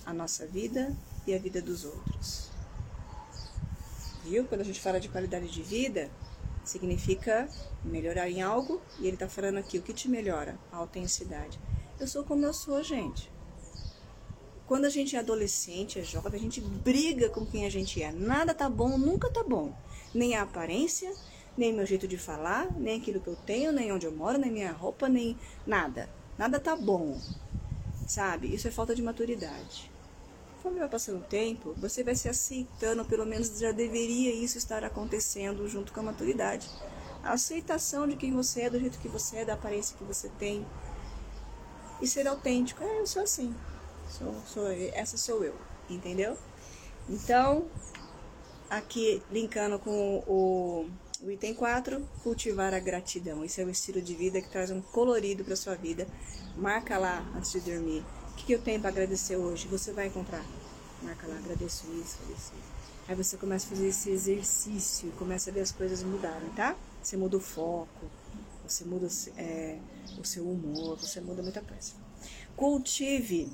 a 0.08 0.12
nossa 0.12 0.48
vida 0.48 0.92
e 1.28 1.36
a 1.36 1.38
vida 1.38 1.62
dos 1.62 1.86
outros 1.86 2.57
viu? 4.28 4.46
Quando 4.46 4.62
a 4.62 4.66
gente 4.66 4.80
fala 4.80 5.00
de 5.00 5.08
qualidade 5.08 5.48
de 5.48 5.62
vida, 5.62 6.10
significa 6.64 7.48
melhorar 7.84 8.30
em 8.30 8.42
algo, 8.42 8.82
e 9.00 9.08
ele 9.08 9.16
está 9.16 9.28
falando 9.28 9.58
aqui 9.58 9.78
o 9.78 9.82
que 9.82 9.94
te 9.94 10.10
melhora? 10.10 10.60
A 10.72 10.78
autenticidade. 10.78 11.58
Eu 12.00 12.08
sou 12.08 12.24
como 12.24 12.46
eu 12.46 12.54
sou, 12.54 12.84
gente. 12.84 13.32
Quando 14.68 14.86
a 14.86 14.90
gente 14.90 15.16
é 15.16 15.20
adolescente, 15.20 15.98
é 15.98 16.04
jovem, 16.04 16.40
a 16.40 16.44
gente 16.44 16.60
briga 16.60 17.30
com 17.30 17.46
quem 17.46 17.66
a 17.66 17.70
gente 17.70 18.04
é. 18.04 18.12
Nada 18.12 18.54
tá 18.54 18.70
bom, 18.70 18.98
nunca 18.98 19.30
tá 19.30 19.44
bom. 19.44 19.74
Nem 20.14 20.36
a 20.36 20.42
aparência, 20.42 21.12
nem 21.58 21.74
meu 21.74 21.86
jeito 21.86 22.08
de 22.08 22.18
falar, 22.18 22.70
nem 22.78 23.00
aquilo 23.00 23.22
que 23.22 23.30
eu 23.30 23.36
tenho, 23.36 23.72
nem 23.72 23.92
onde 23.92 24.06
eu 24.06 24.12
moro, 24.12 24.38
nem 24.38 24.52
minha 24.52 24.74
roupa, 24.74 25.08
nem 25.08 25.38
nada. 25.66 26.10
Nada 26.38 26.60
tá 26.60 26.76
bom. 26.76 27.18
Sabe? 28.06 28.54
Isso 28.54 28.68
é 28.68 28.72
falta 28.72 28.94
de 28.94 29.02
maturidade 29.02 29.97
conforme 30.68 30.80
vai 30.80 30.90
passando 30.90 31.20
o 31.20 31.24
tempo, 31.24 31.74
você 31.78 32.04
vai 32.04 32.16
se 32.16 32.28
aceitando, 32.28 33.06
pelo 33.06 33.26
menos 33.26 33.58
já 33.58 33.72
deveria 33.72 34.34
isso 34.34 34.58
estar 34.58 34.84
acontecendo 34.84 35.68
junto 35.68 35.94
com 35.94 36.02
a 36.02 36.04
maturidade. 36.04 36.70
A 37.24 37.34
aceitação 37.34 38.08
de 38.08 38.18
quem 38.18 38.34
você 38.34 38.64
é, 38.64 38.70
do 38.70 38.80
jeito 38.80 39.00
que 39.00 39.08
você 39.08 39.38
é, 39.38 39.46
da 39.46 39.54
aparência 39.54 39.96
que 39.98 40.04
você 40.04 40.30
tem. 40.38 40.66
E 42.02 42.08
ser 42.08 42.28
autêntico. 42.28 42.84
É, 42.84 43.00
eu 43.00 43.08
sou 43.08 43.24
assim. 43.24 43.56
Sou, 44.10 44.36
sou, 44.46 44.68
essa 44.94 45.18
sou 45.18 45.44
eu, 45.44 45.56
entendeu? 45.90 46.38
Então, 47.10 47.66
aqui 48.70 49.22
linkando 49.32 49.80
com 49.80 50.24
o, 50.28 50.90
o 51.22 51.32
item 51.32 51.54
4, 51.54 52.06
cultivar 52.24 52.74
a 52.74 52.80
gratidão. 52.80 53.44
Esse 53.44 53.62
é 53.62 53.66
o 53.66 53.70
estilo 53.70 54.02
de 54.02 54.14
vida 54.14 54.42
que 54.42 54.50
traz 54.50 54.70
um 54.70 54.82
colorido 54.82 55.46
para 55.46 55.56
sua 55.56 55.76
vida. 55.76 56.06
Marca 56.58 56.98
lá 56.98 57.26
antes 57.36 57.54
de 57.54 57.62
dormir 57.62 58.04
o 58.44 58.46
que 58.46 58.54
eu 58.54 58.62
tenho 58.62 58.80
para 58.80 58.90
agradecer 58.90 59.36
hoje? 59.36 59.68
Você 59.68 59.92
vai 59.92 60.08
encontrar. 60.08 60.46
Marca 61.02 61.28
lá, 61.28 61.36
agradeço 61.36 61.86
isso, 61.94 62.18
isso. 62.36 62.54
Aí 63.08 63.16
você 63.16 63.38
começa 63.38 63.66
a 63.66 63.70
fazer 63.70 63.88
esse 63.88 64.10
exercício 64.10 65.12
começa 65.12 65.50
a 65.50 65.54
ver 65.54 65.62
as 65.62 65.72
coisas 65.72 66.04
mudarem, 66.04 66.50
tá? 66.50 66.76
Você 67.02 67.16
muda 67.16 67.38
o 67.38 67.40
foco, 67.40 68.12
você 68.68 68.84
muda 68.84 69.08
é, 69.38 69.80
o 70.20 70.26
seu 70.26 70.50
humor, 70.50 70.98
você 70.98 71.22
muda 71.22 71.42
muita 71.42 71.62
coisa. 71.62 71.94
Cultive 72.56 73.50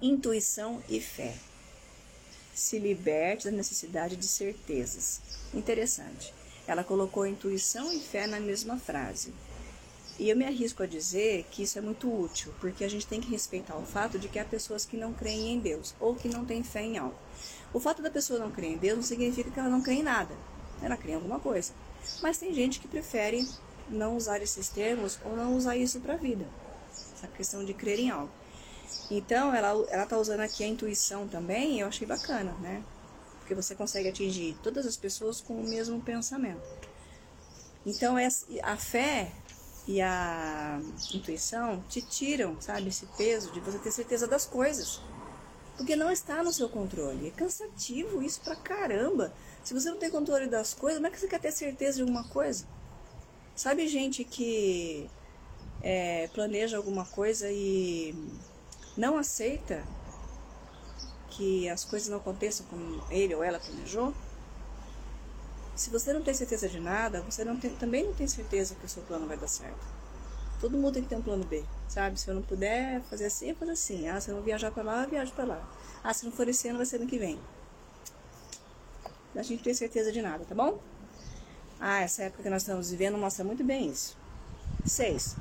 intuição 0.00 0.82
e 0.88 1.00
fé. 1.00 1.36
Se 2.54 2.78
liberte 2.78 3.44
da 3.44 3.56
necessidade 3.56 4.16
de 4.16 4.26
certezas. 4.26 5.20
Interessante. 5.54 6.34
Ela 6.66 6.82
colocou 6.82 7.26
intuição 7.26 7.92
e 7.92 8.00
fé 8.00 8.26
na 8.26 8.40
mesma 8.40 8.78
frase. 8.78 9.32
E 10.18 10.28
eu 10.28 10.36
me 10.36 10.44
arrisco 10.44 10.82
a 10.82 10.86
dizer 10.86 11.46
que 11.50 11.62
isso 11.62 11.78
é 11.78 11.80
muito 11.80 12.12
útil, 12.12 12.52
porque 12.60 12.82
a 12.82 12.90
gente 12.90 13.06
tem 13.06 13.20
que 13.20 13.30
respeitar 13.30 13.76
o 13.76 13.86
fato 13.86 14.18
de 14.18 14.28
que 14.28 14.38
há 14.38 14.44
pessoas 14.44 14.84
que 14.84 14.96
não 14.96 15.12
creem 15.12 15.54
em 15.54 15.60
Deus 15.60 15.94
ou 16.00 16.14
que 16.14 16.28
não 16.28 16.44
têm 16.44 16.64
fé 16.64 16.82
em 16.82 16.98
algo. 16.98 17.14
O 17.72 17.78
fato 17.78 18.02
da 18.02 18.10
pessoa 18.10 18.40
não 18.40 18.50
crer 18.50 18.72
em 18.72 18.76
Deus 18.76 18.96
não 18.96 19.04
significa 19.04 19.50
que 19.50 19.60
ela 19.60 19.68
não 19.68 19.80
crê 19.80 19.94
em 19.94 20.02
nada. 20.02 20.34
Ela 20.82 20.96
crê 20.96 21.12
em 21.12 21.14
alguma 21.14 21.38
coisa. 21.38 21.72
Mas 22.20 22.38
tem 22.38 22.52
gente 22.52 22.80
que 22.80 22.88
prefere 22.88 23.46
não 23.88 24.16
usar 24.16 24.42
esses 24.42 24.68
termos 24.68 25.18
ou 25.24 25.36
não 25.36 25.56
usar 25.56 25.76
isso 25.76 26.00
para 26.00 26.14
a 26.14 26.16
vida. 26.16 26.46
Essa 27.14 27.28
questão 27.28 27.64
de 27.64 27.72
crer 27.72 28.00
em 28.00 28.10
algo. 28.10 28.30
Então, 29.10 29.54
ela, 29.54 29.86
ela 29.88 30.06
tá 30.06 30.18
usando 30.18 30.40
aqui 30.40 30.64
a 30.64 30.66
intuição 30.66 31.28
também, 31.28 31.78
eu 31.78 31.86
achei 31.86 32.06
bacana, 32.06 32.52
né? 32.60 32.82
Porque 33.38 33.54
você 33.54 33.74
consegue 33.74 34.08
atingir 34.08 34.56
todas 34.62 34.86
as 34.86 34.96
pessoas 34.96 35.40
com 35.40 35.54
o 35.54 35.68
mesmo 35.68 36.00
pensamento. 36.00 36.62
Então, 37.86 38.16
a 38.62 38.76
fé 38.76 39.32
e 39.88 40.02
a 40.02 40.78
intuição 41.14 41.82
te 41.88 42.02
tiram, 42.02 42.60
sabe, 42.60 42.88
esse 42.88 43.06
peso 43.16 43.50
de 43.52 43.58
você 43.58 43.78
ter 43.78 43.90
certeza 43.90 44.26
das 44.26 44.44
coisas. 44.44 45.00
Porque 45.78 45.96
não 45.96 46.10
está 46.10 46.42
no 46.42 46.52
seu 46.52 46.68
controle. 46.68 47.28
É 47.28 47.30
cansativo 47.30 48.22
isso 48.22 48.42
pra 48.42 48.54
caramba. 48.54 49.32
Se 49.64 49.72
você 49.72 49.90
não 49.90 49.96
tem 49.96 50.10
controle 50.10 50.46
das 50.46 50.74
coisas, 50.74 50.98
como 50.98 51.06
é 51.06 51.10
que 51.10 51.18
você 51.18 51.26
quer 51.26 51.40
ter 51.40 51.52
certeza 51.52 51.96
de 51.96 52.02
alguma 52.02 52.28
coisa? 52.28 52.66
Sabe 53.56 53.88
gente 53.88 54.24
que 54.24 55.08
é, 55.82 56.28
planeja 56.34 56.76
alguma 56.76 57.06
coisa 57.06 57.50
e 57.50 58.14
não 58.94 59.16
aceita 59.16 59.82
que 61.30 61.66
as 61.70 61.86
coisas 61.86 62.08
não 62.08 62.18
aconteçam 62.18 62.66
como 62.66 63.02
ele 63.10 63.34
ou 63.34 63.42
ela 63.42 63.58
planejou? 63.58 64.12
Se 65.78 65.90
você 65.90 66.12
não 66.12 66.20
tem 66.20 66.34
certeza 66.34 66.68
de 66.68 66.80
nada, 66.80 67.22
você 67.22 67.44
não 67.44 67.56
tem, 67.56 67.70
também 67.70 68.04
não 68.04 68.12
tem 68.12 68.26
certeza 68.26 68.74
que 68.74 68.84
o 68.84 68.88
seu 68.88 69.00
plano 69.04 69.28
vai 69.28 69.36
dar 69.36 69.46
certo. 69.46 69.78
Todo 70.60 70.76
mundo 70.76 70.94
tem 70.94 71.04
que 71.04 71.08
ter 71.08 71.14
um 71.14 71.22
plano 71.22 71.44
B, 71.44 71.64
sabe? 71.86 72.18
Se 72.18 72.28
eu 72.28 72.34
não 72.34 72.42
puder 72.42 73.00
fazer 73.02 73.26
assim, 73.26 73.50
eu 73.50 73.54
fazer 73.54 73.70
assim. 73.70 74.08
Ah, 74.08 74.20
se 74.20 74.28
eu 74.28 74.34
não 74.34 74.42
viajar 74.42 74.72
para 74.72 74.82
lá, 74.82 75.04
eu 75.04 75.08
viajo 75.08 75.30
para 75.30 75.44
lá. 75.44 75.72
Ah, 76.02 76.12
se 76.12 76.24
não 76.24 76.32
for 76.32 76.48
esse 76.48 76.66
ano, 76.66 76.78
vai 76.78 76.84
ser 76.84 76.96
ano 76.96 77.06
que 77.06 77.16
vem. 77.16 77.38
A 79.36 79.42
gente 79.42 79.62
tem 79.62 79.72
certeza 79.72 80.10
de 80.10 80.20
nada, 80.20 80.44
tá 80.44 80.52
bom? 80.52 80.80
Ah, 81.78 82.00
essa 82.00 82.24
época 82.24 82.42
que 82.42 82.50
nós 82.50 82.62
estamos 82.62 82.90
vivendo 82.90 83.16
mostra 83.16 83.44
muito 83.44 83.62
bem 83.62 83.88
isso. 83.88 84.16
6. 84.84 85.36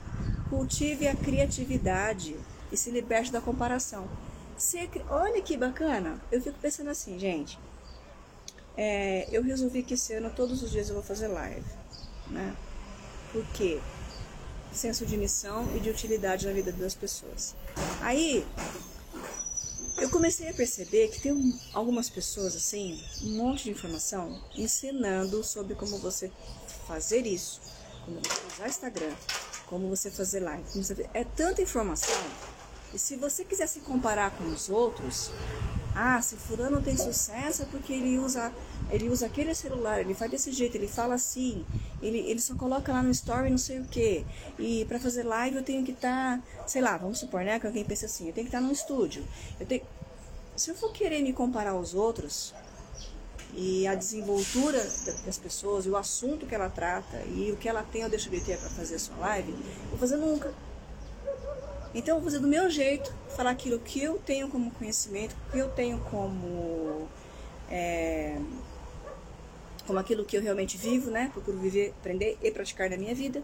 Cultive 0.52 1.08
a 1.08 1.16
criatividade 1.16 2.40
e 2.72 2.78
se 2.78 2.92
liberte 2.92 3.32
da 3.32 3.42
comparação. 3.42 4.08
Se, 4.56 4.88
olha 5.10 5.42
que 5.42 5.58
bacana. 5.58 6.22
Eu 6.32 6.40
fico 6.40 6.60
pensando 6.60 6.92
assim, 6.92 7.18
gente. 7.18 7.58
É, 8.78 9.28
eu 9.32 9.42
resolvi 9.42 9.82
que 9.82 9.96
esse 9.96 10.14
ano 10.14 10.30
todos 10.30 10.62
os 10.62 10.72
dias 10.72 10.88
eu 10.88 10.96
vou 10.96 11.04
fazer 11.04 11.28
live, 11.28 11.66
né? 12.28 12.56
Por 13.32 13.46
quê? 13.54 13.80
Senso 14.72 15.06
de 15.06 15.18
missão 15.18 15.68
e 15.76 15.80
de 15.80 15.90
utilidade 15.90 16.46
na 16.46 16.54
vida 16.54 16.72
das 16.72 16.94
pessoas. 16.94 17.56
Aí 18.02 18.46
eu 19.98 20.10
comecei 20.12 20.48
a 20.50 20.54
perceber 20.54 21.08
que 21.08 21.20
tem 21.20 21.32
um, 21.32 21.60
algumas 21.74 22.10
pessoas 22.10 22.56
assim, 22.56 23.04
um 23.24 23.38
monte 23.38 23.64
de 23.64 23.72
informação 23.72 24.40
ensinando 24.56 25.44
sobre 25.44 25.74
como 25.74 25.98
você 25.98 26.32
fazer 26.88 27.26
isso, 27.26 27.60
como 28.06 28.20
você 28.20 28.54
usar 28.54 28.68
Instagram, 28.68 29.14
como 29.66 29.90
você 29.90 30.12
fazer 30.12 30.42
live. 30.42 30.64
Você... 30.76 31.10
É 31.16 31.24
tanta 31.24 31.64
informação 31.64 32.16
e 32.94 33.00
se 33.00 33.16
você 33.16 33.44
quiser 33.44 33.68
se 33.68 33.82
comparar 33.82 34.32
com 34.32 34.46
os 34.46 34.70
outros, 34.70 35.30
ah, 36.00 36.22
se 36.22 36.36
fulano 36.36 36.80
tem 36.80 36.96
sucesso 36.96 37.64
é 37.64 37.66
porque 37.66 37.92
ele 37.92 38.20
usa, 38.20 38.54
ele 38.92 39.10
usa 39.10 39.26
aquele 39.26 39.56
celular, 39.56 40.00
ele 40.00 40.14
faz 40.14 40.30
desse 40.30 40.52
jeito, 40.52 40.76
ele 40.76 40.88
fala 40.88 41.16
assim, 41.16 41.66
ele, 42.04 42.20
ele 42.20 42.40
só 42.40 42.54
coloca 42.54 42.94
lá 42.94 43.02
no 43.02 43.10
story 43.10 43.50
não 43.50 43.58
sei 43.58 43.80
o 43.80 43.86
que. 43.86 44.24
E 44.60 44.86
para 44.86 45.00
fazer 45.00 45.24
live 45.24 45.58
eu 45.58 45.64
tenho 45.64 45.84
que 45.84 45.92
estar, 45.92 46.38
tá, 46.38 46.68
sei 46.68 46.84
lá, 46.84 46.96
vamos 46.98 47.18
supor, 47.18 47.44
né, 47.44 47.60
que 47.60 47.66
alguém 47.66 47.84
pensa 47.84 48.06
assim, 48.06 48.28
eu 48.28 48.34
tenho 48.34 48.46
que 48.46 48.50
estar 48.50 48.60
tá 48.60 48.64
num 48.64 48.72
estúdio. 48.72 49.26
Eu 49.60 49.66
tenho, 49.66 49.82
se 50.56 50.70
eu 50.70 50.76
for 50.76 50.92
querer 50.92 51.24
me 51.24 51.34
comparar 51.34 51.72
aos 51.72 51.96
outros, 51.96 52.54
e 53.54 53.88
a 53.88 53.96
desenvoltura 53.96 54.78
das 55.26 55.38
pessoas, 55.38 55.88
e 55.88 55.90
o 55.90 55.98
assunto 55.98 56.46
que 56.46 56.54
ela 56.54 56.70
trata, 56.70 57.18
e 57.36 57.52
o 57.52 57.58
que 57.58 57.68
ela 57.68 57.82
tem 57.82 58.04
ou 58.04 58.10
deixa 58.10 58.30
de 58.30 58.40
ter 58.40 58.58
para 58.60 58.70
fazer 58.70 58.96
a 58.96 59.00
sua 59.00 59.18
live, 59.18 59.52
eu 59.52 59.90
vou 59.90 59.98
fazer 59.98 60.18
nunca. 60.18 60.54
Então 61.94 62.16
eu 62.16 62.22
vou 62.22 62.30
fazer 62.30 62.40
do 62.40 62.48
meu 62.48 62.70
jeito, 62.70 63.14
falar 63.30 63.52
aquilo 63.52 63.80
que 63.80 64.02
eu 64.02 64.18
tenho 64.20 64.50
como 64.50 64.72
conhecimento, 64.72 65.36
que 65.52 65.58
eu 65.58 65.70
tenho 65.70 66.00
como. 66.12 67.08
É, 67.70 68.40
como 69.86 70.00
aquilo 70.00 70.26
que 70.26 70.36
eu 70.36 70.42
realmente 70.42 70.78
vivo, 70.78 71.10
né? 71.10 71.30
Procuro 71.32 71.58
viver, 71.58 71.94
aprender 72.00 72.38
e 72.42 72.52
praticar 72.52 72.90
na 72.90 72.98
minha 72.98 73.16
vida. 73.16 73.42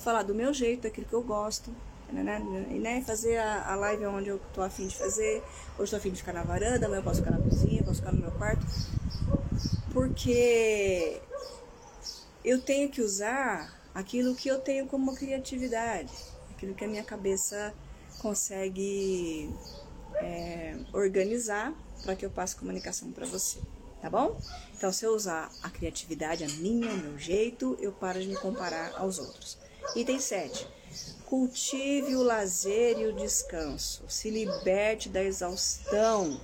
Falar 0.00 0.22
do 0.22 0.34
meu 0.34 0.52
jeito, 0.52 0.82
daquilo 0.82 1.06
que 1.06 1.14
eu 1.14 1.22
gosto, 1.22 1.74
né, 2.12 2.22
né? 2.22 2.66
E 2.70 2.78
né, 2.78 3.02
fazer 3.06 3.38
a, 3.38 3.72
a 3.72 3.76
live 3.76 4.06
onde 4.06 4.28
eu 4.28 4.40
tô 4.52 4.62
afim 4.62 4.86
de 4.86 4.96
fazer. 4.96 5.42
Hoje 5.78 5.90
tô 5.90 5.96
afim 5.96 6.10
de 6.10 6.18
ficar 6.18 6.34
na 6.34 6.42
varanda, 6.42 6.86
amanhã 6.86 7.00
eu 7.00 7.04
posso 7.04 7.22
ficar 7.22 7.30
na 7.30 7.42
cozinha, 7.42 7.82
posso 7.82 8.00
ficar 8.00 8.12
no 8.12 8.20
meu 8.20 8.30
quarto. 8.32 8.64
Porque 9.92 11.20
eu 12.44 12.60
tenho 12.60 12.90
que 12.90 13.00
usar 13.00 13.74
aquilo 13.94 14.34
que 14.34 14.48
eu 14.48 14.60
tenho 14.60 14.86
como 14.86 15.14
criatividade 15.14 16.12
aquilo 16.58 16.74
que 16.74 16.84
a 16.84 16.88
minha 16.88 17.04
cabeça 17.04 17.72
consegue 18.18 19.48
é, 20.16 20.76
organizar 20.92 21.72
para 22.02 22.16
que 22.16 22.26
eu 22.26 22.30
passe 22.30 22.56
comunicação 22.56 23.12
para 23.12 23.24
você, 23.26 23.60
tá 24.02 24.10
bom? 24.10 24.36
Então, 24.76 24.92
se 24.92 25.04
eu 25.04 25.14
usar 25.14 25.52
a 25.62 25.70
criatividade, 25.70 26.42
a 26.42 26.48
minha, 26.48 26.90
o 26.90 26.96
meu 26.96 27.16
jeito, 27.16 27.78
eu 27.80 27.92
paro 27.92 28.20
de 28.20 28.26
me 28.26 28.34
comparar 28.34 28.92
aos 28.96 29.20
outros. 29.20 29.56
Item 29.94 30.18
7. 30.18 30.66
Cultive 31.26 32.16
o 32.16 32.24
lazer 32.24 32.98
e 32.98 33.06
o 33.06 33.12
descanso. 33.12 34.02
Se 34.08 34.28
liberte 34.28 35.08
da 35.08 35.22
exaustão. 35.22 36.40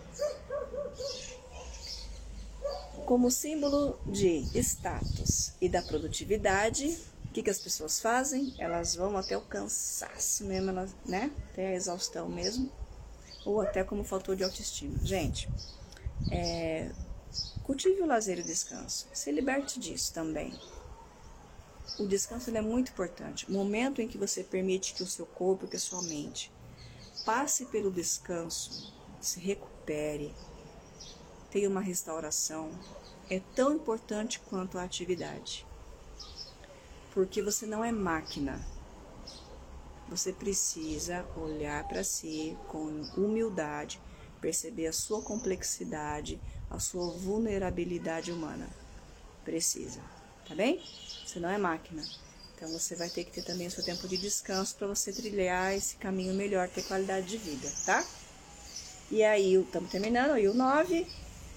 Como 3.04 3.30
símbolo 3.32 3.98
de 4.06 4.48
status 4.60 5.52
e 5.60 5.68
da 5.68 5.82
produtividade, 5.82 6.96
que, 7.34 7.42
que 7.42 7.50
as 7.50 7.58
pessoas 7.58 7.98
fazem? 7.98 8.54
Elas 8.58 8.94
vão 8.94 9.16
até 9.16 9.36
o 9.36 9.40
cansaço 9.40 10.44
mesmo, 10.44 10.70
elas, 10.70 10.94
né? 11.04 11.32
Até 11.50 11.66
a 11.66 11.74
exaustão 11.74 12.28
mesmo, 12.28 12.70
ou 13.44 13.60
até 13.60 13.82
como 13.82 14.04
faltou 14.04 14.36
de 14.36 14.44
autoestima. 14.44 14.96
Gente, 15.04 15.50
é, 16.30 16.92
cultive 17.64 18.00
o 18.00 18.06
lazer 18.06 18.38
e 18.38 18.42
o 18.42 18.44
descanso. 18.44 19.08
Se 19.12 19.32
liberte 19.32 19.80
disso 19.80 20.14
também. 20.14 20.56
O 21.98 22.06
descanso 22.06 22.56
é 22.56 22.60
muito 22.60 22.92
importante. 22.92 23.46
O 23.48 23.52
momento 23.52 24.00
em 24.00 24.06
que 24.06 24.16
você 24.16 24.44
permite 24.44 24.94
que 24.94 25.02
o 25.02 25.06
seu 25.06 25.26
corpo, 25.26 25.66
que 25.66 25.76
a 25.76 25.80
sua 25.80 26.02
mente 26.02 26.52
passe 27.24 27.66
pelo 27.66 27.90
descanso, 27.90 28.94
se 29.20 29.40
recupere, 29.40 30.32
tenha 31.50 31.68
uma 31.68 31.80
restauração, 31.80 32.70
é 33.28 33.40
tão 33.56 33.72
importante 33.72 34.38
quanto 34.38 34.78
a 34.78 34.84
atividade 34.84 35.66
porque 37.14 37.40
você 37.40 37.64
não 37.64 37.84
é 37.84 37.92
máquina. 37.92 38.60
Você 40.08 40.32
precisa 40.32 41.24
olhar 41.36 41.86
para 41.88 42.04
si 42.04 42.58
com 42.68 42.86
humildade, 43.16 44.00
perceber 44.40 44.88
a 44.88 44.92
sua 44.92 45.22
complexidade, 45.22 46.38
a 46.68 46.78
sua 46.78 47.12
vulnerabilidade 47.12 48.32
humana. 48.32 48.68
Precisa, 49.44 50.00
tá 50.46 50.54
bem? 50.54 50.82
Você 51.24 51.38
não 51.38 51.48
é 51.48 51.56
máquina. 51.56 52.02
Então 52.54 52.68
você 52.68 52.96
vai 52.96 53.08
ter 53.08 53.24
que 53.24 53.30
ter 53.30 53.42
também 53.42 53.68
o 53.68 53.70
seu 53.70 53.84
tempo 53.84 54.06
de 54.08 54.16
descanso 54.16 54.74
para 54.76 54.88
você 54.88 55.12
trilhar 55.12 55.72
esse 55.74 55.96
caminho 55.96 56.34
melhor, 56.34 56.68
ter 56.68 56.82
qualidade 56.82 57.26
de 57.26 57.38
vida, 57.38 57.72
tá? 57.86 58.04
E 59.10 59.22
aí, 59.22 59.54
estamos 59.54 59.90
terminando, 59.90 60.32
aí 60.32 60.48
o 60.48 60.54
9, 60.54 61.06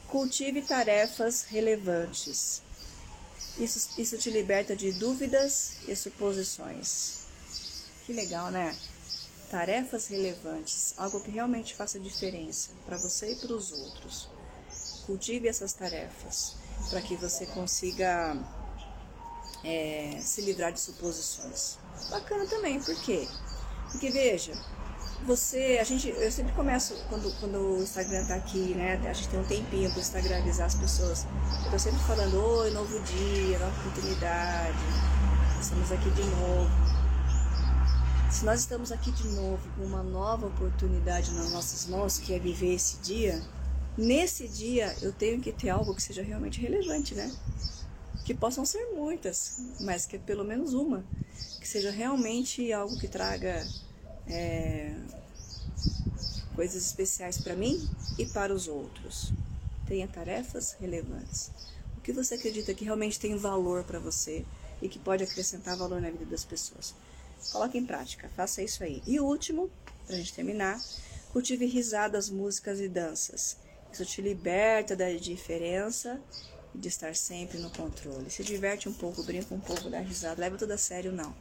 cultive 0.08 0.62
tarefas 0.62 1.44
relevantes. 1.44 2.62
Isso, 3.60 4.00
isso 4.00 4.18
te 4.18 4.30
liberta 4.30 4.76
de 4.76 4.92
dúvidas 4.92 5.78
e 5.88 5.96
suposições. 5.96 7.22
Que 8.06 8.14
legal, 8.14 8.52
né? 8.52 8.76
Tarefas 9.50 10.08
relevantes, 10.08 10.94
algo 10.98 11.20
que 11.22 11.32
realmente 11.32 11.74
faça 11.74 12.00
diferença 12.00 12.70
para 12.86 12.98
você 12.98 13.32
e 13.32 13.36
para 13.36 13.54
os 13.54 13.72
outros. 13.72 14.30
Cultive 15.06 15.48
essas 15.48 15.74
tarefas 15.74 16.56
para 16.90 17.02
que 17.02 17.16
você 17.16 17.46
consiga 17.48 18.38
é, 19.64 20.20
se 20.22 20.42
livrar 20.42 20.72
de 20.72 20.80
suposições. 20.80 21.78
Bacana 22.10 22.46
também, 22.46 22.80
por 22.80 22.96
quê? 23.02 23.28
Porque 23.92 24.10
veja, 24.10 24.54
você, 25.26 25.78
a 25.82 25.84
gente, 25.84 26.10
eu 26.10 26.32
sempre 26.32 26.54
começo, 26.54 26.96
quando, 27.10 27.32
quando 27.40 27.58
o 27.58 27.84
Instagram 27.84 28.26
tá 28.26 28.36
aqui, 28.36 28.76
né, 28.76 29.02
a 29.04 29.14
gente 29.14 29.30
tem 29.30 29.40
um 29.40 29.44
tempinho 29.44 29.90
para 29.90 29.98
o 29.98 30.02
Instagram 30.02 30.38
avisar 30.38 30.68
as 30.68 30.76
pessoas, 30.76 31.26
eu 31.66 31.72
tô 31.72 31.80
sempre 31.80 32.00
falando, 32.02 32.38
oi, 32.40 32.72
novo 32.72 33.00
dia, 33.02 33.60
nova 33.60 33.80
oportunidade, 33.80 34.78
estamos 35.60 35.92
aqui 35.92 36.10
de 36.12 36.24
novo. 36.24 36.70
Se 38.30 38.46
nós 38.46 38.60
estamos 38.60 38.92
aqui 38.92 39.12
de 39.12 39.28
novo 39.30 39.60
com 39.76 39.86
uma 39.86 40.04
nova 40.04 40.48
oportunidade 40.48 41.32
nas 41.32 41.52
nossas 41.52 41.88
mãos, 41.88 42.20
que 42.20 42.34
é 42.34 42.40
viver 42.40 42.76
esse 42.76 42.98
dia, 42.98 43.42
nesse 43.98 44.48
dia 44.48 44.96
eu 45.02 45.12
tenho 45.12 45.42
que 45.42 45.52
ter 45.52 45.70
algo 45.70 45.96
que 45.96 46.04
seja 46.04 46.22
realmente 46.22 46.62
relevante, 46.62 47.16
né? 47.16 47.32
Que 48.26 48.34
possam 48.34 48.66
ser 48.66 48.86
muitas, 48.94 49.62
mas 49.80 50.06
que 50.06 50.20
pelo 50.20 50.44
menos 50.44 50.74
uma, 50.74 51.04
que 51.60 51.68
seja 51.68 51.90
realmente 51.90 52.72
algo 52.72 52.98
que 53.00 53.08
traga 53.08 53.66
é, 54.30 54.94
coisas 56.56 56.86
especiais 56.86 57.38
para 57.38 57.56
mim 57.56 57.90
e 58.18 58.26
para 58.26 58.54
os 58.54 58.68
outros. 58.68 59.32
Tenha 59.88 60.08
tarefas 60.08 60.76
relevantes. 60.80 61.52
O 61.98 62.02
que 62.02 62.12
você 62.12 62.36
acredita 62.36 62.74
que 62.74 62.86
realmente 62.86 63.20
tem 63.20 63.36
valor 63.36 63.84
para 63.84 64.00
você 64.00 64.46
e 64.82 64.90
que 64.90 65.00
pode 65.00 65.24
acrescentar 65.24 65.78
valor 65.78 66.02
na 66.02 66.10
vida 66.10 66.26
das 66.26 66.44
pessoas? 66.44 66.94
Coloque 67.52 67.78
em 67.78 67.86
prática, 67.86 68.30
faça 68.36 68.62
isso 68.62 68.84
aí. 68.84 69.02
E 69.06 69.20
o 69.20 69.26
último, 69.26 69.70
para 70.06 70.16
a 70.16 70.20
gente 70.20 70.34
terminar, 70.34 70.82
Cultive 71.38 71.66
risadas, 71.66 72.30
músicas 72.30 72.80
e 72.80 72.88
danças. 72.88 73.58
Isso 73.92 74.06
te 74.06 74.22
liberta 74.22 74.96
da 74.96 75.12
diferença 75.12 76.20
e 76.74 76.78
de 76.78 76.88
estar 76.88 77.16
sempre 77.16 77.60
no 77.60 77.70
controle. 77.70 78.30
Se 78.30 78.44
diverte 78.44 78.90
um 78.90 78.94
pouco, 78.94 79.22
brinca 79.24 79.54
um 79.54 79.60
pouco, 79.60 79.90
dá 79.90 80.00
risada, 80.00 80.42
leva 80.42 80.58
tudo 80.58 80.72
a 80.72 80.78
sério 80.78 81.12
não. 81.12 81.36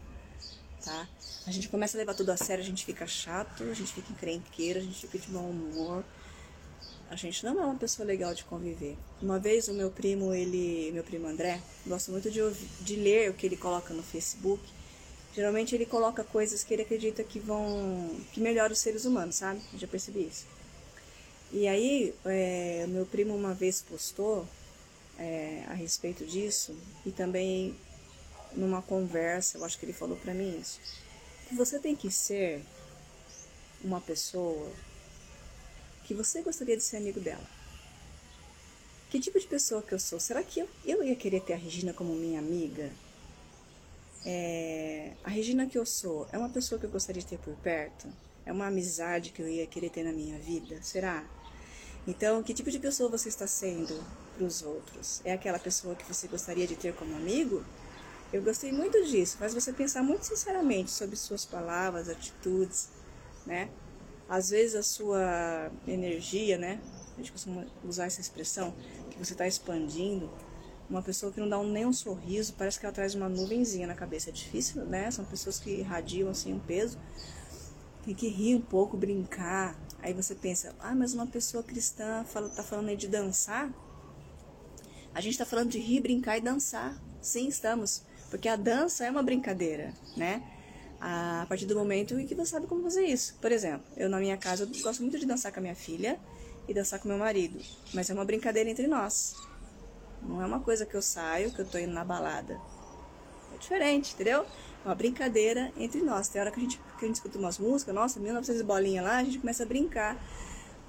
Tá? 0.87 1.09
A 1.49 1.51
gente 1.51 1.68
começa 1.68 1.97
a 1.97 1.99
levar 1.99 2.14
tudo 2.14 2.30
a 2.30 2.37
sério, 2.37 2.62
a 2.62 2.66
gente 2.66 2.84
fica 2.84 3.09
chato, 3.09 3.64
a 3.64 3.74
gente 3.74 3.93
fica 3.93 4.12
encrenqueiro, 4.12 4.78
a 4.78 4.82
gente 4.82 5.01
fica 5.01 5.18
de 5.18 5.32
mau 5.32 5.43
humor. 5.43 6.05
A 7.11 7.16
gente 7.16 7.45
não 7.45 7.61
é 7.61 7.64
uma 7.64 7.74
pessoa 7.74 8.07
legal 8.07 8.32
de 8.32 8.45
conviver. 8.45 8.97
Uma 9.20 9.37
vez 9.41 9.66
o 9.66 9.74
meu 9.74 9.91
primo, 9.91 10.32
ele, 10.32 10.93
meu 10.93 11.03
primo 11.03 11.26
André, 11.26 11.61
gosta 11.84 12.12
muito 12.12 12.30
de, 12.30 12.41
ouvir, 12.41 12.68
de 12.82 12.95
ler 12.95 13.30
o 13.30 13.34
que 13.34 13.47
ele 13.47 13.57
coloca 13.57 13.93
no 13.93 14.03
Facebook. 14.03 14.62
Geralmente 15.34 15.74
ele 15.74 15.87
coloca 15.87 16.22
coisas 16.22 16.62
que 16.62 16.72
ele 16.72 16.82
acredita 16.82 17.24
que 17.24 17.41
vão 17.41 18.09
que 18.32 18.41
melhoram 18.41 18.72
os 18.72 18.78
seres 18.78 19.05
humanos, 19.05 19.34
sabe? 19.34 19.61
Eu 19.72 19.80
já 19.80 19.89
percebi 19.89 20.20
isso. 20.20 20.47
E 21.53 21.66
aí, 21.66 22.14
é, 22.24 22.87
meu 22.89 23.07
primo 23.07 23.34
uma 23.34 23.55
vez 23.55 23.82
postou 23.82 24.47
é, 25.18 25.64
a 25.68 25.74
respeito 25.74 26.24
disso 26.24 26.76
e 27.05 27.11
também 27.11 27.74
numa 28.53 28.82
conversa, 28.82 29.59
eu 29.59 29.64
acho 29.64 29.78
que 29.78 29.84
ele 29.84 29.92
falou 29.92 30.16
para 30.16 30.34
mim 30.34 30.59
isso. 30.61 30.80
Você 31.53 31.78
tem 31.78 31.94
que 31.94 32.11
ser 32.11 32.62
uma 33.84 34.01
pessoa 34.01 34.72
que 36.05 36.14
você 36.14 36.42
gostaria 36.42 36.76
de 36.76 36.82
ser 36.82 36.97
amigo 36.97 37.20
dela. 37.20 37.47
Que 39.11 39.20
tipo 39.20 39.38
de 39.38 39.47
pessoa 39.47 39.82
que 39.82 39.92
eu 39.92 39.99
sou? 39.99 40.18
Será 40.18 40.42
que 40.42 40.61
eu, 40.61 40.68
eu 40.84 41.03
ia 41.03 41.14
querer 41.14 41.40
ter 41.40 41.53
a 41.53 41.57
Regina 41.57 41.92
como 41.92 42.14
minha 42.14 42.38
amiga? 42.38 42.90
É, 44.24 45.12
a 45.22 45.30
Regina 45.30 45.66
que 45.66 45.78
eu 45.78 45.86
sou 45.86 46.28
é 46.32 46.38
uma 46.38 46.49
pessoa 46.49 46.78
que 46.78 46.86
eu 46.86 46.90
gostaria 46.90 47.22
de 47.22 47.28
ter 47.28 47.38
por 47.38 47.55
perto? 47.57 48.09
É 48.44 48.53
uma 48.53 48.66
amizade 48.66 49.30
que 49.30 49.40
eu 49.40 49.49
ia 49.49 49.66
querer 49.66 49.90
ter 49.90 50.03
na 50.03 50.12
minha 50.12 50.38
vida? 50.38 50.82
Será? 50.82 51.24
Então, 52.07 52.42
que 52.42 52.55
tipo 52.55 52.70
de 52.70 52.78
pessoa 52.78 53.11
você 53.11 53.28
está 53.28 53.47
sendo 53.47 54.01
para 54.36 54.44
os 54.44 54.62
outros? 54.62 55.20
É 55.24 55.32
aquela 55.32 55.59
pessoa 55.59 55.94
que 55.94 56.05
você 56.05 56.28
gostaria 56.28 56.66
de 56.66 56.76
ter 56.76 56.94
como 56.94 57.16
amigo? 57.16 57.64
Eu 58.33 58.43
gostei 58.43 58.72
muito 58.72 59.05
disso, 59.05 59.37
faz 59.37 59.55
você 59.55 59.72
pensar 59.72 60.03
muito 60.03 60.24
sinceramente 60.24 60.91
sobre 60.91 61.14
suas 61.14 61.45
palavras, 61.45 62.09
atitudes, 62.09 62.89
né? 63.47 63.70
Às 64.29 64.51
vezes 64.51 64.74
a 64.74 64.83
sua 64.83 65.70
energia, 65.87 66.59
né? 66.59 66.81
A 67.14 67.18
gente 67.18 67.31
costuma 67.31 67.64
usar 67.85 68.07
essa 68.07 68.20
expressão, 68.20 68.74
que 69.11 69.18
você 69.18 69.33
está 69.33 69.47
expandindo. 69.47 70.29
Uma 70.91 71.03
pessoa 71.03 71.33
que 71.33 71.41
não 71.41 71.49
dá 71.49 71.62
nem 71.62 71.87
um 71.87 71.93
sorriso, 71.93 72.55
parece 72.55 72.79
que 72.79 72.87
ela 72.87 72.93
traz 72.93 73.14
uma 73.14 73.29
nuvenzinha 73.29 73.87
na 73.87 73.95
cabeça. 73.95 74.31
É 74.31 74.33
difícil, 74.33 74.85
né? 74.85 75.09
São 75.11 75.24
pessoas 75.24 75.59
que 75.61 75.70
irradiam 75.70 76.29
assim 76.29 76.53
um 76.53 76.59
peso. 76.59 76.99
Tem 78.05 78.14
que 78.14 78.29
rir 78.29 78.57
um 78.57 78.61
pouco, 78.61 78.97
brincar. 78.97 79.79
Aí 80.01 80.12
você 80.12 80.35
pensa, 80.35 80.74
ah, 80.81 80.95
mas 80.95 81.14
uma 81.14 81.27
pessoa 81.27 81.62
cristã 81.62 82.24
fala, 82.24 82.49
tá 82.49 82.62
falando 82.62 82.89
aí 82.89 82.97
de 82.97 83.09
dançar? 83.09 83.72
A 85.14 85.20
gente 85.20 85.33
está 85.33 85.47
falando 85.47 85.70
de 85.70 85.79
rir, 85.79 86.01
brincar 86.01 86.39
e 86.39 86.41
dançar. 86.41 87.01
Sim, 87.22 87.49
estamos. 87.49 88.03
Porque 88.37 88.51
a 88.51 88.57
dança 88.57 89.07
é 89.07 89.11
uma 89.11 89.22
brincadeira, 89.22 89.95
né? 90.14 90.43
A 91.01 91.47
partir 91.49 91.64
do 91.64 91.74
momento 91.74 92.20
em 92.20 92.26
que 92.26 92.34
você 92.34 92.51
sabe 92.51 92.66
como 92.66 92.82
fazer 92.82 93.07
isso. 93.07 93.34
Por 93.41 93.51
exemplo, 93.51 93.87
eu 93.97 94.11
na 94.11 94.18
minha 94.18 94.37
casa 94.37 94.64
eu 94.64 94.82
gosto 94.82 95.01
muito 95.01 95.18
de 95.18 95.24
dançar 95.24 95.51
com 95.51 95.59
a 95.59 95.62
minha 95.62 95.74
filha 95.74 96.20
e 96.68 96.74
dançar 96.74 97.01
com 97.01 97.09
meu 97.09 97.16
marido, 97.16 97.59
mas 97.95 98.11
é 98.11 98.12
uma 98.12 98.26
brincadeira 98.26 98.68
entre 98.68 98.87
nós. 98.87 99.34
Não 100.22 100.43
é 100.43 100.47
uma 100.47 100.61
coisa 100.61 100.84
que 100.84 100.95
eu 100.95 101.01
saio, 101.01 101.51
que 101.51 101.61
eu 101.61 101.64
tô 101.64 101.78
indo 101.78 101.95
na 101.95 102.05
balada. 102.05 102.61
É 103.55 103.59
diferente, 103.59 104.12
entendeu? 104.12 104.43
É 104.84 104.89
uma 104.89 104.95
brincadeira 104.95 105.72
entre 105.78 106.03
nós. 106.03 106.28
Tem 106.28 106.39
hora 106.39 106.51
que 106.51 106.61
a 106.61 106.62
gente, 106.62 106.76
que 106.76 107.05
a 107.05 107.07
gente 107.07 107.16
escuta 107.16 107.39
umas 107.39 107.59
músicas, 107.59 107.95
nossa, 107.95 108.20
1900 108.20 108.61
bolinha 108.61 109.01
lá, 109.01 109.16
a 109.16 109.24
gente 109.24 109.39
começa 109.39 109.62
a 109.62 109.66
brincar 109.66 110.22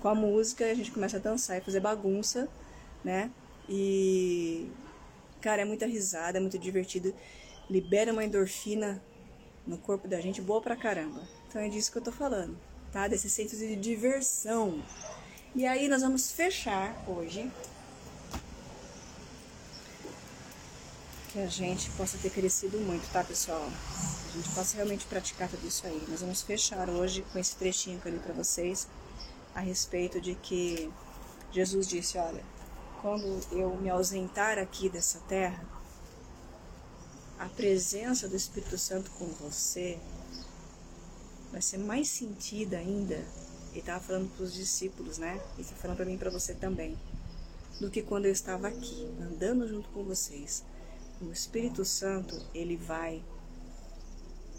com 0.02 0.10
a 0.10 0.16
música, 0.16 0.66
a 0.66 0.74
gente 0.74 0.91
começa 0.91 1.16
a 1.16 1.20
dançar 1.22 1.58
e 1.58 1.62
fazer 1.62 1.80
bagunça, 1.80 2.50
né? 3.06 3.32
E 3.70 4.70
Cara, 5.48 5.62
é 5.62 5.66
muita 5.66 5.86
risada, 5.86 6.39
é 6.39 6.41
muito 6.41 6.60
divertido. 6.60 7.16
Libera 7.70 8.12
uma 8.12 8.22
endorfina 8.22 9.02
no 9.66 9.78
corpo 9.78 10.06
da 10.06 10.20
gente 10.20 10.41
boa 10.41 10.62
pra 10.62 10.76
caramba. 10.76 11.26
Então 11.48 11.62
é 11.62 11.70
disso 11.70 11.89
que 11.89 11.98
eu 11.98 12.02
tô 12.02 12.12
falando, 12.12 12.58
tá? 12.91 13.08
Desse 13.08 13.30
centro 13.30 13.56
de 13.56 13.78
diversão. 13.78 14.84
E 15.56 15.66
aí 15.66 15.88
nós 15.88 16.02
vamos 16.02 16.34
fechar 16.34 17.02
hoje. 17.08 17.50
Que 21.32 21.39
a 21.39 21.48
gente 21.48 21.89
possa 21.91 22.18
ter 22.18 22.30
crescido 22.30 22.78
muito, 22.80 23.10
tá, 23.14 23.24
pessoal? 23.24 23.64
A 23.64 24.36
gente 24.36 24.50
possa 24.50 24.76
realmente 24.76 25.06
praticar 25.06 25.48
tudo 25.48 25.66
isso 25.66 25.88
aí. 25.88 26.04
Nós 26.10 26.20
vamos 26.20 26.41
fechar 26.41 26.89
hoje 26.89 27.24
com 27.32 27.39
esse 27.39 27.56
trechinho 27.56 28.02
que 28.02 28.10
eu 28.10 28.12
li 28.12 28.20
pra 28.20 28.34
vocês 28.34 28.86
a 29.56 29.62
respeito 29.62 30.20
de 30.20 30.36
que 30.36 30.91
Jesus 31.54 31.88
disse, 31.88 32.18
olha, 32.18 32.43
quando 33.02 33.39
eu 33.52 33.76
me 33.78 33.89
ausentar 33.89 34.58
aqui 34.58 34.89
dessa 34.89 35.20
terra, 35.28 35.64
a 37.39 37.48
presença 37.48 38.28
do 38.28 38.36
Espírito 38.36 38.78
Santo 38.78 39.12
com 39.12 39.26
você 39.26 40.00
vai 41.52 41.62
ser 41.62 41.78
mais 41.78 42.08
sentida 42.10 42.78
ainda. 42.78 43.16
Ele 43.72 43.80
estava 43.80 44.00
falando 44.04 44.30
para 44.36 44.43
os 44.43 44.54
discípulos, 44.54 45.18
né? 45.18 45.39
E 45.58 45.62
está 45.62 45.76
falando 45.76 45.98
para 45.98 46.06
mim 46.06 46.16
e 46.16 46.18
para 46.18 46.32
você 46.32 46.54
também. 46.54 46.98
Do 47.80 47.91
que 47.91 48.02
quando 48.02 48.26
eu 48.26 48.32
estava 48.32 48.68
aqui, 48.68 49.08
andando 49.22 49.68
junto 49.68 49.88
com 49.89 50.04
vocês. 50.04 50.64
O 51.22 51.32
Espírito 51.32 51.86
Santo, 51.86 52.39
ele 52.54 52.76
vai 52.76 53.24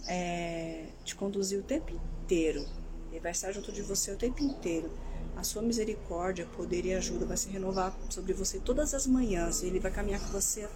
é, 0.06 0.86
te 1.04 1.16
conduzir 1.16 1.58
o 1.58 1.62
tempo 1.64 1.92
inteiro. 2.22 2.64
Ele 3.10 3.20
vai 3.20 3.32
estar 3.32 3.50
junto 3.50 3.72
de 3.72 3.82
você 3.82 4.12
o 4.12 4.16
tempo 4.16 4.40
inteiro 4.42 4.88
a 5.38 5.44
sua 5.44 5.62
misericórdia, 5.62 6.48
poder 6.56 6.84
e 6.84 6.92
ajuda 6.92 7.24
vai 7.24 7.36
se 7.36 7.48
renovar 7.48 7.96
sobre 8.10 8.32
você 8.32 8.58
todas 8.58 8.92
as 8.92 9.06
manhãs. 9.06 9.62
Ele 9.62 9.78
vai 9.78 9.92
caminhar 9.92 10.20
com 10.20 10.32
você 10.32 10.68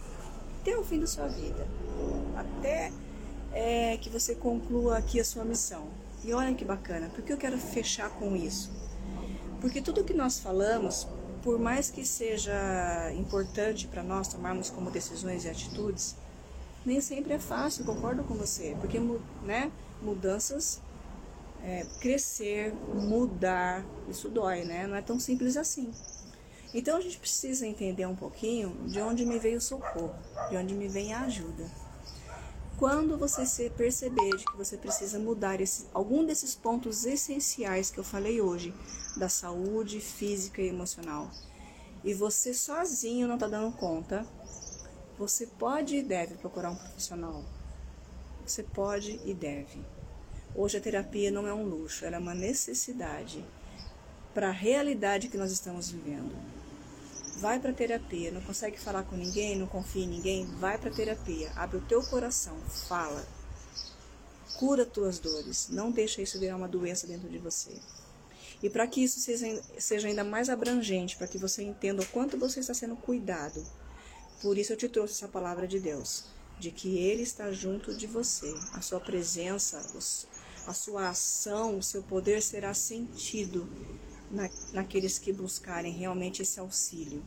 até 0.61 0.79
o 0.79 0.85
fim 0.85 1.01
da 1.01 1.07
sua 1.09 1.27
vida, 1.27 1.67
até 2.37 2.93
é, 3.53 3.97
que 3.97 4.09
você 4.09 4.37
conclua 4.37 4.99
aqui 4.99 5.19
a 5.19 5.25
sua 5.25 5.45
missão. 5.45 5.89
E 6.25 6.33
olha 6.33 6.55
que 6.55 6.65
bacana, 6.65 7.09
por 7.09 7.25
que 7.25 7.33
eu 7.33 7.37
quero 7.37 7.59
fechar 7.59 8.09
com 8.11 8.37
isso? 8.37 8.71
Porque 9.61 9.83
tudo 9.83 10.05
que 10.05 10.15
nós 10.15 10.39
falamos, 10.39 11.09
por 11.43 11.59
mais 11.59 11.91
que 11.91 12.07
seja 12.07 13.13
importante 13.15 13.89
para 13.89 14.05
nós 14.05 14.29
tomarmos 14.29 14.71
como 14.71 14.93
decisões 14.93 15.45
e 15.45 15.49
atitudes, 15.49 16.15
nem 16.87 17.01
sempre 17.01 17.33
é 17.33 17.39
fácil, 17.41 17.85
concordo 17.85 18.23
com 18.23 18.35
você, 18.35 18.77
porque 18.81 19.01
né, 19.45 19.73
mudanças 20.01 20.81
é, 21.63 21.87
crescer, 22.01 22.75
mudar, 22.95 23.85
isso 24.09 24.29
dói, 24.29 24.65
né? 24.65 24.87
Não 24.87 24.97
é 24.97 25.03
tão 25.03 25.19
simples 25.19 25.57
assim. 25.57 25.93
Então 26.75 26.97
a 26.97 27.01
gente 27.01 27.19
precisa 27.19 27.67
entender 27.67 28.07
um 28.07 28.17
pouquinho 28.17 28.71
de 28.87 29.01
onde 29.01 29.25
me 29.25 29.39
veio 29.39 29.59
o 29.59 29.61
socorro, 29.61 30.15
de 30.51 30.57
onde 30.57 30.75
me 30.75 30.89
vem 30.89 31.13
a 31.13 31.23
ajuda. 31.23 31.71
Quando 32.79 33.17
você 33.17 33.71
perceber 33.71 34.37
de 34.37 34.45
que 34.45 34.57
você 34.57 34.77
precisa 34.77 35.19
mudar 35.19 35.61
esse, 35.61 35.87
algum 35.93 36.25
desses 36.25 36.55
pontos 36.55 37.05
essenciais 37.05 37.91
que 37.91 37.99
eu 37.99 38.05
falei 38.05 38.41
hoje, 38.41 38.75
da 39.17 39.29
saúde 39.29 40.01
física 40.01 40.61
e 40.61 40.69
emocional, 40.69 41.31
e 42.03 42.13
você 42.13 42.53
sozinho 42.53 43.29
não 43.29 43.35
está 43.35 43.47
dando 43.47 43.77
conta, 43.77 44.27
você 45.17 45.47
pode 45.47 45.97
e 45.97 46.03
deve 46.03 46.35
procurar 46.35 46.71
um 46.71 46.77
profissional. 46.77 47.45
Você 48.45 48.65
pode 48.65 49.21
e 49.25 49.33
deve. 49.33 49.81
Hoje 50.55 50.77
a 50.77 50.81
terapia 50.81 51.31
não 51.31 51.47
é 51.47 51.55
um 51.55 51.65
luxo, 51.65 52.05
ela 52.05 52.17
é 52.17 52.19
uma 52.19 52.35
necessidade 52.35 53.43
para 54.35 54.49
a 54.49 54.53
realidade 54.53 55.29
que 55.29 55.39
nós 55.39 55.51
estamos 55.51 55.91
vivendo. 55.91 56.35
Vai 57.39 57.59
para 57.59 57.73
terapia, 57.73 58.31
não 58.31 58.43
consegue 58.43 58.79
falar 58.79 59.05
com 59.05 59.17
ninguém, 59.17 59.57
não 59.57 59.67
confia 59.67 60.05
em 60.05 60.09
ninguém, 60.09 60.45
vai 60.59 60.77
para 60.77 60.91
terapia, 60.91 61.51
abre 61.57 61.79
o 61.79 61.87
teu 61.87 62.03
coração, 62.03 62.55
fala. 62.87 63.27
Cura 64.59 64.85
tuas 64.85 65.19
dores, 65.19 65.69
não 65.71 65.91
deixa 65.91 66.21
isso 66.21 66.39
virar 66.39 66.57
uma 66.57 66.69
doença 66.69 67.07
dentro 67.07 67.31
de 67.31 67.39
você. 67.39 67.73
E 68.63 68.69
para 68.69 68.87
que 68.87 69.03
isso 69.03 69.21
seja, 69.79 70.07
ainda 70.07 70.23
mais 70.23 70.51
abrangente, 70.51 71.17
para 71.17 71.27
que 71.27 71.39
você 71.39 71.63
entenda 71.63 72.03
o 72.03 72.07
quanto 72.09 72.37
você 72.37 72.61
está 72.61 72.75
sendo 72.75 72.95
cuidado, 72.95 73.65
por 74.43 74.59
isso 74.59 74.75
eu 74.75 74.77
te 74.77 74.89
trouxe 74.89 75.15
essa 75.15 75.29
palavra 75.29 75.67
de 75.67 75.81
Deus, 75.81 76.27
de 76.61 76.71
que 76.71 76.99
Ele 76.99 77.23
está 77.23 77.51
junto 77.51 77.95
de 77.95 78.07
você, 78.07 78.55
a 78.75 78.83
sua 78.83 79.01
presença, 79.01 79.81
a 80.67 80.73
sua 80.73 81.09
ação, 81.09 81.79
o 81.79 81.83
seu 81.83 82.03
poder 82.03 82.43
será 82.43 82.73
sentido 82.75 83.69
na, 84.31 84.49
naqueles 84.73 85.19
que 85.19 85.33
buscarem 85.33 85.93
realmente 85.93 86.43
esse 86.43 86.59
auxílio. 86.59 87.23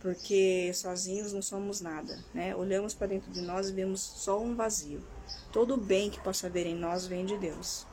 Porque 0.00 0.70
sozinhos 0.74 1.32
não 1.32 1.42
somos 1.42 1.80
nada, 1.80 2.22
né? 2.32 2.54
Olhamos 2.54 2.94
para 2.94 3.08
dentro 3.08 3.30
de 3.32 3.40
nós 3.40 3.68
e 3.68 3.72
vemos 3.72 4.00
só 4.00 4.40
um 4.40 4.54
vazio. 4.54 5.02
Todo 5.52 5.76
bem 5.76 6.10
que 6.10 6.20
possa 6.20 6.46
haver 6.46 6.66
em 6.66 6.76
nós 6.76 7.06
vem 7.06 7.24
de 7.24 7.36
Deus. 7.36 7.86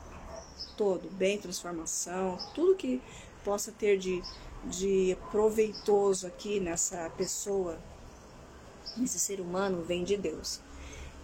Todo 0.76 1.08
bem, 1.10 1.38
transformação, 1.38 2.38
tudo 2.54 2.76
que 2.76 3.00
possa 3.44 3.72
ter 3.72 3.98
de, 3.98 4.22
de 4.64 5.16
proveitoso 5.30 6.26
aqui 6.26 6.60
nessa 6.60 7.10
pessoa, 7.10 7.78
nesse 8.96 9.18
ser 9.18 9.40
humano, 9.40 9.82
vem 9.82 10.04
de 10.04 10.16
Deus. 10.16 10.60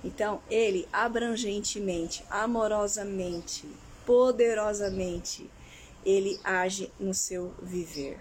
Então, 0.02 0.40
ele 0.48 0.88
abrangentemente, 0.92 2.24
amorosamente, 2.30 3.68
poderosamente 4.06 5.50
ele 6.04 6.40
age 6.42 6.90
no 6.98 7.12
seu 7.12 7.54
viver. 7.62 8.18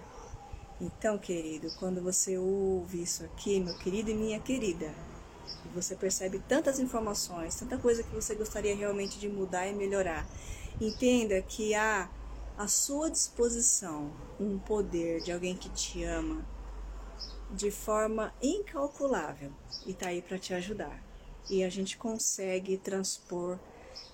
Então, 0.82 1.18
querido, 1.18 1.72
quando 1.78 2.02
você 2.02 2.38
ouve 2.38 3.02
isso 3.02 3.24
aqui, 3.24 3.60
meu 3.60 3.74
querido 3.76 4.10
e 4.12 4.14
minha 4.14 4.40
querida, 4.40 4.94
você 5.74 5.96
percebe 5.96 6.40
tantas 6.48 6.80
informações, 6.80 7.56
tanta 7.56 7.78
coisa 7.78 8.04
que 8.04 8.16
você 8.16 8.36
gostaria 8.36 8.76
realmente 8.76 9.20
de 9.20 9.28
mudar 9.28 9.68
e 9.68 9.74
melhorar, 9.74 10.28
entenda 10.80 11.42
que 11.42 11.74
há 11.74 12.10
à 12.58 12.68
sua 12.68 13.10
disposição 13.10 14.12
um 14.40 14.58
poder 14.58 15.22
de 15.22 15.32
alguém 15.32 15.56
que 15.56 15.70
te 15.70 16.04
ama 16.04 16.46
de 17.52 17.72
forma 17.72 18.34
incalculável 18.42 19.52
e 19.86 19.92
está 19.92 20.08
aí 20.08 20.22
para 20.22 20.38
te 20.38 20.54
ajudar. 20.54 21.09
E 21.50 21.64
a 21.64 21.70
gente 21.70 21.98
consegue 21.98 22.78
transpor 22.78 23.58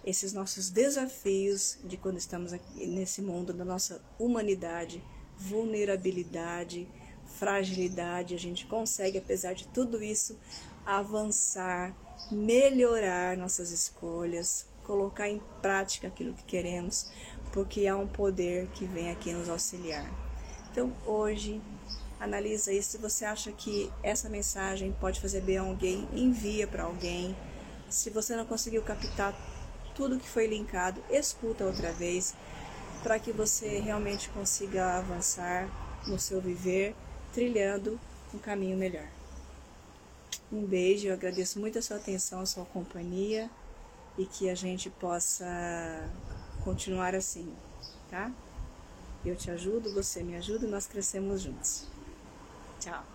esses 0.06 0.34
nossos 0.34 0.70
desafios 0.70 1.78
de 1.84 1.98
quando 1.98 2.18
estamos 2.18 2.54
aqui 2.54 2.86
nesse 2.86 3.22
mundo 3.22 3.52
da 3.52 3.66
nossa 3.66 4.02
humanidade, 4.20 5.04
vulnerabilidade, 5.38 6.88
fragilidade, 7.26 8.36
a 8.36 8.40
gente 8.40 8.66
consegue, 8.68 9.18
apesar 9.18 9.54
de 9.54 9.68
tudo 9.68 10.02
isso, 10.04 10.38
avançar, 10.86 11.96
melhorar 12.32 13.36
nossas 13.36 13.72
escolhas, 13.72 14.66
colocar 14.84 15.28
em 15.28 15.42
prática 15.62 16.08
aquilo 16.08 16.34
que 16.34 16.44
queremos, 16.44 17.12
porque 17.52 17.88
há 17.88 17.98
um 17.98 18.08
poder 18.08 18.68
que 18.68 18.86
vem 18.86 19.10
aqui 19.10 19.34
nos 19.34 19.50
auxiliar. 19.50 20.10
Então, 20.72 20.94
hoje, 21.06 21.62
analisa 22.26 22.74
isso. 22.74 22.92
Se 22.92 22.98
você 22.98 23.26
acha 23.26 23.52
que 23.52 23.92
essa 24.04 24.30
mensagem 24.30 24.92
pode 25.00 25.22
fazer 25.22 25.42
bem 25.42 25.58
a 25.58 25.62
alguém, 25.62 26.08
envia 26.14 26.68
para 26.68 26.84
alguém. 26.84 27.36
Se 27.90 28.10
você 28.10 28.36
não 28.36 28.46
conseguiu 28.46 28.82
captar 28.82 29.34
tudo 29.96 30.20
que 30.20 30.28
foi 30.28 30.48
linkado, 30.48 31.02
escuta 31.10 31.64
outra 31.64 31.92
vez, 31.94 32.36
para 33.02 33.18
que 33.18 33.32
você 33.32 33.80
realmente 33.80 34.30
consiga 34.30 34.98
avançar 34.98 35.70
no 36.08 36.20
seu 36.20 36.42
viver, 36.42 36.94
trilhando 37.34 38.00
um 38.34 38.38
caminho 38.38 38.78
melhor. 38.78 39.08
Um 40.52 40.66
beijo, 40.66 41.08
eu 41.08 41.14
agradeço 41.14 41.60
muito 41.60 41.80
a 41.80 41.82
sua 41.82 41.98
atenção, 41.98 42.42
a 42.42 42.46
sua 42.46 42.66
companhia 42.66 43.50
e 44.18 44.26
que 44.26 44.50
a 44.50 44.56
gente 44.56 44.90
possa 44.90 45.46
continuar 46.64 47.16
assim, 47.16 47.54
tá? 48.10 48.32
Eu 49.26 49.36
te 49.36 49.50
ajudo, 49.50 49.94
você 49.94 50.24
me 50.24 50.36
ajuda 50.36 50.66
e 50.66 50.70
nós 50.70 50.86
crescemos 50.86 51.42
juntos. 51.42 51.95
그렇죠. 52.86 53.15